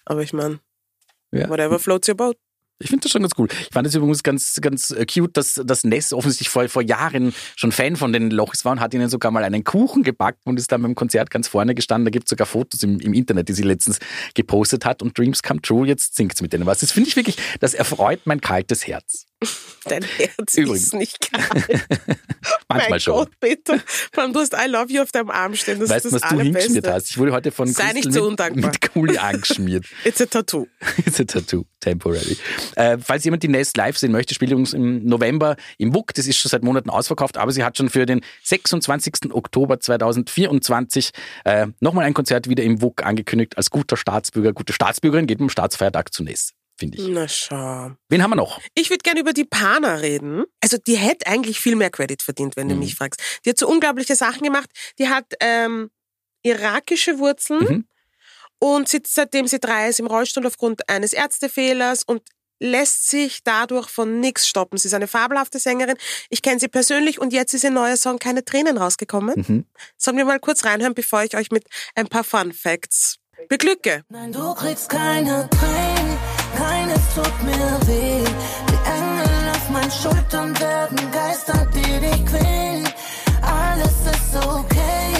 Aber 0.05 0.21
ich 0.23 0.33
meine, 0.33 0.59
Ja. 1.31 1.47
whatever 1.49 1.77
floats 1.79 2.07
your 2.09 2.15
boat. 2.15 2.37
Ich 2.79 2.89
finde 2.89 3.03
das 3.03 3.11
schon 3.11 3.23
ganz 3.23 3.33
cool. 3.37 3.47
Ich 3.49 3.73
fand 3.73 3.87
es 3.87 3.95
übrigens 3.95 4.21
ganz, 4.21 4.59
ganz 4.61 4.91
äh, 4.91 5.05
cute, 5.05 5.33
dass, 5.33 5.59
dass 5.65 5.83
Ness 5.83 6.13
offensichtlich 6.13 6.49
vor, 6.49 6.69
vor 6.69 6.83
Jahren 6.83 7.33
schon 7.55 7.71
Fan 7.71 7.95
von 7.95 8.13
den 8.13 8.29
Lochs 8.29 8.65
war 8.65 8.73
und 8.73 8.79
hat 8.79 8.93
ihnen 8.93 9.09
sogar 9.09 9.31
mal 9.31 9.43
einen 9.43 9.63
Kuchen 9.63 10.03
gebackt 10.03 10.39
und 10.45 10.59
ist 10.59 10.71
dann 10.71 10.83
beim 10.83 10.93
Konzert 10.93 11.31
ganz 11.31 11.47
vorne 11.47 11.73
gestanden. 11.73 12.05
Da 12.05 12.11
gibt 12.11 12.27
es 12.27 12.29
sogar 12.29 12.45
Fotos 12.45 12.83
im, 12.83 12.99
im 12.99 13.13
Internet, 13.13 13.49
die 13.49 13.53
sie 13.53 13.63
letztens 13.63 13.97
gepostet 14.35 14.85
hat 14.85 15.01
und 15.01 15.17
Dreams 15.17 15.41
Come 15.41 15.61
True, 15.61 15.87
jetzt 15.87 16.15
singt 16.15 16.39
mit 16.39 16.53
denen 16.53 16.67
was. 16.67 16.79
Das 16.79 16.91
finde 16.91 17.09
ich 17.09 17.15
wirklich, 17.15 17.37
das 17.59 17.73
erfreut 17.73 18.21
mein 18.25 18.41
kaltes 18.41 18.85
Herz. 18.85 19.25
Dein 19.85 20.03
Herz 20.03 20.55
Übrigens. 20.55 20.83
ist 20.83 20.93
nicht 20.95 21.31
kalt. 21.31 21.85
Manchmal 22.67 22.89
mein 22.89 22.99
schon. 22.99 23.13
Gott, 23.13 23.31
bitte. 23.39 23.81
Vor 24.11 24.23
allem, 24.23 24.33
du 24.33 24.39
hast 24.39 24.53
I 24.53 24.67
love 24.69 24.91
you 24.91 25.01
auf 25.01 25.11
deinem 25.11 25.29
Arm 25.29 25.55
stehen. 25.55 25.79
Das 25.79 25.89
weißt 25.89 26.05
du, 26.05 26.11
was 26.11 26.21
du 26.21 26.39
hingeschmiert 26.39 26.87
hast? 26.87 27.09
Ich 27.11 27.17
wurde 27.17 27.31
heute 27.31 27.51
von 27.51 27.67
Sei 27.67 27.83
Crystal 27.83 27.93
nicht 27.93 28.13
so 28.13 28.21
mit, 28.21 28.29
undankbar. 28.31 28.71
mit 28.71 28.81
Kuli 28.91 29.17
angeschmiert. 29.17 29.85
It's 30.03 30.21
a 30.21 30.25
tattoo. 30.25 30.67
It's 31.05 31.19
a 31.19 31.23
tattoo, 31.23 31.65
temporary. 31.79 32.37
Äh, 32.75 32.97
falls 32.97 33.23
jemand 33.23 33.43
die 33.43 33.47
Nest 33.47 33.77
live 33.77 33.97
sehen 33.97 34.11
möchte, 34.11 34.33
spielt 34.33 34.51
uns 34.53 34.73
im 34.73 35.05
November 35.05 35.55
im 35.77 35.93
WUK. 35.93 36.13
Das 36.15 36.27
ist 36.27 36.37
schon 36.37 36.49
seit 36.49 36.63
Monaten 36.63 36.89
ausverkauft, 36.89 37.37
aber 37.37 37.51
sie 37.51 37.63
hat 37.63 37.77
schon 37.77 37.89
für 37.89 38.05
den 38.05 38.21
26. 38.43 39.31
Oktober 39.31 39.79
2024 39.79 41.11
äh, 41.45 41.67
nochmal 41.79 42.05
ein 42.05 42.13
Konzert 42.13 42.49
wieder 42.49 42.63
im 42.63 42.81
WUK 42.81 43.03
angekündigt. 43.03 43.57
Als 43.57 43.69
guter 43.69 43.95
Staatsbürger, 43.97 44.51
gute 44.53 44.73
Staatsbürgerin 44.73 45.27
geht 45.27 45.39
am 45.39 45.49
Staatsfeiertag 45.49 46.13
zu 46.13 46.23
Nest, 46.23 46.53
finde 46.77 46.97
ich. 46.97 47.07
Na 47.09 47.27
schau. 47.27 47.91
Wen 48.09 48.21
haben 48.23 48.31
wir 48.31 48.35
noch? 48.35 48.59
Ich 48.75 48.89
würde 48.89 49.03
gerne 49.03 49.19
über 49.19 49.33
die 49.33 49.45
Pana 49.45 49.95
reden. 49.95 50.43
Also 50.61 50.77
die 50.77 50.95
hätte 50.97 51.27
eigentlich 51.27 51.59
viel 51.59 51.75
mehr 51.75 51.89
Credit 51.89 52.21
verdient, 52.21 52.55
wenn 52.55 52.67
du 52.69 52.75
Mhm. 52.75 52.79
mich 52.81 52.95
fragst. 52.95 53.21
Die 53.45 53.49
hat 53.49 53.57
so 53.57 53.67
unglaubliche 53.67 54.15
Sachen 54.15 54.43
gemacht. 54.43 54.69
Die 54.99 55.09
hat 55.09 55.25
ähm, 55.39 55.89
irakische 56.43 57.19
Wurzeln 57.19 57.63
Mhm. 57.63 57.85
und 58.59 58.87
sitzt 58.89 59.15
seitdem 59.15 59.47
sie 59.47 59.59
drei 59.59 59.89
ist 59.89 59.99
im 59.99 60.07
Rollstuhl 60.07 60.45
aufgrund 60.45 60.87
eines 60.89 61.13
Ärztefehlers 61.13 62.03
und 62.03 62.21
lässt 62.59 63.07
sich 63.09 63.43
dadurch 63.43 63.87
von 63.87 64.19
nichts 64.19 64.47
stoppen. 64.47 64.77
Sie 64.79 64.87
ist 64.87 64.93
eine 64.95 65.07
fabelhafte 65.07 65.59
Sängerin. 65.59 65.95
Ich 66.29 66.41
kenne 66.41 66.59
sie 66.59 66.67
persönlich 66.67 67.19
und 67.21 67.31
jetzt 67.31 67.53
ist 67.53 67.63
ihr 67.63 67.69
neuer 67.69 67.97
Song 67.97 68.17
Keine 68.17 68.43
Tränen 68.43 68.77
rausgekommen. 68.77 69.45
Mhm. 69.47 69.65
Sollen 69.95 70.17
wir 70.17 70.25
mal 70.25 70.39
kurz 70.39 70.65
reinhören, 70.65 70.95
bevor 70.95 71.21
ich 71.23 71.35
euch 71.37 71.51
mit 71.51 71.65
ein 71.93 72.07
paar 72.07 72.23
Fun 72.23 72.51
Facts 72.53 73.17
beglücke? 73.47 74.03
Nein, 74.09 74.31
du 74.31 74.55
kriegst 74.55 74.89
keine 74.89 75.47
Tränen, 75.51 76.06
keines 76.67 77.15
tut 77.15 77.43
mir 77.43 77.79
weh. 77.87 78.23
Die 78.69 78.79
Engel 78.97 79.49
auf 79.51 79.69
meinen 79.69 79.91
Schultern 79.91 80.59
werden 80.59 81.11
Geister, 81.11 81.65
die 81.73 81.99
dich 81.99 82.25
quälen. 82.25 82.87
Alles 83.41 83.95
ist 84.05 84.35
okay, 84.35 85.13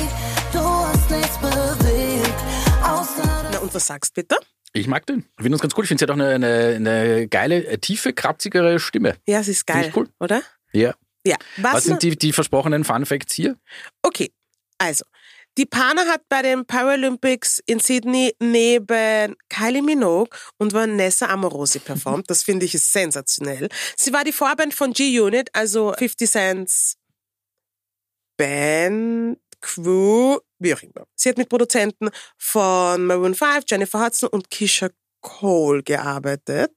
du 0.52 0.60
hast 0.60 1.10
nichts 1.10 1.38
bewegt, 1.38 2.40
außer 2.84 3.50
Na 3.52 3.60
und 3.60 3.74
was 3.74 3.88
sagst 3.88 4.14
bitte? 4.14 4.36
Ich 4.74 4.88
mag 4.88 5.06
den. 5.06 5.20
Ich 5.20 5.44
finde 5.44 5.52
das 5.52 5.62
ganz 5.62 5.74
cool. 5.78 5.86
Ich 5.86 5.88
finde, 5.88 6.00
sie 6.00 6.04
hat 6.04 6.12
auch 6.12 6.22
eine, 6.22 6.36
eine, 6.36 6.76
eine 6.76 7.28
geile, 7.28 7.66
äh, 7.66 7.78
tiefe, 7.78 8.14
kratzigere 8.14 8.80
Stimme. 8.80 9.16
Ja, 9.26 9.40
es 9.40 9.48
ist 9.48 9.66
geil, 9.66 9.92
cool. 9.96 10.10
oder? 10.20 10.42
Ja. 10.74 10.94
Ja. 11.26 11.38
Was, 11.58 11.74
Was 11.74 11.84
sind 11.86 12.04
die, 12.04 12.18
die 12.18 12.34
versprochenen 12.34 12.84
Fun 12.84 13.06
Facts 13.06 13.34
hier? 13.34 13.58
Okay, 14.04 14.32
also. 14.78 15.06
Die 15.58 15.66
Pana 15.66 16.06
hat 16.06 16.22
bei 16.30 16.44
den 16.44 16.68
Paralympics 16.68 17.64
in 17.66 17.80
Sydney 17.80 18.36
neben 18.40 19.36
Kylie 19.50 19.82
Minogue 19.82 20.30
und 20.60 20.72
Vanessa 20.72 21.26
Amorosi 21.26 21.80
performt. 21.80 22.30
Das 22.30 22.44
finde 22.44 22.66
ich 22.66 22.76
ist 22.76 22.94
sensationell. 22.94 23.68
Sie 23.96 24.14
war 24.14 24.24
die 24.24 24.32
Vorband 24.32 24.76
von 24.76 24.94
G-Unit, 24.94 25.50
also 25.54 25.94
50 25.98 26.30
Cents 26.30 26.98
Band, 28.38 29.40
Crew, 29.60 30.38
wie 30.60 30.76
auch 30.76 30.84
immer. 30.84 31.08
Sie 31.16 31.30
hat 31.30 31.40
mit 31.40 31.50
Produzenten 31.50 32.12
von 32.38 33.04
Maroon 33.08 33.34
5, 33.34 33.64
Jennifer 33.68 34.06
Hudson 34.06 34.30
und 34.30 34.52
Keisha 34.52 34.90
Cole 35.22 35.82
gearbeitet. 35.82 36.72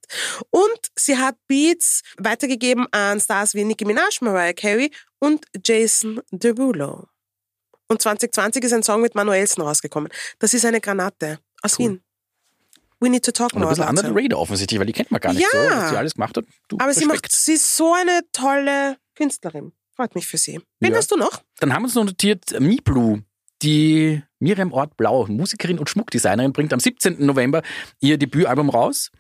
Und 0.49 0.81
sie 0.99 1.19
hat 1.19 1.37
Beats 1.47 2.01
weitergegeben 2.16 2.87
an 2.93 3.21
Stars 3.21 3.55
wie 3.55 3.64
Nicki 3.64 3.85
Minaj, 3.85 4.21
Mariah 4.23 4.55
Carey 4.55 4.90
und 5.19 5.45
Jason 5.62 6.23
Derulo. 6.31 7.09
Und 7.90 8.00
2020 8.00 8.62
ist 8.64 8.72
ein 8.72 8.83
Song 8.85 9.00
mit 9.03 9.16
Manuelsen 9.16 9.62
rausgekommen. 9.62 10.11
Das 10.38 10.55
ist 10.55 10.64
eine 10.64 10.81
Granate 10.81 11.40
aus 11.61 11.76
Cool. 11.79 11.87
Wien. 11.88 12.00
We 13.00 13.09
need 13.11 13.24
to 13.24 13.33
talk 13.33 13.53
Und 13.53 13.62
ein 13.62 13.62
more 13.62 13.74
bisschen 13.74 13.96
the 14.14 14.22
radar 14.22 14.38
offensichtlich, 14.38 14.79
weil 14.79 14.87
die 14.87 14.92
kennt 14.92 15.11
man 15.11 15.20
gar 15.20 15.33
nicht 15.33 15.42
Ja. 15.42 15.48
so, 15.50 15.76
was 15.76 15.90
sie 15.90 15.96
alles 15.96 16.14
gemacht 16.14 16.37
hat. 16.37 16.44
Du, 16.68 16.76
Aber 16.79 16.94
sie 16.94 17.07
macht, 17.07 17.33
sie 17.33 17.55
ist 17.55 17.76
so 17.76 17.92
eine 17.94 18.20
tolle 18.33 18.96
Künstlerin. 19.16 19.72
Freut 19.96 20.14
mich 20.14 20.26
für 20.26 20.38
sie. 20.38 20.61
Wen 20.79 20.92
Ja. 20.92 20.98
hast 20.98 21.11
du 21.11 21.16
noch? 21.16 21.42
Dann 21.59 21.72
haben 21.72 21.83
wir 21.83 21.87
uns 21.87 21.94
noch 21.96 22.05
notiert, 22.05 22.53
äh, 22.53 22.61
Miblu, 22.61 23.18
die 23.62 24.22
Miriam 24.38 24.72
Ort 24.72 24.96
Blau, 24.96 25.26
Musikerin 25.26 25.79
und 25.81 25.90
Schmuckdesignerin, 25.90 26.53
bringt 26.53 26.72
am 26.72 26.79
17. 26.81 27.26
November 27.26 27.62
ihr 28.00 28.18
Debütalbum 28.18 28.70
raus. 28.70 29.11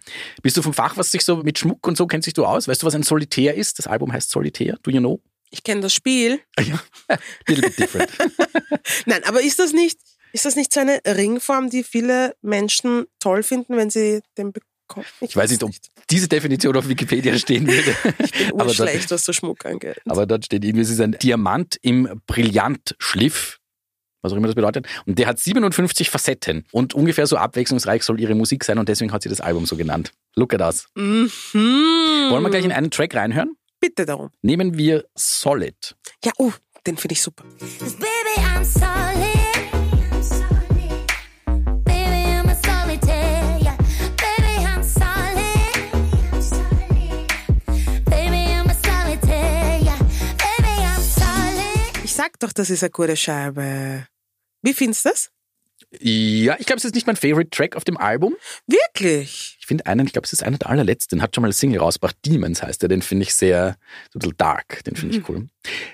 Bist 0.42 0.56
du 0.56 0.62
vom 0.62 0.74
Fach, 0.74 0.96
was 0.96 1.10
sich 1.10 1.22
so 1.24 1.36
mit 1.38 1.58
Schmuck 1.58 1.84
und 1.88 1.96
so 1.96 2.06
kennst 2.06 2.26
dich 2.26 2.34
du 2.34 2.44
aus? 2.44 2.68
Weißt 2.68 2.82
du, 2.82 2.86
was 2.86 2.94
ein 2.94 3.02
Solitär 3.02 3.54
ist? 3.56 3.78
Das 3.80 3.86
Album 3.88 4.12
heißt 4.12 4.30
Solitär. 4.30 4.78
Do 4.82 4.90
you 4.92 5.00
know? 5.00 5.20
Ich 5.50 5.62
kenne 5.64 5.80
das 5.80 5.92
Spiel. 5.92 6.40
Ja, 6.58 6.80
little 7.48 7.68
bit 7.68 7.78
different. 7.78 8.10
Nein, 9.06 9.22
aber 9.24 9.42
ist 9.42 9.58
das 9.58 9.72
nicht 9.72 9.98
Ist 10.32 10.44
das 10.44 10.56
nicht 10.56 10.72
so 10.72 10.80
eine 10.80 11.00
Ringform, 11.06 11.70
die 11.70 11.82
viele 11.82 12.34
Menschen 12.40 13.06
toll 13.18 13.42
finden, 13.42 13.76
wenn 13.76 13.90
sie 13.90 14.20
den 14.38 14.52
bekommen? 14.52 15.06
Ich 15.20 15.36
weiß 15.36 15.50
nicht, 15.50 15.62
ob 15.62 15.70
diese 16.08 16.28
Definition 16.28 16.76
auf 16.76 16.88
Wikipedia 16.88 17.36
stehen 17.38 17.66
würde. 17.66 17.94
aber, 18.04 18.64
dort, 18.64 18.68
Urschlecht, 18.68 19.10
was 19.10 19.24
so 19.24 19.32
Schmuck 19.32 19.64
angeht. 19.66 20.00
aber 20.04 20.26
dort 20.26 20.44
steht 20.44 20.64
irgendwie, 20.64 20.82
es 20.82 20.90
ist 20.90 21.00
ein 21.00 21.12
Diamant 21.12 21.78
im 21.82 22.20
Brillantschliff. 22.26 23.58
Was 24.22 24.32
auch 24.32 24.36
immer 24.36 24.48
das 24.48 24.54
bedeutet. 24.54 24.86
Und 25.06 25.18
der 25.18 25.28
hat 25.28 25.38
57 25.38 26.10
Facetten. 26.10 26.66
Und 26.72 26.92
ungefähr 26.92 27.26
so 27.26 27.36
abwechslungsreich 27.36 28.02
soll 28.02 28.20
ihre 28.20 28.34
Musik 28.34 28.64
sein 28.64 28.78
und 28.78 28.88
deswegen 28.88 29.12
hat 29.12 29.22
sie 29.22 29.30
das 29.30 29.40
Album 29.40 29.64
so 29.64 29.76
genannt. 29.76 30.12
Look 30.36 30.52
at 30.52 30.60
us. 30.60 30.86
Mhm. 30.94 31.30
Wollen 31.54 32.42
wir 32.42 32.50
gleich 32.50 32.64
in 32.64 32.72
einen 32.72 32.90
Track 32.90 33.14
reinhören? 33.14 33.56
Bitte 33.80 34.04
darum. 34.06 34.30
Nehmen 34.42 34.76
wir 34.76 35.04
Solid. 35.16 35.96
Ja, 36.24 36.32
oh, 36.38 36.52
den 36.86 36.96
finde 36.96 37.14
ich 37.14 37.22
super. 37.22 37.44
'Cause 37.78 37.96
baby, 37.96 38.34
I'm 38.38 38.64
solid. 38.64 39.30
Baby, 41.84 42.22
I'm 42.28 42.48
a 42.48 42.54
solitaire. 42.54 43.58
Yeah. 43.60 43.76
Baby, 44.16 44.54
I'm 44.66 44.82
solid. 44.82 45.74
Baby, 48.04 48.42
I'm 48.52 48.68
a 48.68 48.74
solitaire. 48.74 49.80
Yeah. 49.82 49.98
Baby, 50.36 50.74
I'm 50.84 51.02
solid. 51.02 52.04
Ich 52.04 52.12
sag 52.14 52.38
doch, 52.38 52.52
das 52.52 52.70
ist 52.70 52.82
eine 52.82 52.90
gute 52.90 53.16
Scheibe. 53.16 54.06
Wie 54.62 54.74
findest 54.74 55.04
du 55.06 55.08
das? 55.10 55.30
Ja, 55.98 56.56
ich 56.58 56.66
glaube, 56.66 56.78
es 56.78 56.84
ist 56.84 56.94
nicht 56.94 57.08
mein 57.08 57.16
Favorite 57.16 57.50
Track 57.50 57.74
auf 57.74 57.82
dem 57.82 57.96
Album. 57.96 58.36
Wirklich? 58.68 59.56
Ich 59.58 59.66
finde 59.66 59.86
einen, 59.86 60.06
ich 60.06 60.12
glaube, 60.12 60.26
es 60.26 60.32
ist 60.32 60.44
einer 60.44 60.56
der 60.56 60.70
allerletzten, 60.70 61.20
hat 61.20 61.34
schon 61.34 61.42
mal 61.42 61.48
ein 61.48 61.52
Single 61.52 61.80
rausgebracht. 61.80 62.16
Demons 62.24 62.62
heißt 62.62 62.82
der, 62.82 62.88
den 62.88 63.02
finde 63.02 63.24
ich 63.24 63.34
sehr, 63.34 63.76
so 64.12 64.18
ein 64.18 64.20
bisschen 64.20 64.36
dark, 64.36 64.84
den 64.84 64.94
finde 64.94 65.16
ich 65.16 65.28
cool. 65.28 65.48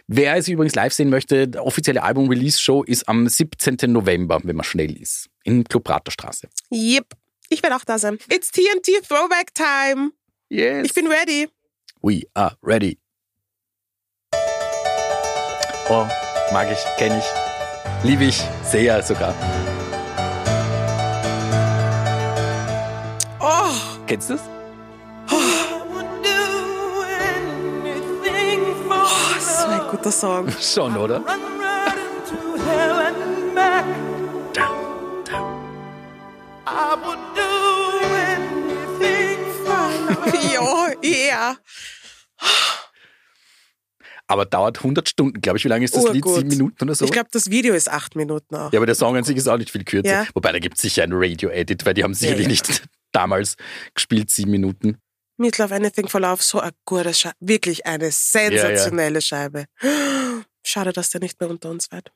Wer 0.06 0.36
es 0.36 0.48
übrigens 0.48 0.74
live 0.74 0.92
sehen 0.92 1.08
möchte, 1.08 1.48
die 1.48 1.58
offizielle 1.58 2.02
Album-Release-Show 2.02 2.82
ist 2.82 3.08
am 3.08 3.26
17. 3.26 3.90
November, 3.90 4.40
wenn 4.44 4.56
man 4.56 4.64
schnell 4.64 5.00
ist, 5.00 5.28
in 5.44 5.64
Club 5.64 5.84
Praterstraße. 5.84 6.48
Yep. 6.70 7.14
Ich 7.48 7.62
werde 7.62 7.76
auch 7.76 7.84
da 7.84 7.98
sein. 7.98 8.18
It's 8.30 8.50
TNT 8.50 9.06
Throwback 9.08 9.54
Time. 9.54 10.10
Yes. 10.50 10.84
Ich 10.84 10.94
bin 10.94 11.06
ready. 11.06 11.48
We 12.02 12.22
are 12.34 12.56
ready. 12.62 12.98
Oh, 15.88 16.06
mag 16.52 16.70
ich, 16.70 16.78
kenne 16.98 17.18
ich, 17.18 18.08
liebe 18.08 18.24
ich 18.24 18.42
sehr 18.64 19.02
sogar. 19.02 19.34
Kennst 24.06 24.30
du 24.30 24.34
das? 24.34 24.42
so 29.40 29.66
ein 29.66 29.80
guter 29.90 30.12
Song. 30.12 30.48
Schon, 30.60 30.96
oder? 30.96 31.24
ja, 40.52 40.92
ja. 41.02 41.56
Aber 44.28 44.44
dauert 44.44 44.78
100 44.78 45.08
Stunden, 45.08 45.40
glaube 45.40 45.58
ich. 45.58 45.64
Wie 45.64 45.68
lange 45.68 45.84
ist 45.84 45.96
das 45.96 46.04
Lied? 46.12 46.24
Urgut. 46.24 46.36
Sieben 46.36 46.48
Minuten 46.48 46.84
oder 46.84 46.94
so? 46.94 47.04
Ich 47.04 47.12
glaube, 47.12 47.28
das 47.30 47.50
Video 47.50 47.74
ist 47.74 47.90
acht 47.90 48.16
Minuten 48.16 48.54
auch. 48.56 48.72
Ja, 48.72 48.78
aber 48.78 48.86
der 48.86 48.94
Song 48.94 49.16
an 49.16 49.24
sich 49.24 49.36
ist 49.36 49.48
auch 49.48 49.58
nicht 49.58 49.70
viel 49.70 49.84
kürzer. 49.84 50.08
Ja. 50.08 50.26
Wobei, 50.34 50.52
da 50.52 50.58
gibt 50.58 50.76
es 50.76 50.82
sicher 50.82 51.02
einen 51.04 51.12
Radio-Edit, 51.14 51.86
weil 51.86 51.94
die 51.94 52.02
haben 52.02 52.14
sicherlich 52.14 52.46
ja. 52.46 52.50
nicht 52.50 52.82
damals 53.16 53.56
gespielt, 53.94 54.30
sieben 54.30 54.50
Minuten. 54.50 54.98
Meat 55.38 55.58
Love 55.58 55.74
Anything 55.74 56.08
for 56.08 56.20
Love, 56.20 56.42
so 56.42 56.60
eine 56.60 56.72
gute 56.84 57.12
Scheibe. 57.12 57.36
Wirklich 57.40 57.86
eine 57.86 58.10
sensationelle 58.10 59.20
Scheibe. 59.20 59.66
Schade, 60.64 60.92
dass 60.92 61.10
der 61.10 61.20
nicht 61.20 61.40
mehr 61.40 61.50
unter 61.50 61.70
uns 61.70 61.90
wird. 61.92 62.12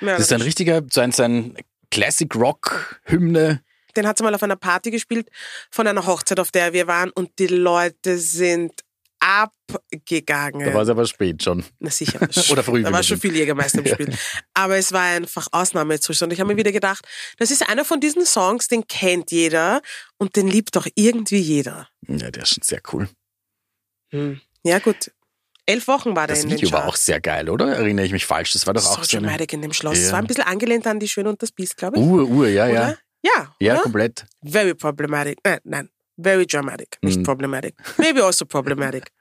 Ja, 0.00 0.12
Das 0.12 0.20
ist 0.22 0.32
ein 0.32 0.40
richtiger, 0.42 0.82
so 0.90 1.00
ein, 1.00 1.12
so 1.12 1.22
ein 1.22 1.56
Classic-Rock-Hymne. 1.90 3.62
Den 3.96 4.06
hat 4.06 4.18
sie 4.18 4.24
mal 4.24 4.34
auf 4.34 4.42
einer 4.42 4.56
Party 4.56 4.90
gespielt, 4.90 5.28
von 5.70 5.86
einer 5.86 6.06
Hochzeit, 6.06 6.40
auf 6.40 6.50
der 6.50 6.72
wir 6.72 6.86
waren, 6.86 7.10
und 7.10 7.38
die 7.38 7.46
Leute 7.48 8.18
sind 8.18 8.72
abgegangen. 9.28 10.66
Da 10.66 10.74
war 10.74 10.82
es 10.82 10.88
aber 10.88 11.06
spät 11.06 11.42
schon. 11.42 11.64
Na 11.78 11.90
sicher. 11.90 12.18
Oder 12.50 12.62
früh, 12.62 12.82
Da 12.82 12.92
war 12.92 13.02
schon 13.02 13.20
viel 13.20 13.36
Jägermeister 13.36 13.80
im 13.80 13.86
Spiel. 13.86 14.14
Aber 14.54 14.76
es 14.76 14.92
war 14.92 15.02
einfach 15.02 15.46
Ausnahmezustand. 15.52 16.32
Ich 16.32 16.40
habe 16.40 16.50
mir 16.52 16.56
wieder 16.56 16.72
gedacht, 16.72 17.06
das 17.38 17.50
ist 17.50 17.68
einer 17.68 17.84
von 17.84 18.00
diesen 18.00 18.24
Songs, 18.24 18.68
den 18.68 18.86
kennt 18.86 19.30
jeder 19.30 19.82
und 20.16 20.36
den 20.36 20.48
liebt 20.48 20.74
doch 20.76 20.86
irgendwie 20.94 21.38
jeder. 21.38 21.88
Ja, 22.06 22.30
der 22.30 22.42
ist 22.42 22.54
schon 22.54 22.62
sehr 22.62 22.80
cool. 22.92 23.08
Hm. 24.10 24.40
Ja 24.64 24.78
gut. 24.78 25.10
Elf 25.66 25.86
Wochen 25.86 26.16
war 26.16 26.26
der 26.26 26.34
Das 26.36 26.44
in 26.44 26.50
Video 26.50 26.68
den 26.68 26.72
war 26.72 26.80
Charts. 26.84 26.94
auch 26.94 26.96
sehr 26.96 27.20
geil, 27.20 27.50
oder? 27.50 27.68
Erinnere 27.76 28.06
ich 28.06 28.12
mich 28.12 28.24
falsch? 28.24 28.52
Das 28.54 28.66
war 28.66 28.72
doch 28.72 28.86
auch 28.86 29.04
so 29.04 29.18
eine 29.18 29.36
in 29.44 29.60
dem 29.60 29.74
Schloss. 29.74 29.98
Es 29.98 30.06
Ja. 30.06 30.12
war 30.12 30.18
ein 30.20 30.26
bisschen 30.26 30.44
angelehnt 30.44 30.86
an 30.86 30.98
die 30.98 31.08
Schöne 31.08 31.28
und 31.28 31.42
das 31.42 31.52
Biest, 31.52 31.76
glaube 31.76 31.98
ich. 31.98 32.02
Uhr, 32.02 32.24
Uhr, 32.26 32.48
ja, 32.48 32.66
ja. 32.66 32.72
Oder? 32.88 32.98
Ja, 33.22 33.54
Ja, 33.60 33.74
oder? 33.74 33.82
komplett. 33.82 34.24
Very 34.42 34.74
problematic. 34.74 35.38
Äh, 35.42 35.58
nein, 35.64 35.90
very 36.16 36.46
dramatic, 36.46 36.96
nicht 37.02 37.18
Mhm. 37.18 37.22
problematic. 37.24 37.74
Maybe 37.98 38.24
also 38.24 38.46
problematic. 38.46 39.08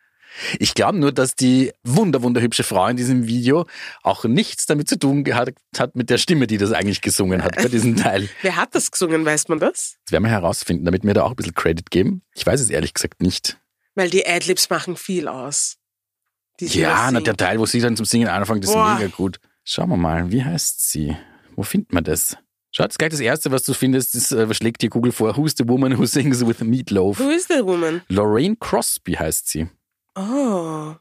Ich 0.59 0.73
glaube 0.73 0.97
nur, 0.97 1.11
dass 1.11 1.35
die 1.35 1.71
wunder, 1.83 2.21
wunderhübsche 2.21 2.63
Frau 2.63 2.87
in 2.87 2.97
diesem 2.97 3.27
Video 3.27 3.65
auch 4.03 4.25
nichts 4.25 4.65
damit 4.65 4.89
zu 4.89 4.97
tun 4.97 5.23
gehabt 5.23 5.57
hat 5.77 5.95
mit 5.95 6.09
der 6.09 6.17
Stimme, 6.17 6.47
die 6.47 6.57
das 6.57 6.71
eigentlich 6.71 7.01
gesungen 7.01 7.43
hat 7.43 7.55
bei 7.55 7.67
diesem 7.67 7.95
Teil. 7.95 8.29
Wer 8.41 8.55
hat 8.55 8.75
das 8.75 8.91
gesungen, 8.91 9.25
weiß 9.25 9.47
man 9.49 9.59
das? 9.59 9.97
Das 10.05 10.11
werden 10.11 10.23
wir 10.23 10.31
herausfinden, 10.31 10.85
damit 10.85 11.03
wir 11.03 11.13
da 11.13 11.23
auch 11.23 11.31
ein 11.31 11.35
bisschen 11.35 11.55
Credit 11.55 11.89
geben. 11.89 12.21
Ich 12.33 12.45
weiß 12.45 12.61
es 12.61 12.69
ehrlich 12.69 12.93
gesagt 12.93 13.21
nicht. 13.21 13.59
Weil 13.95 14.09
die 14.09 14.27
Adlibs 14.27 14.69
machen 14.69 14.95
viel 14.95 15.27
aus. 15.27 15.77
Ja, 16.59 17.11
na, 17.11 17.19
der 17.19 17.37
Teil, 17.37 17.59
wo 17.59 17.65
sie 17.65 17.81
dann 17.81 17.95
zum 17.95 18.05
Singen 18.05 18.27
anfangen, 18.27 18.61
das 18.61 18.71
ist 18.71 18.75
Boah. 18.75 18.95
mega 18.95 19.15
gut. 19.15 19.39
Schauen 19.63 19.89
wir 19.89 19.97
mal, 19.97 20.31
wie 20.31 20.43
heißt 20.43 20.89
sie? 20.89 21.15
Wo 21.55 21.63
findet 21.63 21.93
man 21.93 22.03
das? 22.03 22.37
Schaut, 22.71 22.97
gleich 22.97 23.11
das 23.11 23.19
Erste, 23.19 23.51
was 23.51 23.63
du 23.63 23.73
findest, 23.73 24.13
ist, 24.15 24.31
äh, 24.31 24.47
was 24.47 24.57
schlägt 24.57 24.81
dir 24.81 24.89
Google 24.89 25.11
vor? 25.11 25.35
Who's 25.35 25.55
the 25.57 25.67
woman 25.67 25.97
who 25.97 26.05
sings 26.05 26.45
with 26.45 26.59
Meatloaf? 26.61 27.19
Who 27.19 27.29
is 27.29 27.47
the 27.47 27.63
woman? 27.63 28.01
Lorraine 28.07 28.55
Crosby 28.55 29.13
heißt 29.13 29.47
sie. 29.47 29.67
Oh. 30.17 30.95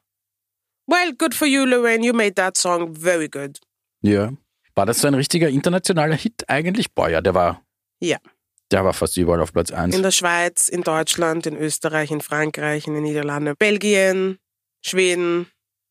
Well, 0.86 1.12
good 1.18 1.34
for 1.34 1.46
you, 1.46 1.64
Lorraine. 1.64 2.04
You 2.04 2.12
made 2.12 2.34
that 2.36 2.56
song 2.56 2.94
very 2.94 3.28
good. 3.28 3.58
Ja. 4.02 4.32
War 4.74 4.84
das 4.86 4.98
so 5.00 5.08
ein 5.08 5.14
richtiger 5.14 5.48
internationaler 5.48 6.16
Hit 6.16 6.44
eigentlich? 6.48 6.92
Boah, 6.94 7.08
ja, 7.08 7.20
der 7.22 7.34
war, 7.34 7.62
Ja. 7.98 8.18
der 8.70 8.84
war 8.84 8.92
fast 8.92 9.16
überall 9.16 9.40
auf 9.40 9.52
Platz 9.52 9.70
1. 9.72 9.96
In 9.96 10.02
der 10.02 10.10
Schweiz, 10.10 10.68
in 10.68 10.82
Deutschland, 10.82 11.46
in 11.46 11.56
Österreich, 11.56 12.10
in 12.10 12.20
Frankreich, 12.20 12.86
in 12.86 12.94
den 12.94 13.02
Niederlanden, 13.04 13.54
Belgien, 13.58 14.38
Schweden, 14.84 15.46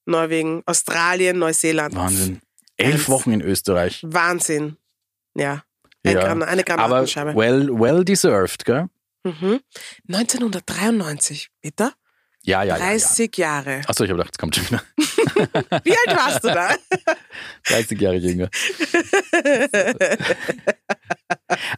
Norwegen, 0.06 0.62
Australien, 0.68 1.40
Neuseeland. 1.40 1.96
Wahnsinn. 1.96 2.42
Elf. 2.78 3.10
Wochen 3.10 3.32
in 3.32 3.42
Österreich. 3.42 4.02
Wahnsinn. 4.06 4.78
Ja. 5.36 5.64
Ein 6.06 6.14
Ja. 6.14 6.22
Gran- 6.22 6.44
eine 6.44 6.62
Aber 6.62 6.76
Granatenscheibe. 6.76 7.36
well, 7.36 7.70
well 7.72 8.06
deserved, 8.06 8.64
gell? 8.66 8.88
Mhm. 9.24 9.60
1993, 10.08 11.50
bitte? 11.62 11.92
Ja, 12.46 12.64
ja, 12.64 12.78
ja. 12.78 12.78
ja. 12.78 12.86
30 12.92 13.38
Jahre. 13.38 13.82
Achso, 13.88 14.04
ich 14.04 14.10
habe 14.10 14.18
gedacht, 14.20 14.34
es 14.34 14.38
kommt 14.38 14.56
schon 14.56 14.66
wieder. 14.68 14.84
Wie 15.84 15.92
alt 16.06 16.18
warst 16.18 16.44
du 16.44 16.48
da? 16.50 16.76
30 17.66 18.00
Jahre 18.00 18.18
jünger. 18.18 18.50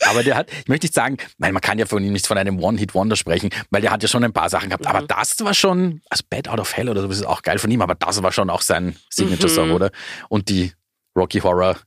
Aber 0.06 0.24
der 0.24 0.36
hat, 0.36 0.52
ich 0.52 0.68
möchte 0.68 0.86
nicht 0.86 0.94
sagen, 0.94 1.18
nein, 1.38 1.54
man 1.54 1.62
kann 1.62 1.80
ja 1.80 1.86
von 1.86 2.04
ihm 2.04 2.14
nicht 2.14 2.28
von 2.28 2.38
einem 2.38 2.60
One-Hit-Wonder 2.62 3.16
sprechen, 3.16 3.50
weil 3.70 3.82
der 3.82 3.92
hat 3.92 4.02
ja 4.04 4.10
schon 4.10 4.24
ein 4.24 4.34
paar 4.34 4.50
Sachen 4.50 4.70
gehabt. 4.70 4.88
Aber 4.88 5.02
Mhm. 5.02 5.08
das 5.08 5.36
war 5.40 5.54
schon, 5.54 6.02
also 6.10 6.24
Bad 6.30 6.48
Out 6.48 6.60
of 6.60 6.76
Hell 6.76 6.90
oder 6.90 7.02
so, 7.02 7.08
das 7.08 7.18
ist 7.18 7.26
auch 7.26 7.42
geil 7.42 7.60
von 7.60 7.72
ihm, 7.72 7.82
aber 7.82 7.96
das 7.96 8.22
war 8.24 8.32
schon 8.32 8.50
auch 8.50 8.62
sein 8.62 8.98
Signature-Song, 9.10 9.70
Mhm. 9.70 9.76
oder? 9.76 9.92
Und 10.30 10.50
die 10.50 10.74
Rocky 11.18 11.40
Horror 11.40 11.78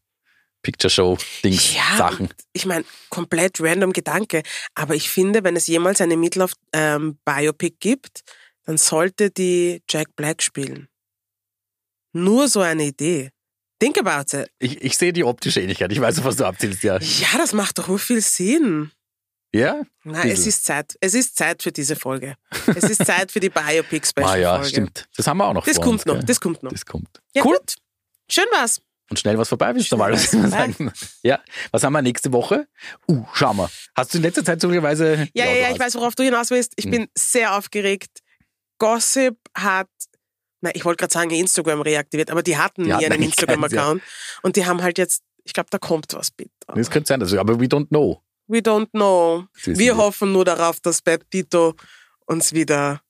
Picture 0.62 0.90
Show 0.90 1.16
Dings 1.42 1.74
Ja, 1.74 1.96
Sachen. 1.96 2.28
ich 2.52 2.66
meine, 2.66 2.84
komplett 3.08 3.60
random 3.60 3.92
Gedanke. 3.94 4.42
Aber 4.74 4.94
ich 4.94 5.08
finde, 5.08 5.42
wenn 5.42 5.56
es 5.56 5.66
jemals 5.66 6.00
eine 6.02 6.16
Meatloaf 6.18 6.52
ähm, 6.74 7.18
Biopic 7.24 7.76
gibt, 7.80 8.20
dann 8.70 8.78
sollte 8.78 9.32
die 9.32 9.82
Jack 9.90 10.14
Black 10.14 10.40
spielen. 10.42 10.86
Nur 12.12 12.46
so 12.46 12.60
eine 12.60 12.84
Idee. 12.84 13.30
Think 13.80 13.98
about 13.98 14.36
it. 14.36 14.48
Ich, 14.60 14.80
ich 14.80 14.96
sehe 14.96 15.12
die 15.12 15.24
optische 15.24 15.60
Ähnlichkeit. 15.60 15.90
Ich 15.90 16.00
weiß, 16.00 16.22
was 16.22 16.36
du 16.36 16.44
abzielst, 16.44 16.84
ja. 16.84 16.96
Ja, 17.00 17.36
das 17.36 17.52
macht 17.52 17.78
doch 17.78 17.88
wohl 17.88 17.98
viel 17.98 18.20
Sinn. 18.20 18.92
Ja? 19.52 19.82
Na, 20.04 20.22
es 20.24 20.46
ist 20.46 20.64
Zeit. 20.64 20.96
Es 21.00 21.14
ist 21.14 21.36
Zeit 21.36 21.64
für 21.64 21.72
diese 21.72 21.96
Folge. 21.96 22.36
Es 22.66 22.84
ist 22.84 23.04
Zeit 23.04 23.32
für 23.32 23.40
die 23.40 23.48
Biopic 23.50 24.06
Special 24.06 24.28
Ah 24.28 24.36
ja, 24.36 24.62
stimmt. 24.64 25.08
Das 25.16 25.26
haben 25.26 25.38
wir 25.38 25.46
auch 25.48 25.54
noch 25.54 25.64
Das 25.64 25.78
kommt 25.80 25.88
uns, 25.94 26.06
noch. 26.06 26.14
gell? 26.14 26.24
Das 26.26 26.40
kommt 26.40 26.62
noch. 26.62 26.70
Das 26.70 26.86
kommt. 26.86 27.08
Ja, 27.34 27.44
cool. 27.44 27.56
gut. 27.56 27.74
Schön 28.30 28.46
war's. 28.52 28.80
Und 29.10 29.18
schnell 29.18 29.36
was 29.36 29.48
vorbei, 29.48 29.74
willst 29.74 29.90
du 29.90 29.96
mal 29.96 30.12
was 30.12 30.30
sagen? 30.30 30.92
Ja, 31.24 31.40
was 31.72 31.82
haben 31.82 31.92
wir 31.94 32.02
nächste 32.02 32.32
Woche? 32.32 32.68
Uh, 33.08 33.24
schau 33.34 33.52
mal. 33.52 33.68
Hast 33.96 34.14
du 34.14 34.18
in 34.18 34.22
letzter 34.22 34.44
Zeit 34.44 34.60
zufälligerweise... 34.60 35.28
Ja, 35.34 35.46
ja, 35.46 35.56
ja, 35.56 35.70
ich 35.72 35.80
weiß, 35.80 35.96
worauf 35.96 36.14
du 36.14 36.22
hinaus 36.22 36.50
willst. 36.50 36.74
Ich 36.76 36.84
Hm. 36.84 36.90
bin 36.92 37.08
sehr 37.18 37.56
aufgeregt. 37.56 38.20
Gossip 38.80 39.36
hat, 39.54 39.86
na, 40.60 40.70
ich 40.74 40.84
wollte 40.84 40.98
gerade 41.02 41.12
sagen, 41.12 41.30
Instagram 41.30 41.82
reaktiviert, 41.82 42.30
aber 42.32 42.42
die 42.42 42.56
hatten 42.58 42.82
Die 42.84 42.90
nie 42.92 43.06
einen 43.06 43.22
Instagram-Account. 43.22 44.02
Und 44.42 44.56
die 44.56 44.66
haben 44.66 44.82
halt 44.82 44.98
jetzt, 44.98 45.22
ich 45.44 45.52
glaube, 45.52 45.68
da 45.70 45.78
kommt 45.78 46.12
was, 46.14 46.32
bitte. 46.32 46.50
Das 46.66 46.90
könnte 46.90 47.06
sein, 47.06 47.20
also, 47.22 47.38
aber 47.38 47.60
we 47.60 47.66
don't 47.66 47.86
know. 47.90 48.20
We 48.48 48.58
don't 48.58 48.90
know. 48.90 49.44
Wir 49.64 49.76
wir. 49.78 49.96
hoffen 49.96 50.32
nur 50.32 50.44
darauf, 50.44 50.80
dass 50.80 51.00
Pepito 51.02 51.74
uns 52.26 52.52
wieder 52.52 53.00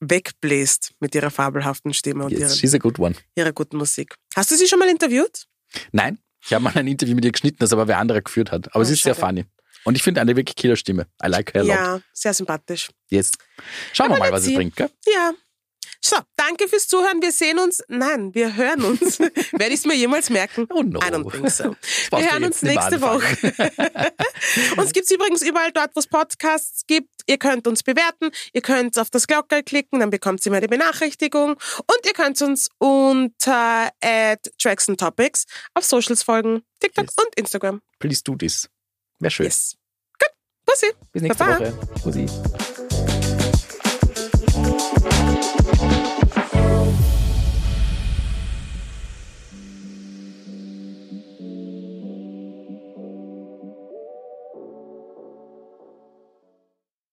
wegbläst 0.00 0.92
mit 1.00 1.14
ihrer 1.14 1.30
fabelhaften 1.30 1.92
Stimme 1.92 2.24
und 2.24 2.30
Yes, 2.32 2.62
one. 2.98 3.14
ihrer 3.34 3.52
guten 3.52 3.76
Musik. 3.76 4.14
Hast 4.34 4.50
du 4.50 4.56
sie 4.56 4.66
schon 4.66 4.78
mal 4.78 4.88
interviewt? 4.88 5.46
Nein, 5.92 6.18
Ich 6.42 6.52
habe 6.54 6.64
mal 6.64 6.72
ein 6.74 6.86
Interview 6.86 7.14
mit 7.14 7.24
ihr 7.24 7.32
geschnitten, 7.32 7.58
das 7.60 7.72
aber 7.72 7.86
wer 7.88 7.98
anderer 7.98 8.22
geführt 8.22 8.50
hat. 8.50 8.68
Aber 8.74 8.80
Oh, 8.80 8.84
sie 8.84 8.94
ist 8.94 9.02
sehr 9.02 9.14
schade. 9.14 9.26
funny. 9.42 9.44
Und 9.84 9.96
ich 9.96 10.02
finde 10.02 10.20
eine 10.20 10.36
wirklich 10.36 10.56
Killerstimme. 10.56 11.06
I 11.24 11.28
like 11.28 11.54
her 11.54 11.62
a 11.62 11.64
lot. 11.64 11.74
Ja, 11.74 12.00
sehr 12.12 12.34
sympathisch. 12.34 12.90
Yes. 13.08 13.32
Schauen 13.92 14.10
wir 14.10 14.18
mal, 14.18 14.32
was 14.32 14.42
es 14.42 14.48
see. 14.48 14.54
bringt, 14.56 14.76
gell? 14.76 14.90
Ja. 15.06 15.32
So, 16.02 16.16
danke 16.36 16.66
fürs 16.66 16.88
Zuhören. 16.88 17.20
Wir 17.20 17.30
sehen 17.30 17.58
uns. 17.58 17.82
Nein, 17.88 18.34
wir 18.34 18.56
hören 18.56 18.84
uns. 18.84 19.18
Werde 19.52 19.66
ich 19.66 19.80
es 19.80 19.84
mir 19.84 19.94
jemals 19.94 20.30
merken? 20.30 20.66
Oh 20.70 20.82
no. 20.82 20.98
I 20.98 21.10
don't 21.10 21.30
think 21.30 21.50
so. 21.50 21.76
Wir 22.18 22.32
hören 22.32 22.44
uns 22.44 22.62
nächste. 22.62 23.02
Woche. 23.02 23.26
uns 24.78 24.92
gibt's 24.92 25.10
übrigens 25.10 25.42
überall 25.42 25.72
dort, 25.72 25.94
wo 25.94 26.00
es 26.00 26.06
Podcasts 26.06 26.86
gibt. 26.86 27.10
Ihr 27.26 27.36
könnt 27.36 27.66
uns 27.66 27.82
bewerten. 27.82 28.30
Ihr 28.54 28.62
könnt 28.62 28.98
auf 28.98 29.10
das 29.10 29.26
Glockerl 29.26 29.62
klicken, 29.62 30.00
dann 30.00 30.08
bekommt 30.08 30.44
ihr 30.46 30.50
immer 30.50 30.62
die 30.62 30.68
Benachrichtigung. 30.68 31.50
Und 31.50 32.06
ihr 32.06 32.14
könnt 32.14 32.40
uns 32.40 32.70
unter 32.78 33.90
at 34.02 34.50
Tracks 34.58 34.88
and 34.88 34.98
Topics 34.98 35.44
auf 35.74 35.84
Socials 35.84 36.22
folgen. 36.22 36.62
TikTok 36.80 37.04
Yes. 37.04 37.14
und 37.18 37.34
Instagram. 37.36 37.82
Please 37.98 38.22
do 38.24 38.34
this. 38.36 38.70
Wäre 39.20 39.30
schön. 39.30 39.46
Yes. 39.46 39.76
Gut. 40.18 40.30
Pussy. 40.66 40.92
Bis 41.12 41.22
nächste 41.22 41.44
Baba. 41.44 41.60
Woche. 41.60 41.72
Bussi. 42.02 42.26